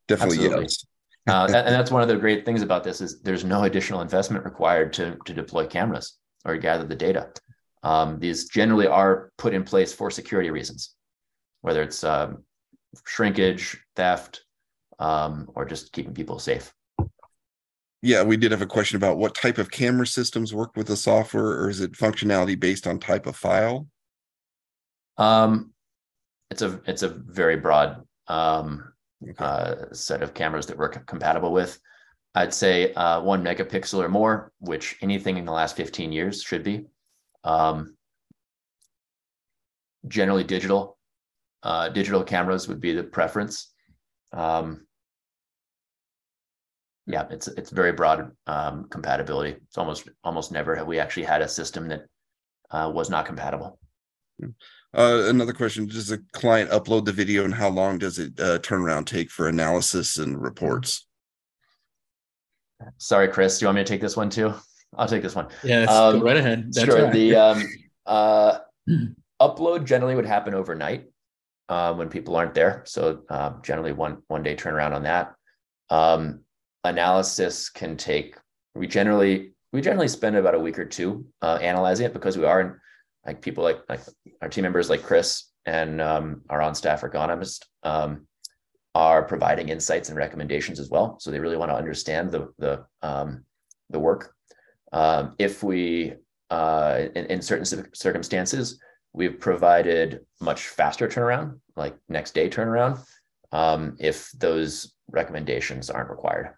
definitely 0.07 0.37
Absolutely. 0.37 0.63
yes. 0.63 0.85
uh, 1.29 1.45
and, 1.45 1.73
that's 1.73 1.91
one 1.91 2.01
of 2.01 2.09
the 2.09 2.17
great 2.17 2.43
things 2.43 2.61
about 2.61 2.83
this 2.83 2.99
is 2.99 3.21
there's 3.21 3.45
no 3.45 3.63
additional 3.63 4.01
investment 4.01 4.43
required 4.43 4.91
to 4.93 5.17
to 5.25 5.33
deploy 5.33 5.65
cameras 5.65 6.17
or 6.45 6.57
gather 6.57 6.85
the 6.85 6.95
data. 6.95 7.29
Um, 7.83 8.19
these 8.19 8.49
generally 8.49 8.87
are 8.87 9.31
put 9.37 9.53
in 9.53 9.63
place 9.63 9.93
for 9.93 10.11
security 10.11 10.49
reasons, 10.49 10.95
whether 11.61 11.81
it's 11.81 12.03
um, 12.03 12.43
shrinkage, 13.05 13.77
theft, 13.95 14.43
um, 14.99 15.49
or 15.55 15.65
just 15.65 15.91
keeping 15.91 16.13
people 16.13 16.39
safe. 16.39 16.73
Yeah, 18.05 18.21
we 18.23 18.35
did 18.35 18.51
have 18.51 18.61
a 18.61 18.65
question 18.65 18.97
about 18.97 19.17
what 19.17 19.33
type 19.33 19.57
of 19.57 19.71
camera 19.71 20.05
systems 20.05 20.53
work 20.53 20.75
with 20.75 20.87
the 20.87 20.97
software, 20.97 21.61
or 21.61 21.69
is 21.69 21.79
it 21.79 21.93
functionality 21.93 22.59
based 22.59 22.85
on 22.85 22.99
type 22.99 23.25
of 23.25 23.37
file? 23.37 23.87
Um, 25.17 25.71
it's 26.51 26.61
a 26.61 26.81
it's 26.85 27.01
a 27.01 27.07
very 27.07 27.55
broad 27.55 28.03
um, 28.27 28.91
okay. 29.23 29.33
uh, 29.39 29.75
set 29.93 30.21
of 30.21 30.33
cameras 30.33 30.65
that 30.65 30.77
we're 30.77 30.89
compatible 30.89 31.53
with. 31.53 31.79
I'd 32.35 32.53
say 32.53 32.93
uh, 32.93 33.21
one 33.21 33.41
megapixel 33.41 34.03
or 34.03 34.09
more, 34.09 34.51
which 34.59 34.97
anything 35.01 35.37
in 35.37 35.45
the 35.45 35.53
last 35.53 35.77
15 35.77 36.11
years 36.11 36.43
should 36.43 36.63
be. 36.63 36.87
Um, 37.45 37.95
generally 40.09 40.43
digital. 40.43 40.97
Uh, 41.61 41.87
digital 41.87 42.25
cameras 42.25 42.67
would 42.67 42.81
be 42.81 42.91
the 42.91 43.03
preference. 43.03 43.71
Um, 44.33 44.87
yeah, 47.05 47.25
it's 47.29 47.47
it's 47.47 47.69
very 47.69 47.91
broad 47.91 48.31
um, 48.47 48.85
compatibility. 48.89 49.57
It's 49.67 49.77
almost 49.77 50.07
almost 50.23 50.51
never 50.51 50.75
have 50.75 50.87
we 50.87 50.99
actually 50.99 51.23
had 51.23 51.41
a 51.41 51.47
system 51.47 51.87
that 51.89 52.05
uh, 52.71 52.91
was 52.93 53.09
not 53.09 53.25
compatible. 53.25 53.79
Uh, 54.93 55.25
another 55.27 55.53
question: 55.53 55.85
Does 55.85 56.11
a 56.11 56.19
client 56.31 56.69
upload 56.71 57.05
the 57.05 57.11
video, 57.11 57.43
and 57.43 57.53
how 57.53 57.69
long 57.69 57.97
does 57.97 58.19
it 58.19 58.39
uh, 58.39 58.59
turnaround 58.59 59.05
take 59.05 59.29
for 59.29 59.47
analysis 59.49 60.17
and 60.17 60.41
reports? 60.41 61.07
Sorry, 62.97 63.27
Chris. 63.27 63.59
Do 63.59 63.63
you 63.63 63.67
want 63.67 63.77
me 63.77 63.83
to 63.83 63.89
take 63.89 64.01
this 64.01 64.17
one 64.17 64.29
too? 64.29 64.53
I'll 64.97 65.07
take 65.07 65.23
this 65.23 65.35
one. 65.35 65.47
Yeah, 65.63 65.83
um, 65.83 66.19
go 66.19 66.25
right 66.25 66.37
ahead. 66.37 66.71
That's 66.71 66.85
sure. 66.85 67.05
Right. 67.05 67.13
The 67.13 67.35
um, 67.35 67.63
uh, 68.05 68.59
upload 69.41 69.85
generally 69.85 70.15
would 70.15 70.25
happen 70.25 70.53
overnight 70.53 71.05
uh, 71.67 71.93
when 71.93 72.09
people 72.09 72.35
aren't 72.35 72.53
there. 72.53 72.83
So 72.85 73.23
uh, 73.29 73.53
generally 73.61 73.91
one 73.91 74.21
one 74.27 74.43
day 74.43 74.55
turnaround 74.55 74.93
on 74.93 75.03
that. 75.03 75.33
Um, 75.89 76.42
analysis 76.83 77.69
can 77.69 77.97
take. 77.97 78.35
We 78.75 78.87
generally 78.87 79.53
we 79.71 79.81
generally 79.81 80.07
spend 80.07 80.35
about 80.35 80.55
a 80.55 80.59
week 80.59 80.77
or 80.77 80.85
two 80.85 81.25
uh, 81.41 81.57
analyzing 81.61 82.05
it 82.05 82.13
because 82.13 82.37
we 82.37 82.45
are 82.45 82.81
like 83.25 83.41
people 83.41 83.63
like 83.63 83.79
like 83.89 84.01
our 84.41 84.49
team 84.49 84.63
members 84.63 84.89
like 84.89 85.03
Chris 85.03 85.51
and 85.65 86.01
um, 86.01 86.41
our 86.49 86.61
on 86.61 86.75
staff 86.75 87.01
ergonomist 87.01 87.65
um, 87.83 88.27
are 88.95 89.23
providing 89.23 89.69
insights 89.69 90.09
and 90.09 90.17
recommendations 90.17 90.79
as 90.79 90.89
well. 90.89 91.17
So 91.19 91.31
they 91.31 91.39
really 91.39 91.57
want 91.57 91.71
to 91.71 91.77
understand 91.77 92.31
the 92.31 92.53
the 92.59 92.85
um, 93.01 93.45
the 93.89 93.99
work. 93.99 94.33
Um, 94.91 95.35
if 95.39 95.63
we 95.63 96.13
uh, 96.49 97.07
in, 97.15 97.25
in, 97.25 97.41
certain 97.41 97.65
circumstances, 97.95 98.79
we've 99.11 99.39
provided 99.39 100.19
much 100.39 100.67
faster 100.67 101.07
turnaround, 101.07 101.59
like 101.75 101.95
next 102.09 102.35
day 102.35 102.47
turnaround, 102.47 103.03
um, 103.51 103.95
if 103.99 104.29
those 104.33 104.93
recommendations 105.09 105.89
aren't 105.89 106.11
required. 106.11 106.53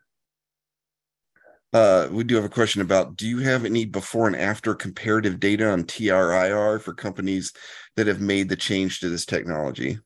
Uh, 1.75 2.07
we 2.09 2.23
do 2.23 2.35
have 2.35 2.45
a 2.45 2.49
question 2.49 2.79
about 2.79 3.17
do 3.17 3.27
you 3.27 3.39
have 3.39 3.65
any 3.65 3.83
before 3.83 4.27
and 4.27 4.35
after 4.37 4.73
comparative 4.73 5.41
data 5.41 5.69
on 5.69 5.83
TRIR 5.83 6.79
for 6.79 6.93
companies 6.93 7.51
that 7.97 8.07
have 8.07 8.21
made 8.21 8.47
the 8.47 8.55
change 8.55 9.01
to 9.01 9.09
this 9.09 9.25
technology? 9.25 9.99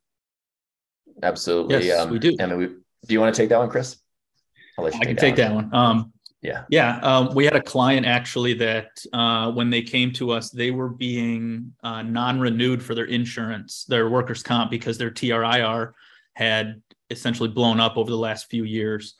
Absolutely. 1.21 1.85
Yes, 1.85 1.99
um, 1.99 2.09
we 2.09 2.17
do. 2.17 2.35
I 2.39 2.47
mean, 2.47 2.57
we, 2.57 2.65
do 2.65 3.13
you 3.13 3.19
want 3.19 3.35
to 3.35 3.39
take 3.39 3.49
that 3.49 3.59
one, 3.59 3.69
Chris? 3.69 3.97
I'll 4.79 4.85
let 4.85 4.95
you 4.95 5.01
I 5.01 5.05
can 5.05 5.15
take 5.15 5.35
that 5.35 5.53
one. 5.53 5.69
Um, 5.71 6.11
yeah. 6.41 6.63
Yeah. 6.69 6.97
Um, 7.03 7.35
we 7.35 7.45
had 7.45 7.55
a 7.55 7.61
client 7.61 8.07
actually 8.07 8.55
that 8.55 8.87
uh, 9.13 9.51
when 9.51 9.69
they 9.69 9.83
came 9.83 10.11
to 10.13 10.31
us, 10.31 10.49
they 10.49 10.71
were 10.71 10.89
being 10.89 11.71
uh, 11.83 12.01
non 12.01 12.39
renewed 12.39 12.81
for 12.81 12.95
their 12.95 13.05
insurance, 13.05 13.85
their 13.87 14.09
workers' 14.09 14.41
comp, 14.41 14.71
because 14.71 14.97
their 14.97 15.11
TRIR 15.11 15.93
had 16.33 16.81
essentially 17.11 17.49
blown 17.49 17.79
up 17.79 17.95
over 17.95 18.09
the 18.09 18.17
last 18.17 18.49
few 18.49 18.63
years. 18.63 19.13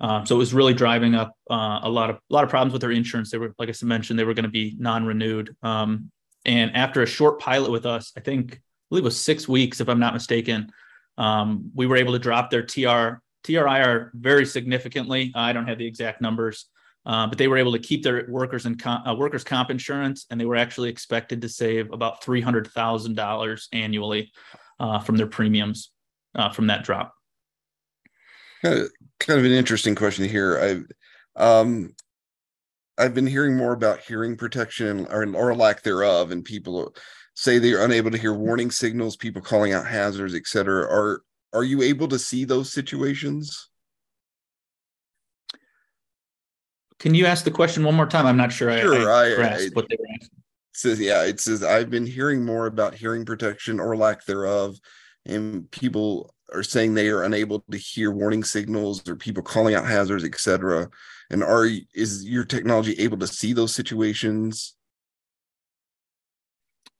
Um, 0.00 0.26
so 0.26 0.34
it 0.34 0.38
was 0.38 0.52
really 0.52 0.74
driving 0.74 1.14
up 1.14 1.32
uh, 1.50 1.80
a 1.82 1.88
lot 1.88 2.10
of 2.10 2.16
a 2.16 2.34
lot 2.34 2.44
of 2.44 2.50
problems 2.50 2.72
with 2.72 2.82
their 2.82 2.90
insurance. 2.90 3.30
They 3.30 3.38
were, 3.38 3.54
like 3.58 3.70
I 3.70 3.86
mentioned, 3.86 4.18
they 4.18 4.24
were 4.24 4.34
going 4.34 4.44
to 4.44 4.50
be 4.50 4.76
non-renewed. 4.78 5.56
Um, 5.62 6.10
and 6.44 6.76
after 6.76 7.02
a 7.02 7.06
short 7.06 7.40
pilot 7.40 7.70
with 7.70 7.86
us, 7.86 8.12
I 8.16 8.20
think 8.20 8.54
I 8.54 8.58
believe 8.90 9.04
it 9.04 9.06
was 9.06 9.20
six 9.20 9.48
weeks, 9.48 9.80
if 9.80 9.88
I'm 9.88 9.98
not 9.98 10.14
mistaken, 10.14 10.70
um, 11.18 11.70
we 11.74 11.86
were 11.86 11.96
able 11.96 12.12
to 12.12 12.18
drop 12.18 12.50
their 12.50 12.62
TR 12.62 13.20
TRIR 13.44 14.12
very 14.14 14.44
significantly. 14.44 15.32
I 15.34 15.52
don't 15.52 15.66
have 15.66 15.78
the 15.78 15.86
exact 15.86 16.20
numbers, 16.20 16.66
uh, 17.06 17.26
but 17.26 17.38
they 17.38 17.48
were 17.48 17.56
able 17.56 17.72
to 17.72 17.78
keep 17.78 18.02
their 18.02 18.26
workers 18.28 18.66
and 18.66 18.80
com- 18.80 19.06
uh, 19.06 19.14
workers 19.14 19.44
comp 19.44 19.70
insurance, 19.70 20.26
and 20.30 20.40
they 20.40 20.44
were 20.44 20.56
actually 20.56 20.90
expected 20.90 21.40
to 21.40 21.48
save 21.48 21.92
about 21.92 22.22
three 22.22 22.40
hundred 22.40 22.68
thousand 22.68 23.14
dollars 23.14 23.68
annually 23.72 24.30
uh, 24.78 24.98
from 24.98 25.16
their 25.16 25.26
premiums 25.26 25.90
uh, 26.34 26.50
from 26.50 26.66
that 26.66 26.84
drop. 26.84 27.15
Kind 28.62 28.78
of, 28.78 28.90
kind 29.20 29.38
of 29.38 29.44
an 29.44 29.52
interesting 29.52 29.94
question 29.94 30.28
here. 30.28 30.86
I, 31.36 31.60
um, 31.60 31.94
I've 32.98 33.14
been 33.14 33.26
hearing 33.26 33.56
more 33.56 33.72
about 33.72 34.00
hearing 34.00 34.36
protection 34.36 35.06
or, 35.10 35.26
or 35.34 35.54
lack 35.54 35.82
thereof, 35.82 36.30
and 36.30 36.44
people 36.44 36.94
say 37.34 37.58
they're 37.58 37.84
unable 37.84 38.10
to 38.10 38.18
hear 38.18 38.32
warning 38.32 38.70
signals, 38.70 39.16
people 39.16 39.42
calling 39.42 39.72
out 39.72 39.86
hazards, 39.86 40.34
etc. 40.34 40.82
Are 40.84 41.22
are 41.52 41.64
you 41.64 41.82
able 41.82 42.08
to 42.08 42.18
see 42.18 42.44
those 42.44 42.72
situations? 42.72 43.68
Can 46.98 47.14
you 47.14 47.26
ask 47.26 47.44
the 47.44 47.50
question 47.50 47.84
one 47.84 47.94
more 47.94 48.06
time? 48.06 48.26
I'm 48.26 48.36
not 48.36 48.52
sure. 48.52 48.76
Sure, 48.78 49.12
I, 49.12 49.34
I, 49.34 49.54
I 49.54 49.68
what 49.74 49.88
they 49.88 49.96
were 49.98 50.06
asking. 50.14 50.38
Says 50.72 51.00
yeah, 51.00 51.24
it 51.24 51.40
says 51.40 51.62
I've 51.62 51.90
been 51.90 52.06
hearing 52.06 52.44
more 52.44 52.66
about 52.66 52.94
hearing 52.94 53.24
protection 53.24 53.80
or 53.80 53.96
lack 53.96 54.24
thereof, 54.24 54.76
and 55.26 55.70
people 55.70 56.34
are 56.52 56.62
saying 56.62 56.94
they 56.94 57.08
are 57.08 57.24
unable 57.24 57.60
to 57.70 57.76
hear 57.76 58.10
warning 58.10 58.44
signals 58.44 59.06
or 59.08 59.16
people 59.16 59.42
calling 59.42 59.74
out 59.74 59.86
hazards, 59.86 60.24
etc. 60.24 60.88
And 61.30 61.42
are 61.42 61.68
is 61.94 62.24
your 62.24 62.44
technology 62.44 62.94
able 62.94 63.18
to 63.18 63.26
see 63.26 63.52
those 63.52 63.74
situations? 63.74 64.74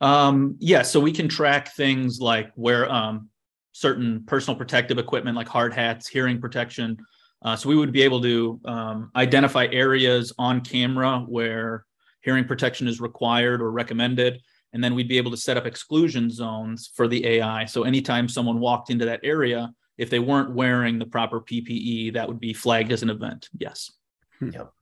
Um, 0.00 0.56
yeah, 0.58 0.82
so 0.82 1.00
we 1.00 1.12
can 1.12 1.28
track 1.28 1.74
things 1.74 2.20
like 2.20 2.50
where 2.54 2.90
um, 2.90 3.30
certain 3.72 4.24
personal 4.26 4.56
protective 4.56 4.98
equipment 4.98 5.36
like 5.36 5.48
hard 5.48 5.72
hats, 5.72 6.08
hearing 6.08 6.40
protection. 6.40 6.98
Uh, 7.42 7.54
so 7.56 7.68
we 7.68 7.76
would 7.76 7.92
be 7.92 8.02
able 8.02 8.20
to 8.22 8.60
um, 8.64 9.10
identify 9.14 9.66
areas 9.70 10.32
on 10.38 10.60
camera 10.60 11.20
where 11.20 11.84
hearing 12.22 12.44
protection 12.44 12.88
is 12.88 13.00
required 13.00 13.60
or 13.60 13.70
recommended. 13.70 14.42
And 14.72 14.82
then 14.82 14.94
we'd 14.94 15.08
be 15.08 15.18
able 15.18 15.30
to 15.30 15.36
set 15.36 15.56
up 15.56 15.66
exclusion 15.66 16.30
zones 16.30 16.90
for 16.94 17.08
the 17.08 17.26
AI. 17.26 17.64
So 17.64 17.84
anytime 17.84 18.28
someone 18.28 18.60
walked 18.60 18.90
into 18.90 19.06
that 19.06 19.20
area, 19.22 19.72
if 19.96 20.10
they 20.10 20.18
weren't 20.18 20.54
wearing 20.54 20.98
the 20.98 21.06
proper 21.06 21.40
PPE, 21.40 22.12
that 22.14 22.28
would 22.28 22.40
be 22.40 22.52
flagged 22.52 22.92
as 22.92 23.02
an 23.02 23.10
event. 23.10 23.48
Yes. 23.56 23.90
Hmm. 24.38 24.50
Yep. 24.50 24.72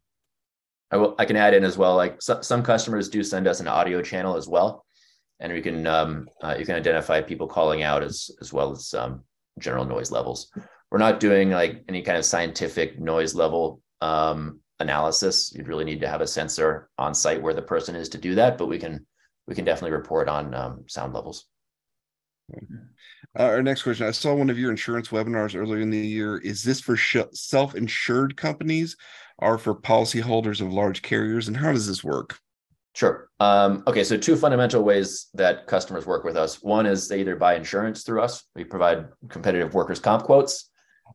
I 0.91 0.97
will. 0.97 1.15
I 1.19 1.25
can 1.25 1.37
add 1.37 1.55
in 1.55 1.65
as 1.65 1.79
well. 1.79 1.97
Like 1.97 2.21
so, 2.21 2.41
some 2.41 2.63
customers 2.63 3.09
do 3.09 3.23
send 3.23 3.47
us 3.47 3.61
an 3.61 3.69
audio 3.69 4.03
channel 4.03 4.37
as 4.37 4.49
well 4.49 4.85
and 5.41 5.53
we 5.53 5.61
can 5.61 5.87
um, 5.87 6.29
uh, 6.43 6.57
you 6.59 6.65
can 6.65 6.77
identify 6.77 7.21
people 7.21 7.47
calling 7.47 7.83
out 7.83 8.03
as 8.03 8.31
as 8.41 8.53
well 8.53 8.73
as 8.73 8.95
um, 8.95 9.23
general 9.59 9.85
noise 9.85 10.11
levels. 10.11 10.51
We're 10.91 10.99
not 10.99 11.21
doing 11.21 11.51
like 11.51 11.85
any 11.89 12.03
kind 12.03 12.19
of 12.19 12.25
scientific 12.25 13.01
noise 13.01 13.35
level 13.35 13.81
um, 14.01 14.61
analysis. 14.81 15.53
You'd 15.55 15.69
really 15.69 15.85
need 15.85 16.01
to 16.01 16.09
have 16.09 16.21
a 16.21 16.27
sensor 16.27 16.89
on 16.99 17.15
site 17.15 17.43
where 17.43 17.55
the 17.55 17.63
person 17.63 17.97
is 17.97 18.09
to 18.11 18.19
do 18.19 18.37
that, 18.37 18.59
but 18.59 18.69
we 18.69 18.79
can 18.79 19.07
we 19.47 19.55
can 19.55 19.65
definitely 19.65 19.97
report 19.97 20.29
on 20.29 20.55
um, 20.55 20.85
sound 20.87 21.13
levels. 21.13 21.47
Uh, 22.53 23.43
our 23.43 23.63
next 23.63 23.83
question: 23.83 24.07
I 24.07 24.11
saw 24.11 24.35
one 24.35 24.51
of 24.51 24.59
your 24.59 24.71
insurance 24.71 25.09
webinars 25.09 25.59
earlier 25.59 25.81
in 25.81 25.91
the 25.91 25.99
year. 25.99 26.39
Is 26.39 26.63
this 26.63 26.81
for 26.81 26.97
sh- 26.97 27.17
self-insured 27.33 28.37
companies, 28.37 28.97
or 29.39 29.59
for 29.59 29.75
policyholders 29.75 30.61
of 30.61 30.73
large 30.73 31.03
carriers, 31.03 31.49
and 31.49 31.57
how 31.57 31.73
does 31.73 31.87
this 31.87 32.05
work? 32.05 32.39
Sure. 32.95 33.29
Um, 33.41 33.83
okay, 33.89 34.05
so 34.05 34.17
two 34.17 34.37
fundamental 34.37 34.85
ways 34.85 35.29
that 35.35 35.67
customers 35.67 36.07
work 36.07 36.23
with 36.23 36.37
us. 36.37 36.63
One 36.63 36.87
is 36.87 37.09
they 37.09 37.21
either 37.21 37.35
buy 37.35 37.57
insurance 37.57 38.05
through 38.05 38.23
us. 38.23 38.45
We 38.55 38.63
provide 38.63 39.09
competitive 39.29 39.75
workers' 39.75 39.99
comp 39.99 40.23
quotes 40.23 40.71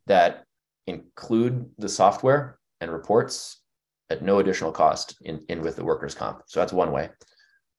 that 0.07 0.43
include 0.87 1.69
the 1.77 1.87
software 1.87 2.59
and 2.81 2.91
reports 2.91 3.61
at 4.09 4.23
no 4.23 4.39
additional 4.39 4.73
cost 4.73 5.15
in, 5.21 5.45
in 5.47 5.61
with 5.61 5.77
the 5.77 5.85
workers' 5.85 6.15
comp. 6.15 6.41
So 6.47 6.59
that's 6.59 6.73
one 6.73 6.91
way. 6.91 7.11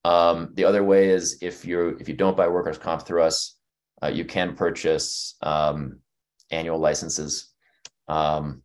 Um, 0.05 0.51
the 0.55 0.64
other 0.64 0.82
way 0.82 1.11
is 1.11 1.38
if 1.42 1.64
you 1.64 1.96
if 2.01 2.09
you 2.09 2.14
don't 2.14 2.36
buy 2.36 2.48
workers' 2.48 2.78
comp 2.78 3.07
through 3.07 3.22
us, 3.22 3.57
uh, 4.03 4.09
you 4.09 4.24
can 4.24 4.57
purchase 4.57 5.36
um, 5.42 6.01
annual 6.51 6.78
licenses 6.78 7.48
um, 8.09 8.62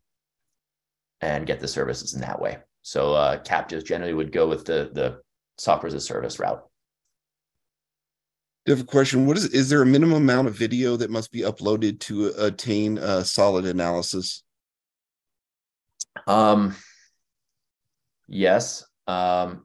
and 1.21 1.45
get 1.45 1.59
the 1.59 1.67
services 1.67 2.13
in 2.13 2.21
that 2.21 2.39
way. 2.39 2.59
So 2.83 3.13
uh, 3.13 3.39
captives 3.39 3.83
generally 3.83 4.13
would 4.13 4.31
go 4.31 4.47
with 4.47 4.65
the 4.65 4.91
the 4.93 5.21
software 5.57 5.87
as 5.87 5.93
a 5.93 5.99
service 6.01 6.39
route. 6.39 6.63
Different 8.65 8.89
question. 8.89 9.27
What 9.27 9.37
is 9.37 9.45
is 9.45 9.69
there 9.69 9.81
a 9.81 9.85
minimum 9.85 10.17
amount 10.17 10.47
of 10.47 10.55
video 10.55 10.95
that 10.95 11.11
must 11.11 11.31
be 11.31 11.41
uploaded 11.41 11.99
to 12.01 12.27
attain 12.37 12.97
a 12.97 13.25
solid 13.25 13.65
analysis? 13.65 14.41
Um, 16.27 16.75
yes. 18.27 18.85
Um, 19.05 19.63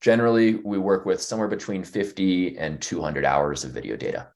generally, 0.00 0.56
we 0.56 0.78
work 0.78 1.06
with 1.06 1.20
somewhere 1.22 1.48
between 1.48 1.84
50 1.84 2.58
and 2.58 2.80
200 2.80 3.24
hours 3.24 3.64
of 3.64 3.72
video 3.72 3.96
data. 3.96 4.28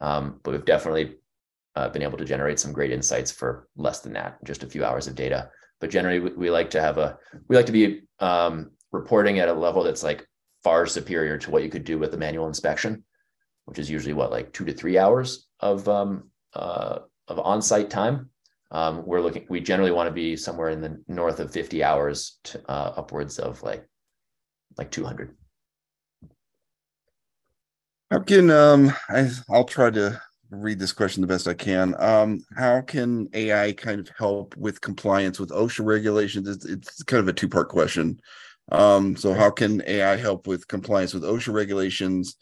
Um, 0.00 0.40
but 0.42 0.52
we've 0.52 0.64
definitely 0.64 1.16
uh, 1.76 1.88
been 1.88 2.02
able 2.02 2.18
to 2.18 2.24
generate 2.24 2.58
some 2.58 2.72
great 2.72 2.90
insights 2.90 3.30
for 3.30 3.68
less 3.76 4.00
than 4.00 4.12
that, 4.14 4.42
just 4.44 4.62
a 4.62 4.68
few 4.68 4.84
hours 4.84 5.06
of 5.06 5.14
data. 5.14 5.50
But 5.80 5.90
generally, 5.90 6.20
we, 6.20 6.30
we 6.30 6.50
like 6.50 6.70
to 6.70 6.80
have 6.80 6.98
a, 6.98 7.18
we 7.48 7.56
like 7.56 7.66
to 7.66 7.72
be 7.72 8.02
um, 8.18 8.70
reporting 8.92 9.38
at 9.38 9.48
a 9.48 9.52
level 9.52 9.82
that's 9.82 10.02
like 10.02 10.26
far 10.62 10.86
superior 10.86 11.38
to 11.38 11.50
what 11.50 11.62
you 11.62 11.70
could 11.70 11.84
do 11.84 11.98
with 11.98 12.14
a 12.14 12.18
manual 12.18 12.46
inspection, 12.46 13.04
which 13.64 13.78
is 13.78 13.90
usually 13.90 14.14
what 14.14 14.30
like 14.30 14.52
two 14.52 14.64
to 14.64 14.72
three 14.72 14.98
hours 14.98 15.48
of 15.60 15.88
um, 15.88 16.30
uh, 16.54 17.00
of 17.28 17.38
on-site 17.38 17.90
time. 17.90 18.28
Um, 18.72 19.04
we're 19.04 19.20
looking. 19.20 19.46
We 19.48 19.60
generally 19.60 19.90
want 19.90 20.08
to 20.08 20.12
be 20.12 20.36
somewhere 20.36 20.70
in 20.70 20.80
the 20.80 21.02
north 21.08 21.40
of 21.40 21.52
50 21.52 21.82
hours 21.82 22.38
to 22.44 22.60
uh, 22.70 22.94
upwards 22.96 23.38
of 23.38 23.62
like 23.62 23.88
like 24.76 24.90
200. 24.90 25.36
How 28.10 28.20
can 28.20 28.50
um 28.50 28.92
I 29.08 29.30
I'll 29.48 29.64
try 29.64 29.90
to 29.90 30.20
read 30.50 30.78
this 30.78 30.92
question 30.92 31.20
the 31.20 31.26
best 31.26 31.46
I 31.46 31.54
can. 31.54 31.94
Um, 31.98 32.44
how 32.56 32.80
can 32.80 33.28
AI 33.34 33.72
kind 33.72 34.00
of 34.00 34.10
help 34.18 34.56
with 34.56 34.80
compliance 34.80 35.38
with 35.38 35.50
OSHA 35.50 35.84
regulations? 35.84 36.48
It's, 36.48 36.64
it's 36.64 37.02
kind 37.04 37.20
of 37.20 37.28
a 37.28 37.32
two 37.32 37.48
part 37.48 37.68
question. 37.68 38.20
Um, 38.72 39.16
so 39.16 39.32
how 39.32 39.50
can 39.50 39.82
AI 39.86 40.16
help 40.16 40.46
with 40.46 40.68
compliance 40.68 41.14
with 41.14 41.22
OSHA 41.22 41.52
regulations? 41.52 42.36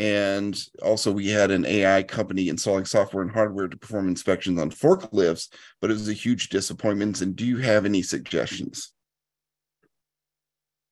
And 0.00 0.56
also, 0.80 1.10
we 1.10 1.28
had 1.28 1.50
an 1.50 1.66
AI 1.66 2.04
company 2.04 2.48
installing 2.48 2.84
software 2.84 3.22
and 3.22 3.32
hardware 3.32 3.66
to 3.66 3.76
perform 3.76 4.06
inspections 4.06 4.60
on 4.60 4.70
forklifts, 4.70 5.48
but 5.80 5.90
it 5.90 5.94
was 5.94 6.08
a 6.08 6.12
huge 6.12 6.50
disappointment. 6.50 7.20
And 7.20 7.34
do 7.34 7.44
you 7.44 7.56
have 7.58 7.84
any 7.84 8.02
suggestions? 8.02 8.92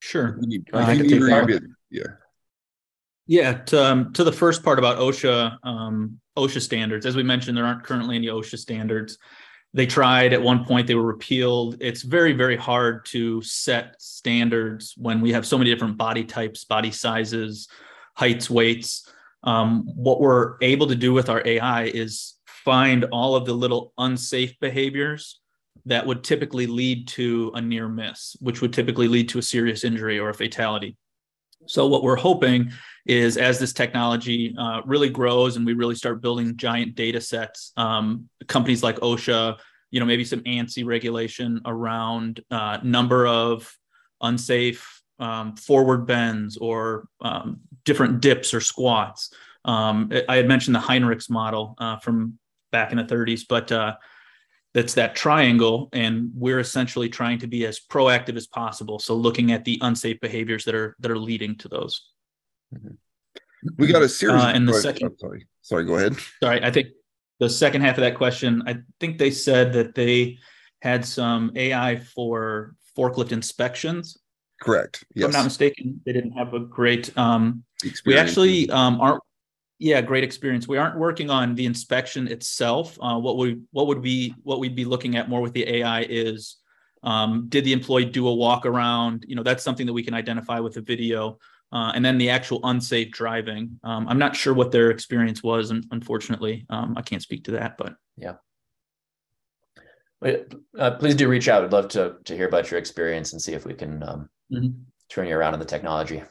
Sure. 0.07 0.39
You, 0.41 0.63
uh, 0.73 0.91
you 0.93 1.05
yeah. 1.91 2.03
Yeah, 3.27 3.53
to, 3.55 3.85
um, 3.85 4.13
to 4.13 4.23
the 4.23 4.31
first 4.31 4.63
part 4.63 4.79
about 4.79 4.99
OSHA, 4.99 5.59
um, 5.65 6.21
OSHA 6.37 6.61
standards, 6.61 7.07
as 7.07 7.17
we 7.17 7.25
mentioned, 7.25 7.57
there 7.57 7.67
aren't 7.67 7.83
currently 7.83 8.15
any 8.15 8.29
OSHA 8.29 8.59
standards. 8.59 9.19
They 9.75 9.85
tried 9.85 10.33
at 10.33 10.41
one 10.41 10.65
point, 10.65 10.87
they 10.87 10.95
were 10.95 11.03
repealed. 11.03 11.79
It's 11.81 12.03
very, 12.03 12.35
very 12.35 12.57
hard 12.57 13.05
to 13.07 13.43
set 13.43 14.01
standards 14.01 14.95
when 14.97 15.21
we 15.21 15.33
have 15.33 15.45
so 15.45 15.59
many 15.59 15.71
different 15.71 15.97
body 15.97 16.23
types, 16.23 16.65
body 16.65 16.93
sizes, 16.93 17.69
heights, 18.15 18.49
weights. 18.49 19.11
Um, 19.43 19.89
what 19.97 20.21
we're 20.21 20.55
able 20.63 20.87
to 20.87 20.95
do 20.95 21.13
with 21.13 21.29
our 21.29 21.43
AI 21.45 21.87
is 21.87 22.35
find 22.47 23.07
all 23.07 23.35
of 23.35 23.45
the 23.45 23.55
little 23.55 23.93
unsafe 23.99 24.59
behaviors 24.61 25.41
that 25.87 26.07
would 26.07 26.24
typically 26.24 26.66
lead 26.66 27.09
to 27.09 27.53
a 27.55 27.61
near 27.61 27.89
miss, 27.89 28.37
which 28.41 28.61
would 28.61 28.72
typically 28.72 29.09
lead 29.09 29.28
to 29.30 29.39
a 29.39 29.43
serious 29.43 29.84
injury 29.84 30.18
or 30.18 30.28
a 30.28 30.34
fatality. 30.34 30.97
So, 31.66 31.87
what 31.87 32.03
we're 32.03 32.16
hoping 32.16 32.72
is 33.07 33.37
as 33.37 33.59
this 33.59 33.72
technology 33.72 34.55
uh, 34.59 34.82
really 34.84 35.09
grows 35.09 35.57
and 35.57 35.64
we 35.64 35.72
really 35.72 35.95
start 35.95 36.20
building 36.20 36.57
giant 36.57 36.95
data 36.95 37.20
sets, 37.20 37.72
um, 37.76 38.28
companies 38.47 38.82
like 38.82 38.97
OSHA, 38.97 39.59
you 39.91 40.01
know, 40.01 40.07
maybe 40.07 40.24
some 40.24 40.41
ANSI 40.41 40.84
regulation 40.84 41.61
around 41.64 42.41
uh, 42.51 42.78
number 42.82 43.26
of 43.26 43.72
unsafe 44.20 45.03
um, 45.18 45.57
forward 45.57 46.07
bends 46.07 46.57
or 46.57 47.09
um, 47.20 47.61
different 47.84 48.20
dips 48.20 48.53
or 48.53 48.61
squats. 48.61 49.32
Um, 49.64 50.12
I 50.28 50.37
had 50.37 50.47
mentioned 50.47 50.74
the 50.74 50.80
Heinrichs 50.80 51.30
model 51.30 51.74
uh, 51.78 51.97
from 51.99 52.39
back 52.70 52.93
in 52.93 52.99
the 52.99 53.05
30s, 53.05 53.43
but 53.49 53.72
uh, 53.72 53.97
that's 54.77 54.93
that 54.93 55.16
triangle 55.16 55.89
and 55.95 56.31
we're 56.35 56.59
essentially 56.59 57.09
trying 57.09 57.39
to 57.39 57.47
be 57.47 57.64
as 57.64 57.81
proactive 57.81 58.37
as 58.37 58.47
possible. 58.47 58.99
So 58.99 59.14
looking 59.14 59.51
at 59.51 59.64
the 59.64 59.79
unsafe 59.81 60.20
behaviors 60.20 60.66
that 60.66 60.74
are 60.74 60.95
that 61.01 61.11
are 61.11 61.18
leading 61.18 61.57
to 61.57 61.68
those. 61.68 62.11
Mm-hmm. 62.74 62.91
we 63.79 63.87
got 63.87 64.03
a 64.03 64.09
series 64.09 64.43
uh, 64.43 64.53
and 64.55 64.68
the 64.68 64.74
second 64.74 65.12
oh, 65.12 65.16
sorry. 65.18 65.47
Sorry 65.62 65.85
go 65.87 65.95
ahead. 65.95 66.16
Sorry 66.43 66.62
i 66.62 66.70
think 66.70 66.89
the 67.39 67.49
second 67.49 67.81
half 67.83 67.97
of 67.97 68.03
that 68.03 68.16
question 68.16 68.62
i 68.66 68.77
think 69.01 69.18
they 69.18 69.31
said 69.31 69.72
that 69.72 69.95
they 69.95 70.37
had 70.83 71.07
some 71.07 71.53
ai 71.57 71.97
for 71.97 72.74
forklift 72.99 73.33
inspections. 73.33 74.18
Correct. 74.61 75.05
Yes. 75.14 75.22
if 75.22 75.27
i'm 75.27 75.33
not 75.33 75.45
mistaken 75.45 76.03
they 76.05 76.12
didn't 76.12 76.33
have 76.33 76.53
a 76.53 76.61
great 76.61 77.16
um, 77.16 77.64
we 78.05 78.18
actually 78.18 78.68
um, 78.70 79.01
aren't 79.01 79.22
yeah, 79.79 80.01
great 80.01 80.24
experience. 80.24 80.66
We 80.66 80.79
aren't 80.79 80.97
working 80.97 81.31
on 81.31 81.55
the 81.55 81.66
inspection 81.66 82.29
itself. 82.29 82.99
Uh, 83.01 83.18
what 83.18 83.37
we 83.37 83.61
what 83.72 83.87
would 83.89 84.03
be 84.03 84.35
what 84.43 84.59
we'd 84.59 84.74
be 84.74 84.85
looking 84.85 85.16
at 85.16 85.29
more 85.29 85.41
with 85.41 85.53
the 85.53 85.68
AI 85.77 86.07
is 86.09 86.57
um, 87.03 87.47
did 87.49 87.64
the 87.64 87.72
employee 87.72 88.07
do 88.07 88.27
a 88.27 88.35
walk 88.35 88.64
around? 88.64 89.24
You 89.29 89.37
know, 89.37 89.43
that's 89.43 89.62
something 89.62 89.87
that 89.87 89.93
we 89.93 90.03
can 90.03 90.14
identify 90.14 90.61
with 90.61 90.77
a 90.77 90.81
video. 90.81 91.39
Uh, 91.72 91.93
and 91.95 92.05
then 92.05 92.16
the 92.16 92.31
actual 92.31 92.61
unsafe 92.62 93.11
driving. 93.11 93.79
Um, 93.83 94.07
I'm 94.09 94.18
not 94.18 94.37
sure 94.37 94.55
what 94.55 94.70
their 94.70 94.91
experience 94.91 95.43
was, 95.43 95.70
and 95.70 95.85
unfortunately, 95.91 96.64
um, 96.70 96.95
I 96.97 97.03
can't 97.03 97.20
speak 97.20 97.45
to 97.45 97.51
that. 97.53 97.77
But 97.77 97.97
yeah, 98.16 98.35
uh, 100.79 100.93
please 100.93 101.16
do 101.16 101.29
reach 101.29 101.49
out. 101.49 101.64
I'd 101.64 101.72
love 101.72 101.89
to 101.89 102.16
to 102.24 102.37
hear 102.37 102.47
about 102.47 102.70
your 102.70 102.79
experience 102.79 103.33
and 103.33 103.43
see 103.43 103.53
if 103.53 103.66
we 103.66 103.74
can 103.74 104.03
um, 104.05 104.31
mm-hmm. 104.51 104.68
turn 105.11 105.27
you 105.27 105.37
around 105.37 105.55
on 105.55 105.59
the 105.59 105.66
technology. 105.66 106.22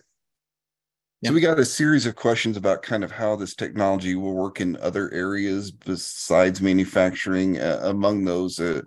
So 1.23 1.33
we 1.33 1.41
got 1.41 1.59
a 1.59 1.65
series 1.65 2.05
of 2.05 2.15
questions 2.15 2.55
about 2.55 2.83
kind 2.83 3.03
of 3.03 3.11
how 3.11 3.35
this 3.35 3.55
technology 3.55 4.15
will 4.15 4.35
work 4.35 4.61
in 4.61 4.77
other 4.77 5.11
areas 5.11 5.71
besides 5.71 6.61
manufacturing. 6.61 7.59
Uh, 7.59 7.79
among 7.83 8.25
those, 8.25 8.59
uh, 8.59 8.81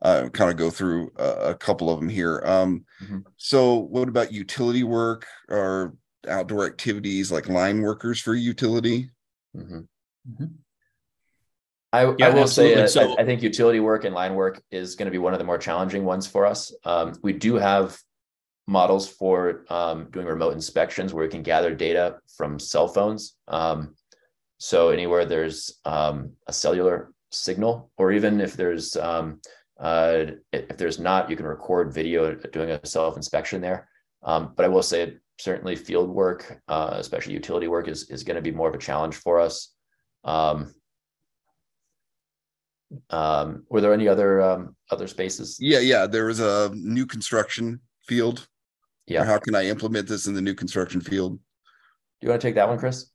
uh, 0.00 0.28
kind 0.30 0.50
of 0.50 0.56
go 0.56 0.70
through 0.70 1.12
a, 1.16 1.50
a, 1.50 1.54
couple 1.54 1.90
of 1.90 2.00
them 2.00 2.08
here. 2.08 2.42
Um, 2.44 2.84
mm-hmm. 3.02 3.18
So, 3.36 3.74
what 3.74 4.08
about 4.08 4.32
utility 4.32 4.84
work 4.84 5.26
or 5.48 5.94
outdoor 6.28 6.66
activities 6.66 7.30
like 7.30 7.48
line 7.48 7.82
workers 7.82 8.20
for 8.20 8.34
utility? 8.34 9.10
Mm-hmm. 9.56 9.80
Mm-hmm. 10.30 10.44
I, 11.92 12.14
yeah, 12.18 12.28
I, 12.28 12.30
will 12.30 12.48
say, 12.48 12.82
uh, 12.82 12.86
so, 12.86 13.12
I, 13.12 13.22
I, 13.22 13.24
think 13.24 13.42
utility 13.42 13.80
work 13.80 14.04
and 14.04 14.14
line 14.14 14.34
work 14.34 14.62
is 14.70 14.94
going 14.94 15.06
to 15.06 15.12
be 15.12 15.18
one 15.18 15.34
of 15.34 15.38
the 15.38 15.44
more 15.44 15.58
challenging 15.58 16.04
ones 16.04 16.26
for 16.26 16.46
us. 16.46 16.74
Um, 16.84 17.14
we 17.22 17.34
do 17.34 17.56
have 17.56 17.98
models 18.66 19.08
for 19.08 19.64
um, 19.70 20.08
doing 20.10 20.26
remote 20.26 20.54
inspections 20.54 21.12
where 21.12 21.24
we 21.24 21.30
can 21.30 21.42
gather 21.42 21.74
data 21.74 22.18
from 22.36 22.58
cell 22.58 22.88
phones. 22.88 23.36
Um, 23.48 23.94
so 24.58 24.90
anywhere 24.90 25.24
there's 25.24 25.80
um, 25.84 26.32
a 26.46 26.52
cellular 26.52 27.12
signal, 27.30 27.90
or 27.96 28.12
even 28.12 28.40
if 28.40 28.54
there's 28.54 28.96
um, 28.96 29.40
uh, 29.80 30.26
if 30.52 30.76
there's 30.76 31.00
not, 31.00 31.28
you 31.28 31.36
can 31.36 31.46
record 31.46 31.92
video 31.92 32.34
doing 32.34 32.70
a 32.70 32.86
self 32.86 33.16
inspection 33.16 33.60
there. 33.60 33.88
Um, 34.22 34.52
but 34.56 34.64
I 34.64 34.68
will 34.68 34.82
say, 34.82 35.16
certainly 35.38 35.74
field 35.74 36.08
work, 36.08 36.60
uh, 36.68 36.90
especially 36.92 37.34
utility 37.34 37.66
work, 37.66 37.88
is 37.88 38.08
is 38.10 38.22
going 38.22 38.36
to 38.36 38.42
be 38.42 38.52
more 38.52 38.68
of 38.68 38.74
a 38.74 38.78
challenge 38.78 39.16
for 39.16 39.40
us. 39.40 39.74
Um, 40.22 40.72
were 43.10 43.80
there 43.80 43.94
any 43.94 44.06
other 44.06 44.68
other 44.92 45.08
spaces? 45.08 45.56
Yeah, 45.58 45.80
yeah. 45.80 46.06
There 46.06 46.26
was 46.26 46.38
a 46.38 46.70
new 46.74 47.06
construction 47.06 47.80
field 48.06 48.46
yeah. 49.06 49.22
Or 49.22 49.24
how 49.24 49.38
can 49.38 49.54
I 49.54 49.66
implement 49.66 50.08
this 50.08 50.26
in 50.26 50.34
the 50.34 50.42
new 50.42 50.54
construction 50.54 51.00
field? 51.00 51.38
Do 52.20 52.26
you 52.26 52.28
want 52.30 52.40
to 52.40 52.46
take 52.46 52.54
that 52.54 52.68
one, 52.68 52.78
Chris? 52.78 53.06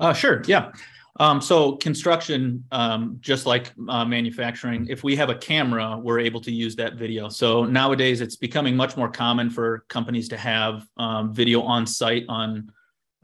Uh, 0.00 0.12
sure. 0.12 0.42
Yeah. 0.46 0.72
Um, 1.20 1.40
so 1.40 1.76
construction, 1.76 2.64
um, 2.70 3.16
just 3.20 3.44
like 3.44 3.72
uh, 3.88 4.04
manufacturing, 4.04 4.86
if 4.88 5.02
we 5.02 5.16
have 5.16 5.30
a 5.30 5.34
camera, 5.34 5.98
we're 6.00 6.20
able 6.20 6.40
to 6.42 6.52
use 6.52 6.76
that 6.76 6.94
video. 6.94 7.28
So 7.28 7.64
nowadays, 7.64 8.20
it's 8.20 8.36
becoming 8.36 8.76
much 8.76 8.96
more 8.96 9.08
common 9.08 9.50
for 9.50 9.84
companies 9.88 10.28
to 10.28 10.36
have 10.36 10.86
um, 10.96 11.34
video 11.34 11.62
on 11.62 11.86
site 11.86 12.24
on 12.28 12.70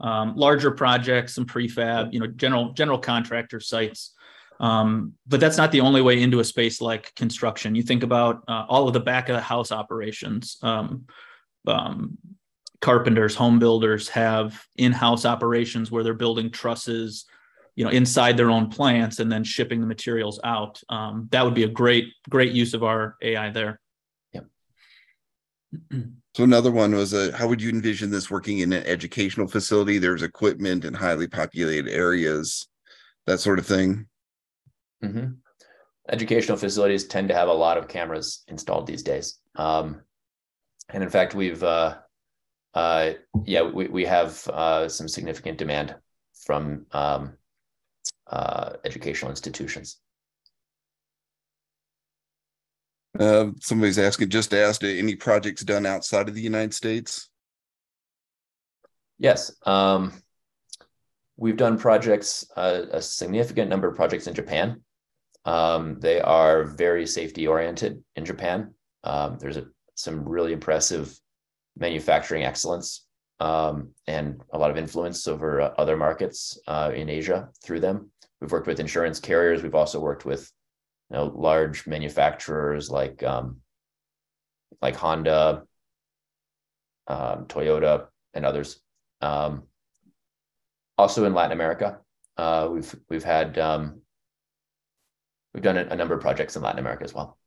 um, 0.01 0.35
larger 0.35 0.71
projects 0.71 1.37
and 1.37 1.47
prefab, 1.47 2.13
you 2.13 2.19
know, 2.19 2.27
general 2.27 2.73
general 2.73 2.99
contractor 2.99 3.61
sites. 3.61 4.13
Um, 4.59 5.13
but 5.27 5.39
that's 5.39 5.57
not 5.57 5.71
the 5.71 5.81
only 5.81 6.01
way 6.01 6.21
into 6.21 6.39
a 6.39 6.43
space 6.43 6.81
like 6.81 7.13
construction. 7.15 7.75
You 7.75 7.83
think 7.83 8.03
about 8.03 8.43
uh, 8.47 8.65
all 8.67 8.87
of 8.87 8.93
the 8.93 8.99
back 8.99 9.29
of 9.29 9.35
the 9.35 9.41
house 9.41 9.71
operations, 9.71 10.57
um, 10.61 11.05
um, 11.67 12.17
carpenters, 12.81 13.35
home 13.35 13.59
builders 13.59 14.07
have 14.09 14.63
in-house 14.77 15.25
operations 15.25 15.91
where 15.91 16.03
they're 16.03 16.13
building 16.13 16.51
trusses, 16.51 17.25
you 17.75 17.83
know, 17.83 17.91
inside 17.91 18.37
their 18.37 18.51
own 18.51 18.69
plants 18.69 19.19
and 19.19 19.31
then 19.31 19.43
shipping 19.43 19.81
the 19.81 19.87
materials 19.87 20.39
out. 20.43 20.81
Um, 20.89 21.27
that 21.31 21.43
would 21.43 21.55
be 21.55 21.63
a 21.63 21.69
great, 21.69 22.05
great 22.29 22.53
use 22.53 22.73
of 22.73 22.83
our 22.83 23.17
AI 23.21 23.49
there. 23.49 23.79
Yep. 24.33 24.45
So 26.35 26.43
another 26.43 26.69
one 26.69 26.93
was 26.93 27.13
a, 27.13 27.31
how 27.31 27.47
would 27.47 27.61
you 27.61 27.69
envision 27.69 28.11
this 28.11 28.29
working 28.29 28.59
in 28.59 28.73
an 28.73 28.83
educational 28.85 29.47
facility? 29.47 29.99
There's 29.99 30.21
equipment 30.21 30.83
in 30.83 30.93
highly 30.93 31.29
populated 31.29 31.89
areas, 31.89 32.67
that 33.25 33.39
sort 33.39 33.57
of 33.57 33.65
thing. 33.65 34.07
Mm-hmm. 35.05 35.25
Educational 36.09 36.57
facilities 36.57 37.07
tend 37.07 37.29
to 37.29 37.35
have 37.35 37.47
a 37.47 37.53
lot 37.53 37.77
of 37.77 37.87
cameras 37.87 38.43
installed 38.47 38.87
these 38.87 39.03
days. 39.03 39.39
Um, 39.55 40.01
and 40.89 41.03
in 41.03 41.09
fact, 41.09 41.33
we've, 41.33 41.63
uh, 41.63 41.97
uh, 42.73 43.13
yeah, 43.45 43.63
we, 43.63 43.87
we 43.87 44.05
have 44.05 44.47
uh, 44.49 44.87
some 44.87 45.07
significant 45.07 45.57
demand 45.57 45.95
from 46.45 46.85
um, 46.91 47.37
uh, 48.27 48.73
educational 48.83 49.31
institutions. 49.31 49.97
Uh, 53.19 53.47
somebody's 53.61 53.97
asking, 53.97 54.29
just 54.29 54.53
asked, 54.53 54.83
any 54.83 55.15
projects 55.15 55.63
done 55.63 55.85
outside 55.85 56.27
of 56.27 56.35
the 56.35 56.41
United 56.41 56.73
States? 56.73 57.29
Yes. 59.17 59.55
Um, 59.65 60.11
we've 61.37 61.57
done 61.57 61.77
projects, 61.77 62.45
uh, 62.55 62.81
a 62.91 63.01
significant 63.01 63.69
number 63.69 63.87
of 63.87 63.95
projects 63.95 64.27
in 64.27 64.33
Japan. 64.33 64.81
Um, 65.45 65.99
they 65.99 66.19
are 66.19 66.63
very 66.63 67.05
safety 67.05 67.47
oriented 67.47 68.03
in 68.15 68.25
Japan. 68.25 68.73
Um, 69.03 69.37
there's 69.39 69.57
a, 69.57 69.67
some 69.95 70.27
really 70.27 70.53
impressive 70.53 71.17
manufacturing 71.77 72.43
excellence 72.43 73.05
um, 73.39 73.91
and 74.07 74.41
a 74.53 74.57
lot 74.57 74.71
of 74.71 74.77
influence 74.77 75.27
over 75.27 75.61
uh, 75.61 75.73
other 75.77 75.97
markets 75.97 76.59
uh, 76.67 76.91
in 76.93 77.09
Asia 77.09 77.49
through 77.63 77.81
them. 77.81 78.09
We've 78.41 78.51
worked 78.51 78.67
with 78.67 78.79
insurance 78.79 79.19
carriers. 79.19 79.61
We've 79.61 79.75
also 79.75 79.99
worked 79.99 80.25
with 80.25 80.51
you 81.11 81.17
know, 81.17 81.25
large 81.35 81.85
manufacturers 81.85 82.89
like 82.89 83.23
um, 83.23 83.57
like 84.81 84.95
Honda, 84.95 85.63
um, 87.07 87.45
Toyota, 87.45 88.07
and 88.33 88.45
others. 88.45 88.81
Um, 89.21 89.63
also 90.97 91.25
in 91.25 91.33
Latin 91.33 91.51
America, 91.51 91.99
uh, 92.37 92.69
we've 92.71 92.95
we've 93.09 93.23
had 93.23 93.57
we've 95.55 95.63
done 95.63 95.77
a, 95.77 95.85
a, 95.85 95.95
number 95.95 96.13
of 96.13 96.21
projects 96.21 96.57
in 96.57 96.61
Latin 96.61 96.79
America 96.79 97.05
as 97.05 97.13
well. 97.13 97.37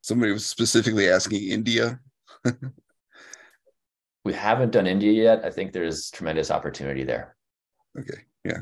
Somebody 0.00 0.32
was 0.32 0.46
specifically 0.46 1.08
asking 1.08 1.48
India. 1.48 2.00
we 4.24 4.32
haven't 4.32 4.72
done 4.72 4.86
India 4.86 5.12
yet. 5.12 5.44
I 5.44 5.50
think 5.50 5.72
there's 5.72 6.10
tremendous 6.10 6.50
opportunity 6.50 7.04
there. 7.04 7.36
Okay. 7.98 8.22
Yeah. 8.44 8.60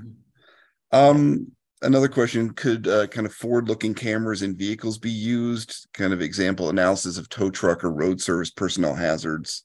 Um, 0.93 1.53
another 1.83 2.09
question 2.09 2.51
could 2.51 2.89
uh, 2.89 3.07
kind 3.07 3.27
of 3.27 3.33
forward 3.33 3.69
looking 3.69 3.95
cameras 3.95 4.43
in 4.43 4.57
vehicles 4.57 4.99
be 4.99 5.11
used 5.11 5.87
kind 5.95 6.13
of 6.13 6.21
example 6.21 6.69
analysis 6.69 7.19
of 7.19 7.29
tow 7.29 7.51
truck 7.51 7.85
or 7.85 7.93
road 7.93 8.21
service 8.21 8.51
personnel 8.51 8.95
hazards 8.95 9.65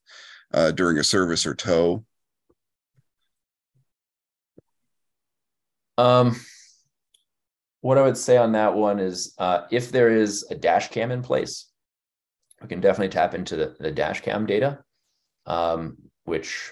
uh, 0.53 0.69
during 0.69 0.99
a 0.99 1.03
service 1.03 1.47
or 1.47 1.55
tow 1.55 2.05
um, 5.97 6.35
what 7.81 7.97
i 7.97 8.01
would 8.01 8.17
say 8.17 8.37
on 8.37 8.53
that 8.53 8.73
one 8.73 8.99
is 8.99 9.33
uh, 9.37 9.61
if 9.71 9.91
there 9.91 10.09
is 10.09 10.45
a 10.49 10.55
dash 10.55 10.89
cam 10.89 11.11
in 11.11 11.21
place 11.21 11.69
we 12.61 12.67
can 12.67 12.79
definitely 12.79 13.09
tap 13.09 13.33
into 13.33 13.55
the, 13.55 13.75
the 13.79 13.91
dash 13.91 14.21
cam 14.21 14.45
data 14.45 14.79
um, 15.47 15.97
which 16.25 16.71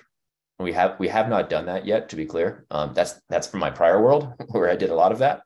we 0.60 0.74
have 0.74 1.00
we 1.00 1.08
have 1.08 1.30
not 1.30 1.50
done 1.50 1.66
that 1.68 1.86
yet, 1.86 2.10
to 2.10 2.16
be 2.16 2.26
clear. 2.26 2.66
Um, 2.70 2.94
that's 2.94 3.20
that's 3.30 3.48
from 3.48 3.62
my 3.62 3.70
prior 3.70 4.02
world 4.02 4.34
where 4.50 4.70
I 4.70 4.76
did 4.76 4.90
a 4.90 4.96
lot 4.96 5.12
of 5.12 5.20
that. 5.20 5.42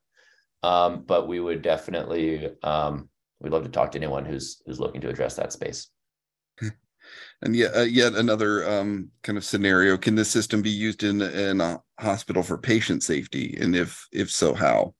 Um, 0.64 1.04
but 1.06 1.28
we 1.28 1.40
would 1.40 1.62
definitely 1.62 2.50
um, 2.64 3.10
we'd 3.40 3.52
love 3.52 3.64
to 3.64 3.70
talk 3.70 3.92
to 3.92 3.98
anyone 3.98 4.26
who's 4.26 4.62
who's 4.66 4.80
looking 4.80 5.02
to 5.02 5.10
address 5.10 5.36
that 5.36 5.54
space. 5.54 5.88
And 7.42 7.54
yet, 7.54 7.76
uh, 7.76 7.82
yet 7.82 8.14
another 8.14 8.68
um, 8.70 9.10
kind 9.24 9.38
of 9.38 9.44
scenario: 9.44 9.98
Can 9.98 10.16
this 10.16 10.32
system 10.32 10.62
be 10.62 10.70
used 10.70 11.04
in 11.04 11.22
in 11.22 11.62
a 11.62 11.82
hospital 12.00 12.42
for 12.42 12.58
patient 12.58 13.04
safety? 13.04 13.58
And 13.60 13.76
if 13.76 14.08
if 14.12 14.32
so, 14.32 14.54
how? 14.54 14.96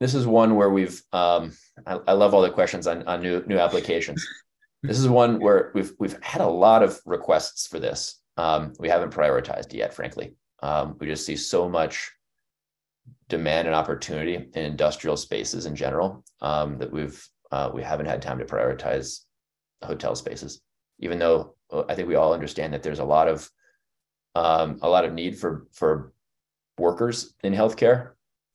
This 0.00 0.14
is 0.14 0.26
one 0.26 0.56
where 0.56 0.70
we've. 0.70 1.00
Um, 1.12 1.52
I, 1.86 1.98
I 2.08 2.12
love 2.12 2.34
all 2.34 2.42
the 2.42 2.50
questions 2.50 2.86
on 2.86 3.02
on 3.04 3.22
new 3.22 3.42
new 3.46 3.58
applications. 3.58 4.26
This 4.82 4.98
is 4.98 5.08
one 5.08 5.40
where 5.40 5.72
we've 5.74 5.92
we've 5.98 6.18
had 6.22 6.42
a 6.42 6.46
lot 6.46 6.82
of 6.82 7.00
requests 7.06 7.66
for 7.66 7.78
this. 7.78 8.20
Um, 8.36 8.74
we 8.78 8.88
haven't 8.88 9.14
prioritized 9.14 9.72
yet, 9.72 9.94
frankly. 9.94 10.34
Um, 10.62 10.96
we 11.00 11.06
just 11.06 11.24
see 11.24 11.36
so 11.36 11.68
much 11.68 12.12
demand 13.28 13.66
and 13.66 13.74
opportunity 13.74 14.34
in 14.34 14.64
industrial 14.64 15.16
spaces 15.16 15.66
in 15.66 15.74
general 15.74 16.24
um, 16.40 16.78
that 16.78 16.92
we've 16.92 17.26
uh, 17.50 17.70
we 17.72 17.82
haven't 17.82 18.06
had 18.06 18.20
time 18.20 18.38
to 18.38 18.44
prioritize 18.44 19.20
hotel 19.82 20.14
spaces. 20.14 20.60
Even 20.98 21.18
though 21.18 21.54
uh, 21.72 21.84
I 21.88 21.94
think 21.94 22.08
we 22.08 22.16
all 22.16 22.34
understand 22.34 22.74
that 22.74 22.82
there's 22.82 22.98
a 22.98 23.04
lot 23.04 23.28
of 23.28 23.50
um, 24.34 24.78
a 24.82 24.88
lot 24.88 25.06
of 25.06 25.14
need 25.14 25.38
for 25.38 25.66
for 25.72 26.12
workers 26.78 27.34
in 27.42 27.54
healthcare 27.54 28.10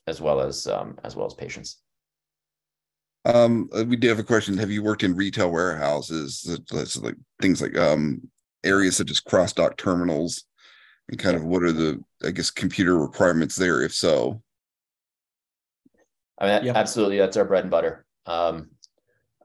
as 0.08 0.22
well 0.22 0.42
as 0.42 0.68
um, 0.68 0.98
as 1.04 1.16
well 1.16 1.26
as 1.26 1.34
patients. 1.34 1.82
Um, 3.24 3.70
uh, 3.76 3.86
we 3.86 3.98
do 3.98 4.10
have 4.10 4.20
a 4.20 4.24
question. 4.24 4.58
Have 4.58 4.72
you 4.72 4.82
worked 4.82 5.04
in 5.04 5.16
retail 5.16 5.52
warehouses? 5.52 6.60
Like 7.02 7.16
things 7.42 7.62
like 7.62 7.78
um 7.78 8.30
areas 8.64 8.98
such 8.98 9.12
as 9.12 9.20
cross 9.20 9.54
dock 9.54 9.78
terminals, 9.78 10.46
and 11.10 11.20
kind 11.20 11.36
of 11.36 11.44
what 11.44 11.64
are 11.64 11.72
the 11.72 12.04
I 12.24 12.32
guess 12.32 12.50
computer 12.50 12.98
requirements 12.98 13.56
there? 13.56 13.82
If 13.82 13.94
so, 13.94 14.42
I 16.38 16.48
mean, 16.48 16.66
yeah. 16.66 16.74
absolutely, 16.76 17.18
that's 17.18 17.38
our 17.38 17.46
bread 17.46 17.64
and 17.64 17.72
butter. 17.72 18.06
Um, 18.26 18.72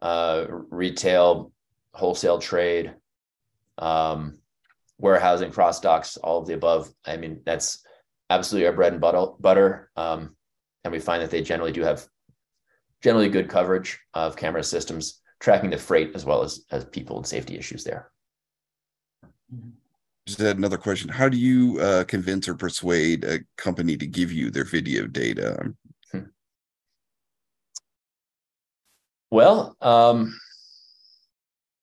uh, 0.00 0.46
retail, 0.48 1.52
wholesale 1.92 2.38
trade, 2.38 2.94
um, 3.78 4.38
warehousing, 4.98 5.50
cross 5.50 5.80
docks, 5.80 6.16
all 6.16 6.38
of 6.38 6.46
the 6.46 6.54
above. 6.54 6.90
I 7.04 7.18
mean, 7.18 7.42
that's 7.44 7.84
absolutely 8.30 8.66
our 8.66 8.72
bread 8.72 8.92
and 8.92 9.00
butter. 9.00 9.32
Butter, 9.38 9.90
um, 9.96 10.36
and 10.86 10.92
we 10.92 11.00
find 11.00 11.20
that 11.20 11.30
they 11.32 11.42
generally 11.42 11.72
do 11.72 11.82
have 11.82 12.06
generally 13.02 13.28
good 13.28 13.48
coverage 13.48 13.98
of 14.14 14.36
camera 14.36 14.62
systems 14.62 15.20
tracking 15.40 15.68
the 15.68 15.76
freight 15.76 16.12
as 16.14 16.24
well 16.24 16.44
as, 16.44 16.64
as 16.70 16.84
people 16.84 17.16
and 17.16 17.26
safety 17.26 17.58
issues 17.58 17.82
there. 17.82 18.12
Just 20.26 20.38
had 20.38 20.58
another 20.58 20.78
question. 20.78 21.08
How 21.08 21.28
do 21.28 21.36
you 21.36 21.80
uh, 21.80 22.04
convince 22.04 22.48
or 22.48 22.54
persuade 22.54 23.24
a 23.24 23.40
company 23.56 23.96
to 23.96 24.06
give 24.06 24.30
you 24.30 24.48
their 24.50 24.64
video 24.64 25.08
data? 25.08 25.74
Hmm. 26.12 26.20
Well, 29.32 29.76
um, 29.80 30.38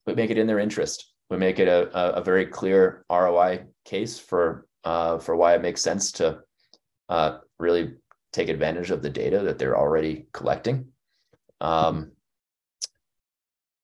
we 0.07 0.15
make 0.15 0.29
it 0.29 0.37
in 0.37 0.47
their 0.47 0.59
interest. 0.59 1.11
We 1.29 1.35
make 1.35 1.59
it 1.59 1.67
a, 1.67 1.89
a, 1.97 2.11
a 2.21 2.23
very 2.23 2.45
clear 2.45 3.03
ROI 3.09 3.65
case 3.83 4.17
for 4.17 4.65
uh, 4.85 5.17
for 5.19 5.35
why 5.35 5.55
it 5.55 5.61
makes 5.61 5.81
sense 5.81 6.11
to 6.13 6.39
uh, 7.09 7.39
really 7.59 7.93
take 8.33 8.49
advantage 8.49 8.91
of 8.91 9.01
the 9.01 9.09
data 9.09 9.39
that 9.39 9.57
they're 9.57 9.77
already 9.77 10.27
collecting 10.33 10.87
um, 11.61 12.11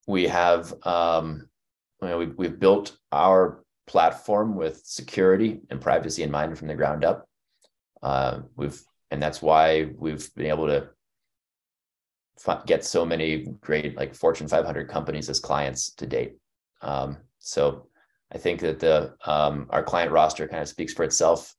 we 0.08 0.28
have 0.28 0.74
um, 0.86 1.47
you 2.02 2.08
know, 2.08 2.18
we've, 2.18 2.36
we've 2.38 2.60
built 2.60 2.97
our 3.12 3.64
platform 3.88 4.56
with 4.56 4.82
security 4.86 5.62
and 5.70 5.82
privacy 5.82 6.24
in 6.24 6.32
mind 6.32 6.58
from 6.58 6.68
the 6.68 6.76
ground 6.76 7.04
up. 7.04 7.28
Uh, 8.02 8.39
we've 8.56 8.82
and 9.12 9.22
that's 9.22 9.41
why 9.41 9.89
we've 9.97 10.34
been 10.36 10.45
able 10.45 10.68
to 10.68 10.89
get 12.66 12.86
so 12.86 13.06
many 13.06 13.47
great 13.60 13.97
like 13.97 14.16
Fortune 14.16 14.47
500 14.47 14.88
companies 14.88 15.30
as 15.30 15.39
clients 15.39 15.91
to 15.95 16.06
date. 16.06 16.36
Um, 16.82 17.18
so 17.39 17.88
I 18.32 18.38
think 18.38 18.62
that 18.62 18.80
the 18.80 19.16
um, 19.26 19.66
our 19.72 19.84
client 19.84 20.12
roster 20.12 20.47
kind 20.47 20.62
of 20.62 20.70
speaks 20.70 20.93
for 20.93 21.04
itself 21.04 21.54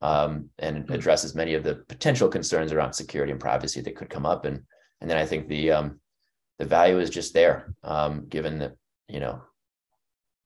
um, 0.00 0.48
and 0.58 0.84
mm-hmm. 0.84 0.92
addresses 0.92 1.34
many 1.34 1.54
of 1.54 1.64
the 1.64 1.76
potential 1.88 2.28
concerns 2.28 2.72
around 2.72 2.92
security 2.92 3.32
and 3.32 3.40
privacy 3.40 3.80
that 3.80 3.96
could 3.96 4.10
come 4.10 4.26
up. 4.26 4.44
And 4.44 4.62
and 5.00 5.08
then 5.08 5.16
I 5.16 5.26
think 5.26 5.48
the 5.48 5.72
um, 5.72 6.00
the 6.58 6.64
value 6.64 6.98
is 6.98 7.10
just 7.10 7.34
there, 7.34 7.74
um, 7.84 8.26
given 8.28 8.58
that 8.58 8.76
you 9.08 9.20
know 9.20 9.42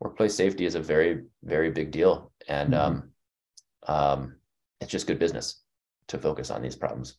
workplace 0.00 0.34
safety 0.34 0.64
is 0.64 0.74
a 0.74 0.80
very 0.80 1.22
very 1.42 1.70
big 1.70 1.90
deal, 1.90 2.32
and 2.48 2.72
mm-hmm. 2.72 2.84
um, 2.84 3.10
um, 3.86 4.34
it's 4.80 4.90
just 4.90 5.06
good 5.06 5.18
business 5.18 5.62
to 6.08 6.18
focus 6.18 6.50
on 6.50 6.62
these 6.62 6.76
problems. 6.76 7.16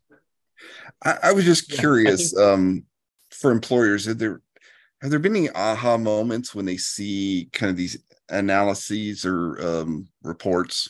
I, 1.03 1.17
I 1.23 1.31
was 1.33 1.45
just 1.45 1.69
curious 1.69 2.31
think- 2.31 2.41
um, 2.41 2.83
for 3.31 3.51
employers, 3.51 4.05
have 4.05 4.19
there 4.19 4.41
have 5.01 5.09
there 5.09 5.19
been 5.19 5.35
any 5.35 5.49
aha 5.49 5.97
moments 5.97 6.55
when 6.55 6.65
they 6.65 6.77
see 6.77 7.49
kind 7.51 7.69
of 7.69 7.75
these 7.75 7.97
analyses 8.29 9.25
or 9.25 9.61
um, 9.61 10.07
reports? 10.23 10.89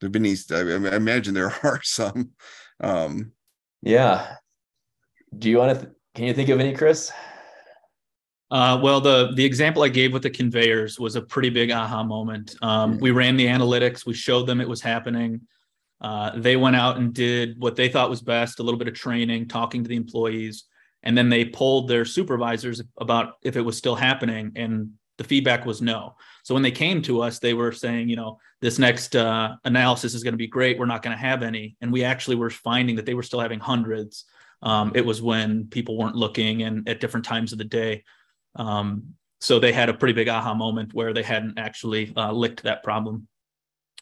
There've 0.00 0.12
been 0.12 0.22
these. 0.22 0.50
I, 0.50 0.60
I 0.60 0.96
imagine 0.96 1.34
there 1.34 1.54
are 1.62 1.80
some. 1.82 2.30
Um, 2.80 3.32
yeah, 3.82 4.36
do 5.36 5.50
you 5.50 5.58
want 5.58 5.78
to? 5.78 5.84
Th- 5.84 5.96
can 6.14 6.24
you 6.26 6.34
think 6.34 6.48
of 6.48 6.60
any, 6.60 6.74
Chris? 6.74 7.12
Uh, 8.50 8.78
well, 8.82 9.00
the 9.00 9.32
the 9.34 9.44
example 9.44 9.82
I 9.82 9.88
gave 9.88 10.12
with 10.12 10.22
the 10.22 10.30
conveyors 10.30 11.00
was 11.00 11.16
a 11.16 11.22
pretty 11.22 11.50
big 11.50 11.70
aha 11.70 12.02
moment. 12.04 12.54
Um. 12.62 12.98
We 12.98 13.10
ran 13.10 13.36
the 13.36 13.46
analytics. 13.46 14.06
We 14.06 14.14
showed 14.14 14.46
them 14.46 14.60
it 14.60 14.68
was 14.68 14.80
happening. 14.80 15.42
Uh, 16.00 16.38
they 16.38 16.56
went 16.56 16.76
out 16.76 16.98
and 16.98 17.14
did 17.14 17.58
what 17.58 17.74
they 17.74 17.88
thought 17.88 18.10
was 18.10 18.20
best, 18.20 18.60
a 18.60 18.62
little 18.62 18.78
bit 18.78 18.88
of 18.88 18.94
training, 18.94 19.48
talking 19.48 19.82
to 19.82 19.88
the 19.88 19.96
employees, 19.96 20.64
and 21.02 21.16
then 21.16 21.30
they 21.30 21.46
polled 21.46 21.88
their 21.88 22.04
supervisors 22.04 22.82
about 22.98 23.34
if 23.42 23.56
it 23.56 23.62
was 23.62 23.78
still 23.78 23.94
happening, 23.94 24.52
and 24.56 24.90
the 25.18 25.24
feedback 25.24 25.64
was 25.64 25.80
no. 25.80 26.14
So 26.44 26.54
when 26.54 26.62
they 26.62 26.70
came 26.70 27.02
to 27.02 27.22
us, 27.22 27.38
they 27.38 27.54
were 27.54 27.72
saying, 27.72 28.08
you 28.08 28.16
know, 28.16 28.38
this 28.60 28.78
next 28.78 29.16
uh, 29.16 29.56
analysis 29.64 30.14
is 30.14 30.22
going 30.22 30.34
to 30.34 30.38
be 30.38 30.46
great. 30.46 30.78
We're 30.78 30.86
not 30.86 31.02
going 31.02 31.16
to 31.16 31.22
have 31.22 31.42
any, 31.42 31.76
and 31.80 31.92
we 31.92 32.04
actually 32.04 32.36
were 32.36 32.50
finding 32.50 32.96
that 32.96 33.06
they 33.06 33.14
were 33.14 33.22
still 33.22 33.40
having 33.40 33.60
hundreds. 33.60 34.24
Um, 34.62 34.92
it 34.94 35.04
was 35.04 35.20
when 35.20 35.66
people 35.66 35.98
weren't 35.98 36.16
looking 36.16 36.62
and 36.62 36.88
at 36.88 37.00
different 37.00 37.26
times 37.26 37.52
of 37.52 37.58
the 37.58 37.64
day. 37.64 38.04
Um, 38.54 39.14
so 39.40 39.58
they 39.58 39.72
had 39.72 39.88
a 39.88 39.94
pretty 39.94 40.14
big 40.14 40.28
aha 40.28 40.54
moment 40.54 40.94
where 40.94 41.12
they 41.12 41.22
hadn't 41.22 41.58
actually 41.58 42.12
uh, 42.16 42.32
licked 42.32 42.62
that 42.62 42.82
problem. 42.82 43.28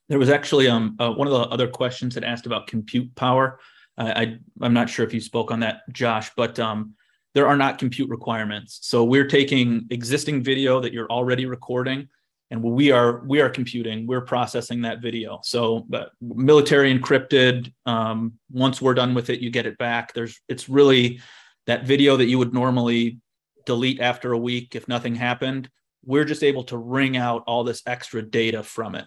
There 0.09 0.19
was 0.19 0.31
actually 0.31 0.69
um, 0.69 0.97
uh, 1.01 1.11
one 1.13 1.27
of 1.27 1.33
the 1.33 1.41
other 1.41 1.67
questions 1.67 2.15
that 2.15 2.25
asked 2.25 2.47
about 2.47 2.67
compute 2.67 3.15
power. 3.15 3.59
I, 3.97 4.39
I'm 4.61 4.75
not 4.75 4.91
sure 4.91 5.07
if 5.07 5.15
you 5.15 5.21
spoke 5.21 5.53
on 5.53 5.61
that, 5.61 5.83
Josh, 5.93 6.31
but 6.37 6.59
um, 6.59 6.95
there 7.35 7.49
are 7.49 7.57
not 7.57 7.79
compute 7.79 8.09
requirements. 8.09 8.79
So 8.83 9.05
we're 9.05 9.27
taking 9.27 9.87
existing 9.91 10.43
video 10.43 10.81
that 10.81 10.93
you're 10.93 11.11
already 11.11 11.47
recording, 11.47 12.09
and 12.51 12.63
we 12.63 12.93
are 12.93 13.25
we 13.27 13.41
are 13.41 13.51
computing. 13.51 14.07
We're 14.07 14.21
processing 14.21 14.83
that 14.83 15.03
video. 15.03 15.41
So 15.43 15.87
military 16.21 16.97
encrypted. 16.97 17.73
Um, 17.87 18.35
once 18.51 18.81
we're 18.81 18.95
done 18.95 19.15
with 19.15 19.31
it, 19.31 19.41
you 19.41 19.51
get 19.51 19.67
it 19.67 19.77
back. 19.79 20.15
There's 20.15 20.41
it's 20.49 20.69
really 20.69 21.21
that 21.67 21.85
video 21.85 22.17
that 22.17 22.27
you 22.27 22.39
would 22.39 22.55
normally 22.55 23.19
delete 23.67 24.01
after 24.01 24.33
a 24.33 24.39
week 24.39 24.77
if 24.77 24.87
nothing 24.87 25.15
happened. 25.15 25.69
We're 26.05 26.25
just 26.25 26.45
able 26.45 26.65
to 26.65 26.77
wring 26.77 27.17
out 27.17 27.45
all 27.47 27.65
this 27.65 27.83
extra 27.87 28.23
data 28.23 28.63
from 28.63 28.95
it. 28.95 29.07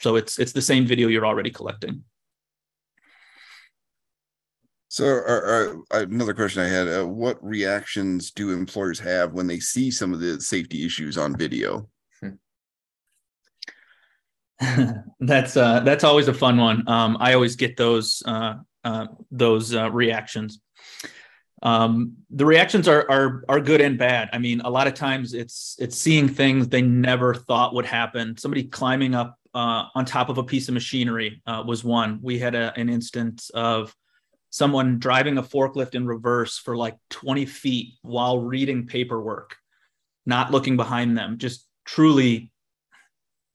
So 0.00 0.16
it's 0.16 0.38
it's 0.38 0.52
the 0.52 0.62
same 0.62 0.84
video 0.84 1.08
you're 1.08 1.26
already 1.26 1.50
collecting. 1.50 2.04
So, 4.92 5.06
uh, 5.06 6.02
another 6.02 6.34
question 6.34 6.62
I 6.62 6.68
had: 6.68 6.86
uh, 6.86 7.06
What 7.08 7.42
reactions 7.42 8.30
do 8.30 8.50
employers 8.50 8.98
have 9.00 9.32
when 9.32 9.46
they 9.46 9.58
see 9.58 9.90
some 9.90 10.12
of 10.12 10.20
the 10.20 10.38
safety 10.38 10.84
issues 10.84 11.16
on 11.16 11.34
video? 11.34 11.88
that's 15.18 15.56
uh, 15.56 15.80
that's 15.80 16.04
always 16.04 16.28
a 16.28 16.34
fun 16.34 16.58
one. 16.58 16.86
Um, 16.86 17.16
I 17.20 17.32
always 17.32 17.56
get 17.56 17.78
those 17.78 18.22
uh, 18.26 18.56
those 19.30 19.74
reactions. 19.74 20.60
Um, 21.62 22.12
the 22.28 22.44
reactions 22.44 22.86
are 22.86 23.10
are 23.10 23.44
are 23.48 23.60
good 23.60 23.80
and 23.80 23.96
bad. 23.96 24.28
I 24.34 24.38
mean, 24.38 24.60
a 24.60 24.68
lot 24.68 24.88
of 24.88 24.92
times 24.92 25.32
it's 25.32 25.74
it's 25.78 25.96
seeing 25.96 26.28
things 26.28 26.68
they 26.68 26.82
never 26.82 27.32
thought 27.32 27.72
would 27.72 27.86
happen. 27.86 28.36
Somebody 28.36 28.64
climbing 28.64 29.14
up 29.14 29.38
on 29.54 30.04
top 30.04 30.28
of 30.28 30.36
a 30.36 30.44
piece 30.44 30.68
of 30.68 30.74
machinery 30.74 31.40
was 31.46 31.82
one. 31.82 32.18
We 32.20 32.38
had 32.38 32.54
a, 32.54 32.74
an 32.76 32.90
instance 32.90 33.48
of 33.54 33.96
someone 34.52 34.98
driving 34.98 35.38
a 35.38 35.42
forklift 35.42 35.94
in 35.94 36.06
reverse 36.06 36.58
for 36.58 36.76
like 36.76 36.96
20 37.08 37.46
feet 37.46 37.94
while 38.02 38.38
reading 38.38 38.86
paperwork, 38.86 39.56
not 40.26 40.50
looking 40.50 40.76
behind 40.76 41.16
them. 41.16 41.38
Just 41.38 41.66
truly, 41.86 42.52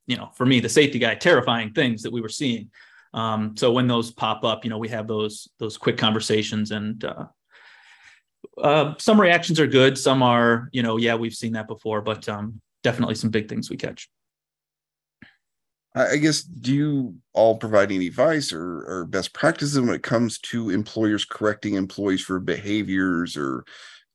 you 0.07 0.17
know, 0.17 0.31
for 0.33 0.43
me, 0.43 0.59
the 0.59 0.67
safety 0.67 0.97
guy, 0.97 1.13
terrifying 1.13 1.71
things 1.71 2.01
that 2.01 2.11
we 2.11 2.19
were 2.19 2.27
seeing. 2.27 2.71
Um, 3.13 3.55
so 3.55 3.71
when 3.71 3.87
those 3.87 4.11
pop 4.11 4.43
up, 4.43 4.63
you 4.63 4.71
know, 4.71 4.79
we 4.79 4.89
have 4.89 5.07
those 5.07 5.47
those 5.59 5.77
quick 5.77 5.97
conversations, 5.97 6.71
and 6.71 7.05
uh, 7.05 7.25
uh, 8.61 8.95
some 8.97 9.21
reactions 9.21 9.59
are 9.59 9.67
good. 9.67 9.97
Some 9.97 10.23
are, 10.23 10.67
you 10.71 10.81
know, 10.81 10.97
yeah, 10.97 11.13
we've 11.13 11.33
seen 11.33 11.53
that 11.53 11.67
before, 11.67 12.01
but 12.01 12.27
um, 12.27 12.59
definitely 12.83 13.15
some 13.15 13.29
big 13.29 13.47
things 13.47 13.69
we 13.69 13.77
catch. 13.77 14.09
I 15.97 16.17
guess 16.17 16.41
do 16.43 16.73
you 16.73 17.15
all 17.33 17.57
provide 17.57 17.91
any 17.91 18.07
advice 18.07 18.53
or, 18.53 18.83
or 18.87 19.05
best 19.05 19.33
practices 19.33 19.79
when 19.79 19.95
it 19.95 20.03
comes 20.03 20.37
to 20.39 20.69
employers 20.69 21.25
correcting 21.25 21.73
employees 21.73 22.21
for 22.21 22.39
behaviors 22.39 23.35
or 23.35 23.65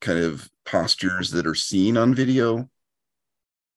kind 0.00 0.18
of 0.18 0.48
postures 0.64 1.30
that 1.30 1.46
are 1.46 1.54
seen 1.54 1.96
on 1.96 2.14
video? 2.14 2.68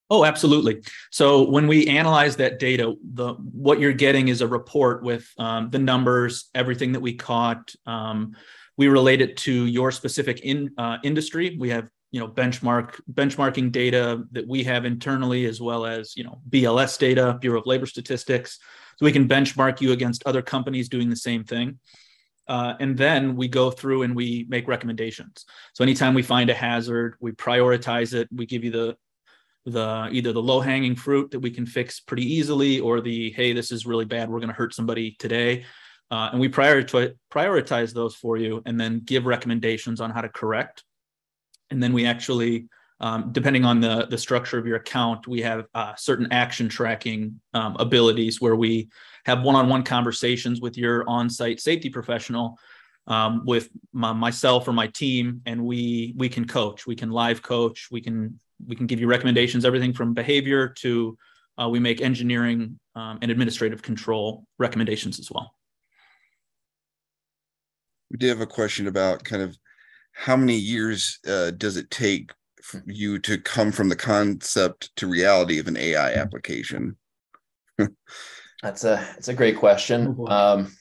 Oh, 0.10 0.24
absolutely. 0.24 0.84
So 1.10 1.50
when 1.50 1.66
we 1.68 1.88
analyze 1.88 2.36
that 2.36 2.60
data, 2.60 2.94
the 3.14 3.34
what 3.34 3.80
you're 3.80 3.92
getting 3.92 4.28
is 4.28 4.42
a 4.42 4.48
report 4.48 5.02
with 5.02 5.28
um, 5.40 5.72
the 5.72 5.80
numbers, 5.80 6.50
everything 6.54 6.92
that 6.92 7.00
we 7.00 7.16
caught. 7.16 7.74
Um, 7.88 8.36
we 8.78 8.88
relate 8.88 9.22
it 9.22 9.38
to 9.38 9.66
your 9.66 9.92
specific 9.92 10.42
in 10.42 10.72
uh, 10.78 10.98
industry. 11.04 11.58
We 11.60 11.70
have 11.70 11.90
you 12.16 12.22
know 12.22 12.30
benchmark 12.30 13.02
benchmarking 13.12 13.74
data 13.74 14.24
that 14.32 14.48
we 14.48 14.64
have 14.64 14.86
internally 14.86 15.46
as 15.48 15.60
well 15.60 15.86
as 15.86 16.16
you 16.16 16.24
know 16.24 16.40
BLS 16.50 16.98
data, 16.98 17.38
Bureau 17.42 17.60
of 17.60 17.66
Labor 17.66 17.86
Statistics. 17.86 18.58
So 18.96 19.06
we 19.06 19.12
can 19.12 19.28
benchmark 19.28 19.82
you 19.82 19.92
against 19.92 20.24
other 20.26 20.42
companies 20.42 20.88
doing 20.88 21.10
the 21.10 21.18
same 21.18 21.44
thing. 21.44 21.78
Uh, 22.48 22.76
and 22.80 22.98
then 22.98 23.36
we 23.36 23.50
go 23.50 23.70
through 23.70 24.04
and 24.04 24.16
we 24.16 24.46
make 24.48 24.66
recommendations. 24.66 25.44
So 25.74 25.84
anytime 25.84 26.14
we 26.14 26.22
find 26.22 26.50
a 26.50 26.54
hazard, 26.54 27.16
we 27.20 27.34
prioritize 27.34 28.14
it. 28.14 28.30
We 28.34 28.46
give 28.46 28.64
you 28.64 28.72
the 28.72 28.98
the 29.66 30.08
either 30.10 30.32
the 30.32 30.42
low 30.42 30.62
hanging 30.62 30.96
fruit 30.96 31.32
that 31.32 31.42
we 31.42 31.52
can 31.52 31.66
fix 31.66 32.00
pretty 32.00 32.34
easily, 32.34 32.80
or 32.80 33.02
the 33.02 33.32
hey, 33.32 33.52
this 33.52 33.74
is 33.74 33.86
really 33.86 34.06
bad. 34.06 34.30
We're 34.30 34.40
going 34.40 34.56
to 34.56 34.62
hurt 34.62 34.74
somebody 34.74 35.18
today. 35.20 35.66
Uh, 36.10 36.30
and 36.32 36.40
we 36.40 36.48
prioritize 36.48 37.14
prioritize 37.30 37.94
those 37.94 38.16
for 38.16 38.38
you, 38.38 38.62
and 38.66 38.80
then 38.80 39.02
give 39.04 39.26
recommendations 39.26 40.00
on 40.00 40.12
how 40.12 40.22
to 40.22 40.30
correct 40.30 40.86
and 41.72 41.82
then 41.82 41.94
we 41.94 42.06
actually 42.06 42.68
um, 43.02 43.32
depending 43.32 43.66
on 43.66 43.82
the 43.82 44.08
the 44.10 44.18
structure 44.18 44.58
of 44.58 44.66
your 44.66 44.78
account 44.78 45.28
we 45.28 45.42
have 45.42 45.66
uh, 45.74 45.94
certain 45.96 46.32
action 46.32 46.70
tracking 46.70 47.40
um, 47.54 47.76
abilities 47.80 48.40
where 48.40 48.56
we 48.56 48.90
have 49.26 49.42
one-on-one 49.44 49.84
conversations 49.84 50.62
with 50.62 50.78
your 50.78 51.08
on-site 51.10 51.60
safety 51.60 51.90
professional 51.90 52.58
um, 53.08 53.44
with 53.46 53.70
my, 53.94 54.14
myself 54.14 54.68
or 54.68 54.74
my 54.74 54.88
team 54.88 55.42
and 55.46 55.64
we 55.64 56.14
we 56.18 56.30
can 56.30 56.46
coach. 56.46 56.88
We 56.88 56.96
can 56.96 57.12
live 57.12 57.42
coach. 57.42 57.88
We 57.92 58.02
can 58.02 58.40
we 58.66 58.76
can 58.76 58.88
give 58.88 59.00
you 59.00 59.08
recommendations 59.08 59.66
everything 59.66 59.94
from 59.94 60.14
behavior 60.14 60.70
to 60.70 61.18
uh, 61.62 61.70
we 61.70 61.80
make 61.80 62.02
engineering 62.02 62.80
um, 62.96 63.20
and 63.22 63.32
administrative 63.32 63.82
control 63.82 64.46
recommendations 64.58 65.20
as 65.20 65.32
well. 65.32 65.54
We 68.12 68.18
did 68.18 68.30
have 68.30 68.42
a 68.42 68.46
question 68.46 68.88
about 68.88 69.24
kind 69.24 69.42
of 69.42 69.58
how 70.16 70.36
many 70.36 70.56
years 70.56 71.20
uh, 71.28 71.52
does 71.52 71.78
it 71.78 71.92
take 71.92 72.32
for 72.64 72.82
you 72.88 73.20
to 73.20 73.38
come 73.38 73.72
from 73.72 73.90
the 73.90 73.96
concept 73.96 74.96
to 74.96 75.08
reality 75.08 75.60
of 75.60 75.68
an 75.68 75.78
AI 75.78 76.14
application? 76.14 76.96
that's 78.64 78.86
a 78.86 79.08
it's 79.18 79.28
a 79.28 79.34
great 79.34 79.58
question. 79.58 80.16
Oh, 80.18 80.28
um. 80.28 80.72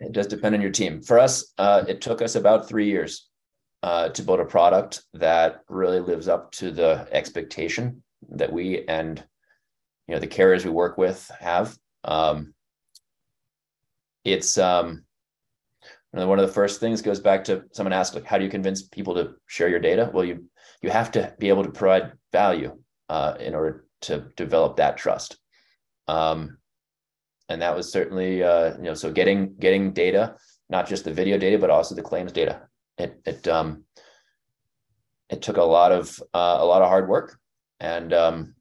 It 0.00 0.12
does 0.12 0.28
depend 0.28 0.54
on 0.54 0.60
your 0.60 0.70
team. 0.70 1.02
For 1.02 1.18
us, 1.18 1.52
uh, 1.58 1.84
it 1.88 2.00
took 2.00 2.22
us 2.22 2.36
about 2.36 2.68
three 2.68 2.86
years 2.86 3.28
uh, 3.82 4.10
to 4.10 4.22
build 4.22 4.40
a 4.40 4.44
product 4.44 5.02
that 5.14 5.62
really 5.68 6.00
lives 6.00 6.28
up 6.28 6.52
to 6.52 6.70
the 6.70 7.08
expectation 7.10 8.02
that 8.30 8.52
we 8.52 8.84
and 8.86 9.22
you 10.06 10.14
know 10.14 10.20
the 10.20 10.26
carriers 10.26 10.64
we 10.64 10.70
work 10.70 10.98
with 10.98 11.30
have. 11.40 11.76
Um, 12.04 12.54
it's 14.24 14.58
um, 14.58 15.04
and 16.12 16.28
one 16.28 16.38
of 16.38 16.46
the 16.46 16.52
first 16.52 16.80
things 16.80 17.02
goes 17.02 17.20
back 17.20 17.44
to 17.44 17.64
someone 17.72 17.92
asked, 17.92 18.14
like, 18.14 18.24
how 18.24 18.38
do 18.38 18.44
you 18.44 18.50
convince 18.50 18.82
people 18.82 19.14
to 19.14 19.34
share 19.46 19.68
your 19.68 19.80
data? 19.80 20.10
Well, 20.12 20.24
you 20.24 20.44
you 20.82 20.90
have 20.90 21.10
to 21.12 21.34
be 21.38 21.48
able 21.48 21.64
to 21.64 21.70
provide 21.70 22.12
value 22.32 22.78
uh, 23.08 23.34
in 23.40 23.54
order 23.54 23.84
to 24.02 24.26
develop 24.36 24.76
that 24.76 24.96
trust. 24.96 25.38
Um, 26.06 26.58
and 27.48 27.62
that 27.62 27.74
was 27.74 27.90
certainly, 27.90 28.42
uh, 28.42 28.76
you 28.76 28.84
know, 28.84 28.94
so 28.94 29.12
getting 29.12 29.56
getting 29.56 29.92
data, 29.92 30.36
not 30.68 30.88
just 30.88 31.04
the 31.04 31.12
video 31.12 31.38
data, 31.38 31.58
but 31.58 31.70
also 31.70 31.94
the 31.94 32.02
claims 32.02 32.32
data. 32.32 32.62
It 32.96 33.20
it 33.24 33.48
um, 33.48 33.84
it 35.28 35.42
took 35.42 35.56
a 35.56 35.62
lot 35.62 35.92
of 35.92 36.22
uh, 36.34 36.58
a 36.60 36.64
lot 36.64 36.82
of 36.82 36.88
hard 36.88 37.08
work, 37.08 37.38
and 37.80 38.12
um, 38.12 38.54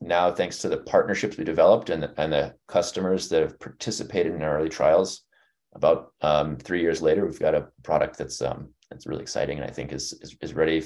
now 0.00 0.30
thanks 0.30 0.58
to 0.58 0.68
the 0.68 0.78
partnerships 0.78 1.36
we 1.36 1.44
developed 1.44 1.90
and 1.90 2.02
the, 2.02 2.12
and 2.20 2.32
the 2.32 2.54
customers 2.68 3.28
that 3.28 3.42
have 3.42 3.58
participated 3.60 4.34
in 4.34 4.42
our 4.42 4.58
early 4.58 4.68
trials, 4.68 5.22
about 5.74 6.12
um, 6.20 6.56
three 6.56 6.80
years 6.80 7.00
later, 7.02 7.24
we've 7.24 7.40
got 7.40 7.54
a 7.54 7.68
product 7.82 8.18
that's 8.18 8.42
um, 8.42 8.68
that's 8.90 9.06
really 9.06 9.22
exciting, 9.22 9.58
and 9.58 9.68
I 9.68 9.72
think 9.72 9.92
is 9.92 10.12
is, 10.20 10.36
is 10.40 10.54
ready 10.54 10.84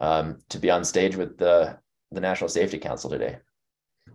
um, 0.00 0.38
to 0.48 0.58
be 0.58 0.70
on 0.70 0.84
stage 0.84 1.16
with 1.16 1.38
the 1.38 1.78
the 2.10 2.20
National 2.20 2.48
Safety 2.48 2.78
Council 2.78 3.10
today. 3.10 3.38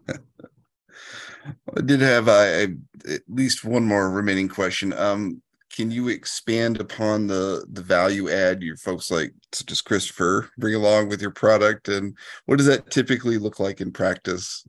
I 0.09 1.81
did 1.83 2.01
have 2.01 2.27
uh, 2.27 2.67
at 3.09 3.21
least 3.27 3.63
one 3.63 3.85
more 3.85 4.09
remaining 4.09 4.49
question. 4.49 4.93
Um, 4.93 5.41
can 5.73 5.91
you 5.91 6.07
expand 6.07 6.79
upon 6.79 7.27
the 7.27 7.65
the 7.71 7.81
value 7.81 8.29
add 8.29 8.63
your 8.63 8.77
folks 8.77 9.11
like 9.11 9.33
such 9.51 9.71
as 9.71 9.81
Christopher 9.81 10.49
bring 10.57 10.75
along 10.75 11.09
with 11.09 11.21
your 11.21 11.31
product, 11.31 11.87
and 11.87 12.17
what 12.45 12.57
does 12.57 12.67
that 12.67 12.89
typically 12.91 13.37
look 13.37 13.59
like 13.59 13.81
in 13.81 13.91
practice? 13.91 14.65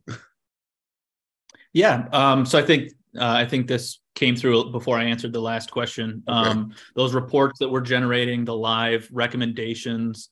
Yeah, 1.73 2.07
um, 2.11 2.45
so 2.45 2.59
I 2.59 2.63
think 2.63 2.91
uh, 3.17 3.25
I 3.25 3.45
think 3.45 3.67
this 3.67 3.99
came 4.19 4.35
through 4.35 4.71
before 4.71 4.99
I 4.99 5.05
answered 5.05 5.31
the 5.31 5.41
last 5.41 5.71
question. 5.71 6.21
Okay. 6.27 6.49
Um, 6.49 6.73
those 6.93 7.13
reports 7.13 7.59
that 7.59 7.69
we're 7.69 7.79
generating, 7.81 8.43
the 8.43 8.55
live 8.55 9.07
recommendations, 9.11 10.29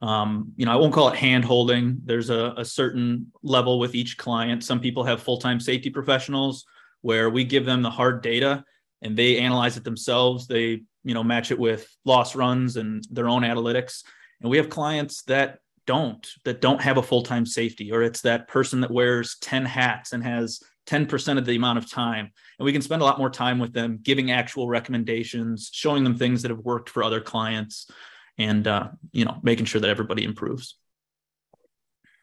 Um, 0.00 0.52
you 0.56 0.64
know, 0.64 0.72
I 0.72 0.76
won't 0.76 0.92
call 0.92 1.08
it 1.08 1.16
hand 1.16 1.44
holding. 1.44 2.00
There's 2.04 2.30
a, 2.30 2.54
a 2.56 2.64
certain 2.64 3.32
level 3.42 3.78
with 3.78 3.94
each 3.94 4.16
client. 4.16 4.62
Some 4.62 4.80
people 4.80 5.04
have 5.04 5.22
full 5.22 5.38
time 5.38 5.60
safety 5.60 5.90
professionals 5.90 6.64
where 7.02 7.30
we 7.30 7.44
give 7.44 7.64
them 7.64 7.82
the 7.82 7.90
hard 7.90 8.22
data 8.22 8.64
and 9.02 9.16
they 9.16 9.38
analyze 9.38 9.76
it 9.76 9.84
themselves. 9.84 10.46
They, 10.46 10.82
you 11.04 11.14
know, 11.14 11.24
match 11.24 11.50
it 11.50 11.58
with 11.58 11.88
loss 12.04 12.36
runs 12.36 12.76
and 12.76 13.04
their 13.10 13.28
own 13.28 13.42
analytics. 13.42 14.02
And 14.40 14.50
we 14.50 14.56
have 14.58 14.68
clients 14.68 15.22
that 15.24 15.58
don't, 15.86 16.24
that 16.44 16.60
don't 16.60 16.82
have 16.82 16.98
a 16.98 17.02
full 17.02 17.22
time 17.22 17.46
safety, 17.46 17.92
or 17.92 18.02
it's 18.02 18.22
that 18.22 18.46
person 18.46 18.80
that 18.82 18.90
wears 18.90 19.36
10 19.40 19.64
hats 19.64 20.12
and 20.12 20.22
has 20.22 20.60
10% 20.88 21.38
of 21.38 21.44
the 21.44 21.56
amount 21.56 21.78
of 21.78 21.90
time. 21.90 22.30
And 22.58 22.64
we 22.64 22.72
can 22.72 22.82
spend 22.82 23.02
a 23.02 23.04
lot 23.04 23.18
more 23.18 23.30
time 23.30 23.58
with 23.58 23.72
them, 23.72 23.98
giving 24.02 24.30
actual 24.30 24.68
recommendations, 24.68 25.70
showing 25.72 26.02
them 26.02 26.16
things 26.16 26.42
that 26.42 26.50
have 26.50 26.60
worked 26.60 26.88
for 26.88 27.02
other 27.02 27.20
clients, 27.20 27.90
and, 28.38 28.66
uh, 28.66 28.88
you 29.12 29.24
know, 29.24 29.38
making 29.42 29.66
sure 29.66 29.80
that 29.80 29.90
everybody 29.90 30.24
improves. 30.24 30.76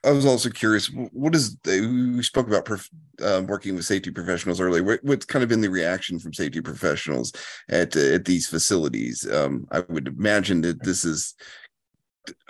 I 0.05 0.11
was 0.11 0.25
also 0.25 0.49
curious. 0.49 0.87
What 0.87 1.33
is 1.33 1.57
we 1.65 2.21
spoke 2.21 2.47
about 2.47 2.69
uh, 3.21 3.41
working 3.47 3.75
with 3.75 3.85
safety 3.85 4.11
professionals 4.11 4.61
earlier? 4.61 4.99
what's 5.01 5.25
kind 5.25 5.41
of 5.41 5.49
been 5.49 5.61
the 5.61 5.69
reaction 5.69 6.19
from 6.19 6.33
safety 6.33 6.61
professionals 6.61 7.33
at 7.69 7.95
at 7.95 8.25
these 8.25 8.47
facilities? 8.47 9.27
Um, 9.31 9.65
I 9.71 9.79
would 9.89 10.07
imagine 10.07 10.61
that 10.61 10.83
this 10.83 11.05
is 11.05 11.33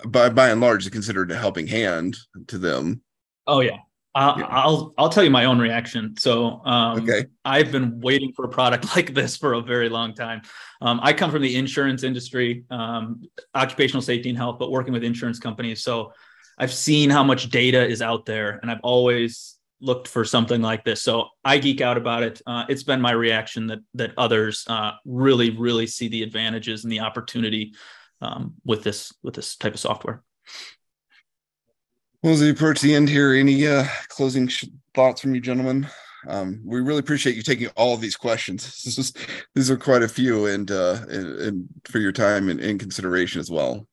by 0.06 0.30
by 0.30 0.50
and 0.50 0.60
large 0.60 0.90
considered 0.92 1.32
a 1.32 1.38
helping 1.38 1.68
hand 1.68 2.18
to 2.48 2.58
them. 2.58 3.02
Oh 3.48 3.62
yeah, 3.62 3.78
I'll, 4.16 4.40
yeah. 4.40 4.46
I'll 4.50 4.94
I'll 4.98 5.10
tell 5.10 5.26
you 5.26 5.30
my 5.30 5.46
own 5.46 5.60
reaction. 5.60 6.16
So 6.18 6.62
um, 6.66 7.04
okay. 7.04 7.26
I've 7.44 7.72
been 7.72 8.00
waiting 8.00 8.32
for 8.34 8.46
a 8.46 8.50
product 8.50 8.96
like 8.96 9.14
this 9.14 9.36
for 9.36 9.54
a 9.54 9.62
very 9.62 9.90
long 9.90 10.14
time. 10.14 10.42
Um, 10.82 11.00
I 11.04 11.12
come 11.14 11.32
from 11.32 11.42
the 11.42 11.56
insurance 11.56 12.04
industry, 12.04 12.64
um, 12.72 13.24
occupational 13.54 14.02
safety 14.02 14.30
and 14.30 14.38
health, 14.38 14.58
but 14.58 14.72
working 14.72 14.94
with 14.94 15.04
insurance 15.04 15.38
companies. 15.38 15.84
So 15.84 16.14
I've 16.58 16.74
seen 16.74 17.10
how 17.10 17.24
much 17.24 17.50
data 17.50 17.86
is 17.86 18.02
out 18.02 18.26
there, 18.26 18.60
and 18.62 18.72
I've 18.72 18.80
always 18.84 19.58
looked 19.82 20.08
for 20.08 20.24
something 20.24 20.62
like 20.62 20.86
this. 20.86 21.04
So 21.04 21.28
I 21.44 21.58
geek 21.58 21.82
out 21.82 21.98
about 21.98 22.24
it. 22.24 22.42
Uh, 22.48 22.64
it's 22.70 22.84
been 22.84 23.02
my 23.02 23.12
reaction 23.12 23.68
that 23.68 23.80
that 23.96 24.14
others 24.18 24.64
uh, 24.68 24.92
really, 25.04 25.50
really 25.50 25.88
see 25.88 26.08
the 26.08 26.24
advantages 26.24 26.86
and 26.86 26.92
the 26.92 27.02
opportunity 27.02 27.74
um, 28.22 28.54
with 28.64 28.84
this 28.84 29.14
with 29.24 29.34
this 29.34 29.58
type 29.58 29.74
of 29.74 29.80
software. 29.82 30.24
Well, 32.26 32.34
as 32.34 32.42
we 32.42 32.50
approach 32.50 32.82
the 32.82 32.96
end 32.96 33.08
here, 33.08 33.36
any 33.36 33.68
uh, 33.68 33.86
closing 34.08 34.48
sh- 34.48 34.66
thoughts 34.96 35.22
from 35.22 35.36
you, 35.36 35.42
gentlemen? 35.42 35.88
Um, 36.28 36.60
we 36.66 36.82
really 36.82 36.98
appreciate 36.98 37.36
you 37.36 37.44
taking 37.44 37.68
all 37.76 37.94
of 37.94 38.02
these 38.02 38.16
questions. 38.16 38.64
This 38.84 38.98
is, 38.98 39.14
these 39.54 39.70
are 39.70 39.78
quite 39.78 40.02
a 40.02 40.08
few, 40.08 40.48
and 40.48 40.72
uh, 40.72 41.02
and, 41.08 41.40
and 41.40 41.70
for 41.84 42.00
your 42.00 42.12
time 42.12 42.50
and, 42.50 42.80
consideration 42.80 43.40
as 43.40 43.52
well. 43.52 43.88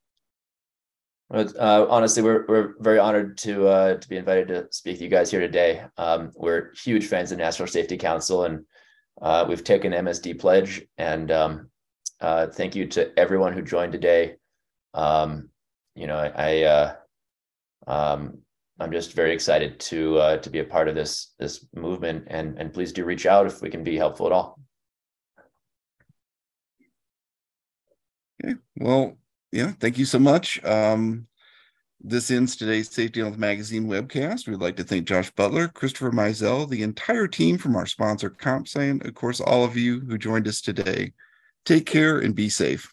Uh, 1.31 1.85
honestly, 1.91 2.23
we're 2.23 2.47
we're 2.49 2.75
very 2.81 2.99
honored 2.99 3.37
to 3.37 3.69
uh, 3.69 3.95
to 3.99 4.09
be 4.09 4.17
invited 4.17 4.49
to 4.49 4.67
speak 4.71 4.97
to 4.97 5.05
you 5.05 5.11
guys 5.11 5.31
here 5.31 5.41
today. 5.41 5.85
Um, 5.99 6.33
we're 6.35 6.73
huge 6.73 7.09
fans 7.09 7.33
of 7.33 7.39
National 7.39 7.69
Safety 7.69 7.99
Council, 7.99 8.47
and 8.47 8.65
uh, 9.21 9.45
we've 9.47 9.63
taken 9.63 9.93
MSD 9.93 10.41
pledge. 10.41 10.81
And 10.97 11.31
um, 11.31 11.71
uh, 12.19 12.47
thank 12.47 12.75
you 12.75 12.87
to 12.87 13.13
everyone 13.19 13.53
who 13.53 13.61
joined 13.61 13.93
today. 13.93 14.37
Um, 14.95 15.51
you 15.95 16.07
know, 16.07 16.17
I, 16.17 16.33
I 16.35 16.63
uh, 16.63 16.95
um, 17.87 18.39
I'm 18.81 18.93
just 18.93 19.13
very 19.13 19.33
excited 19.33 19.79
to 19.81 20.19
uh, 20.19 20.37
to 20.39 20.51
be 20.51 20.59
a 20.59 20.65
part 20.65 20.89
of 20.89 20.95
this 20.95 21.35
this 21.39 21.67
movement, 21.75 22.25
and 22.29 22.59
and 22.59 22.73
please 22.73 22.93
do 22.93 23.05
reach 23.05 23.27
out 23.27 23.47
if 23.47 23.63
we 23.63 23.71
can 23.71 23.85
be 23.85 23.97
helpful 23.97 24.27
at 24.27 24.33
all. 24.33 24.59
Okay. 28.45 28.55
Well, 28.77 29.19
yeah, 29.53 29.73
thank 29.79 29.99
you 29.99 30.05
so 30.05 30.19
much. 30.19 30.63
Um, 30.65 31.27
this 32.01 32.33
ends 32.33 32.57
today's 32.57 32.91
Safety 32.91 33.21
Health 33.21 33.39
Magazine 33.39 33.87
webcast. 33.87 34.49
We'd 34.49 34.61
like 34.61 34.77
to 34.77 34.85
thank 34.85 35.07
Josh 35.07 35.31
Butler, 35.31 35.69
Christopher 35.69 36.11
Mizell, 36.11 36.69
the 36.69 36.83
entire 36.83 37.29
team 37.29 37.59
from 37.59 37.77
our 37.77 37.87
sponsor, 37.87 38.29
CompScience, 38.29 39.07
of 39.07 39.15
course, 39.15 39.41
all 39.41 39.65
of 39.65 39.77
you 39.77 40.01
who 40.01 40.19
joined 40.19 40.49
us 40.49 40.61
today. 40.61 41.13
Take 41.65 41.87
care 41.87 42.19
and 42.19 42.35
be 42.35 42.49
safe. 42.49 42.93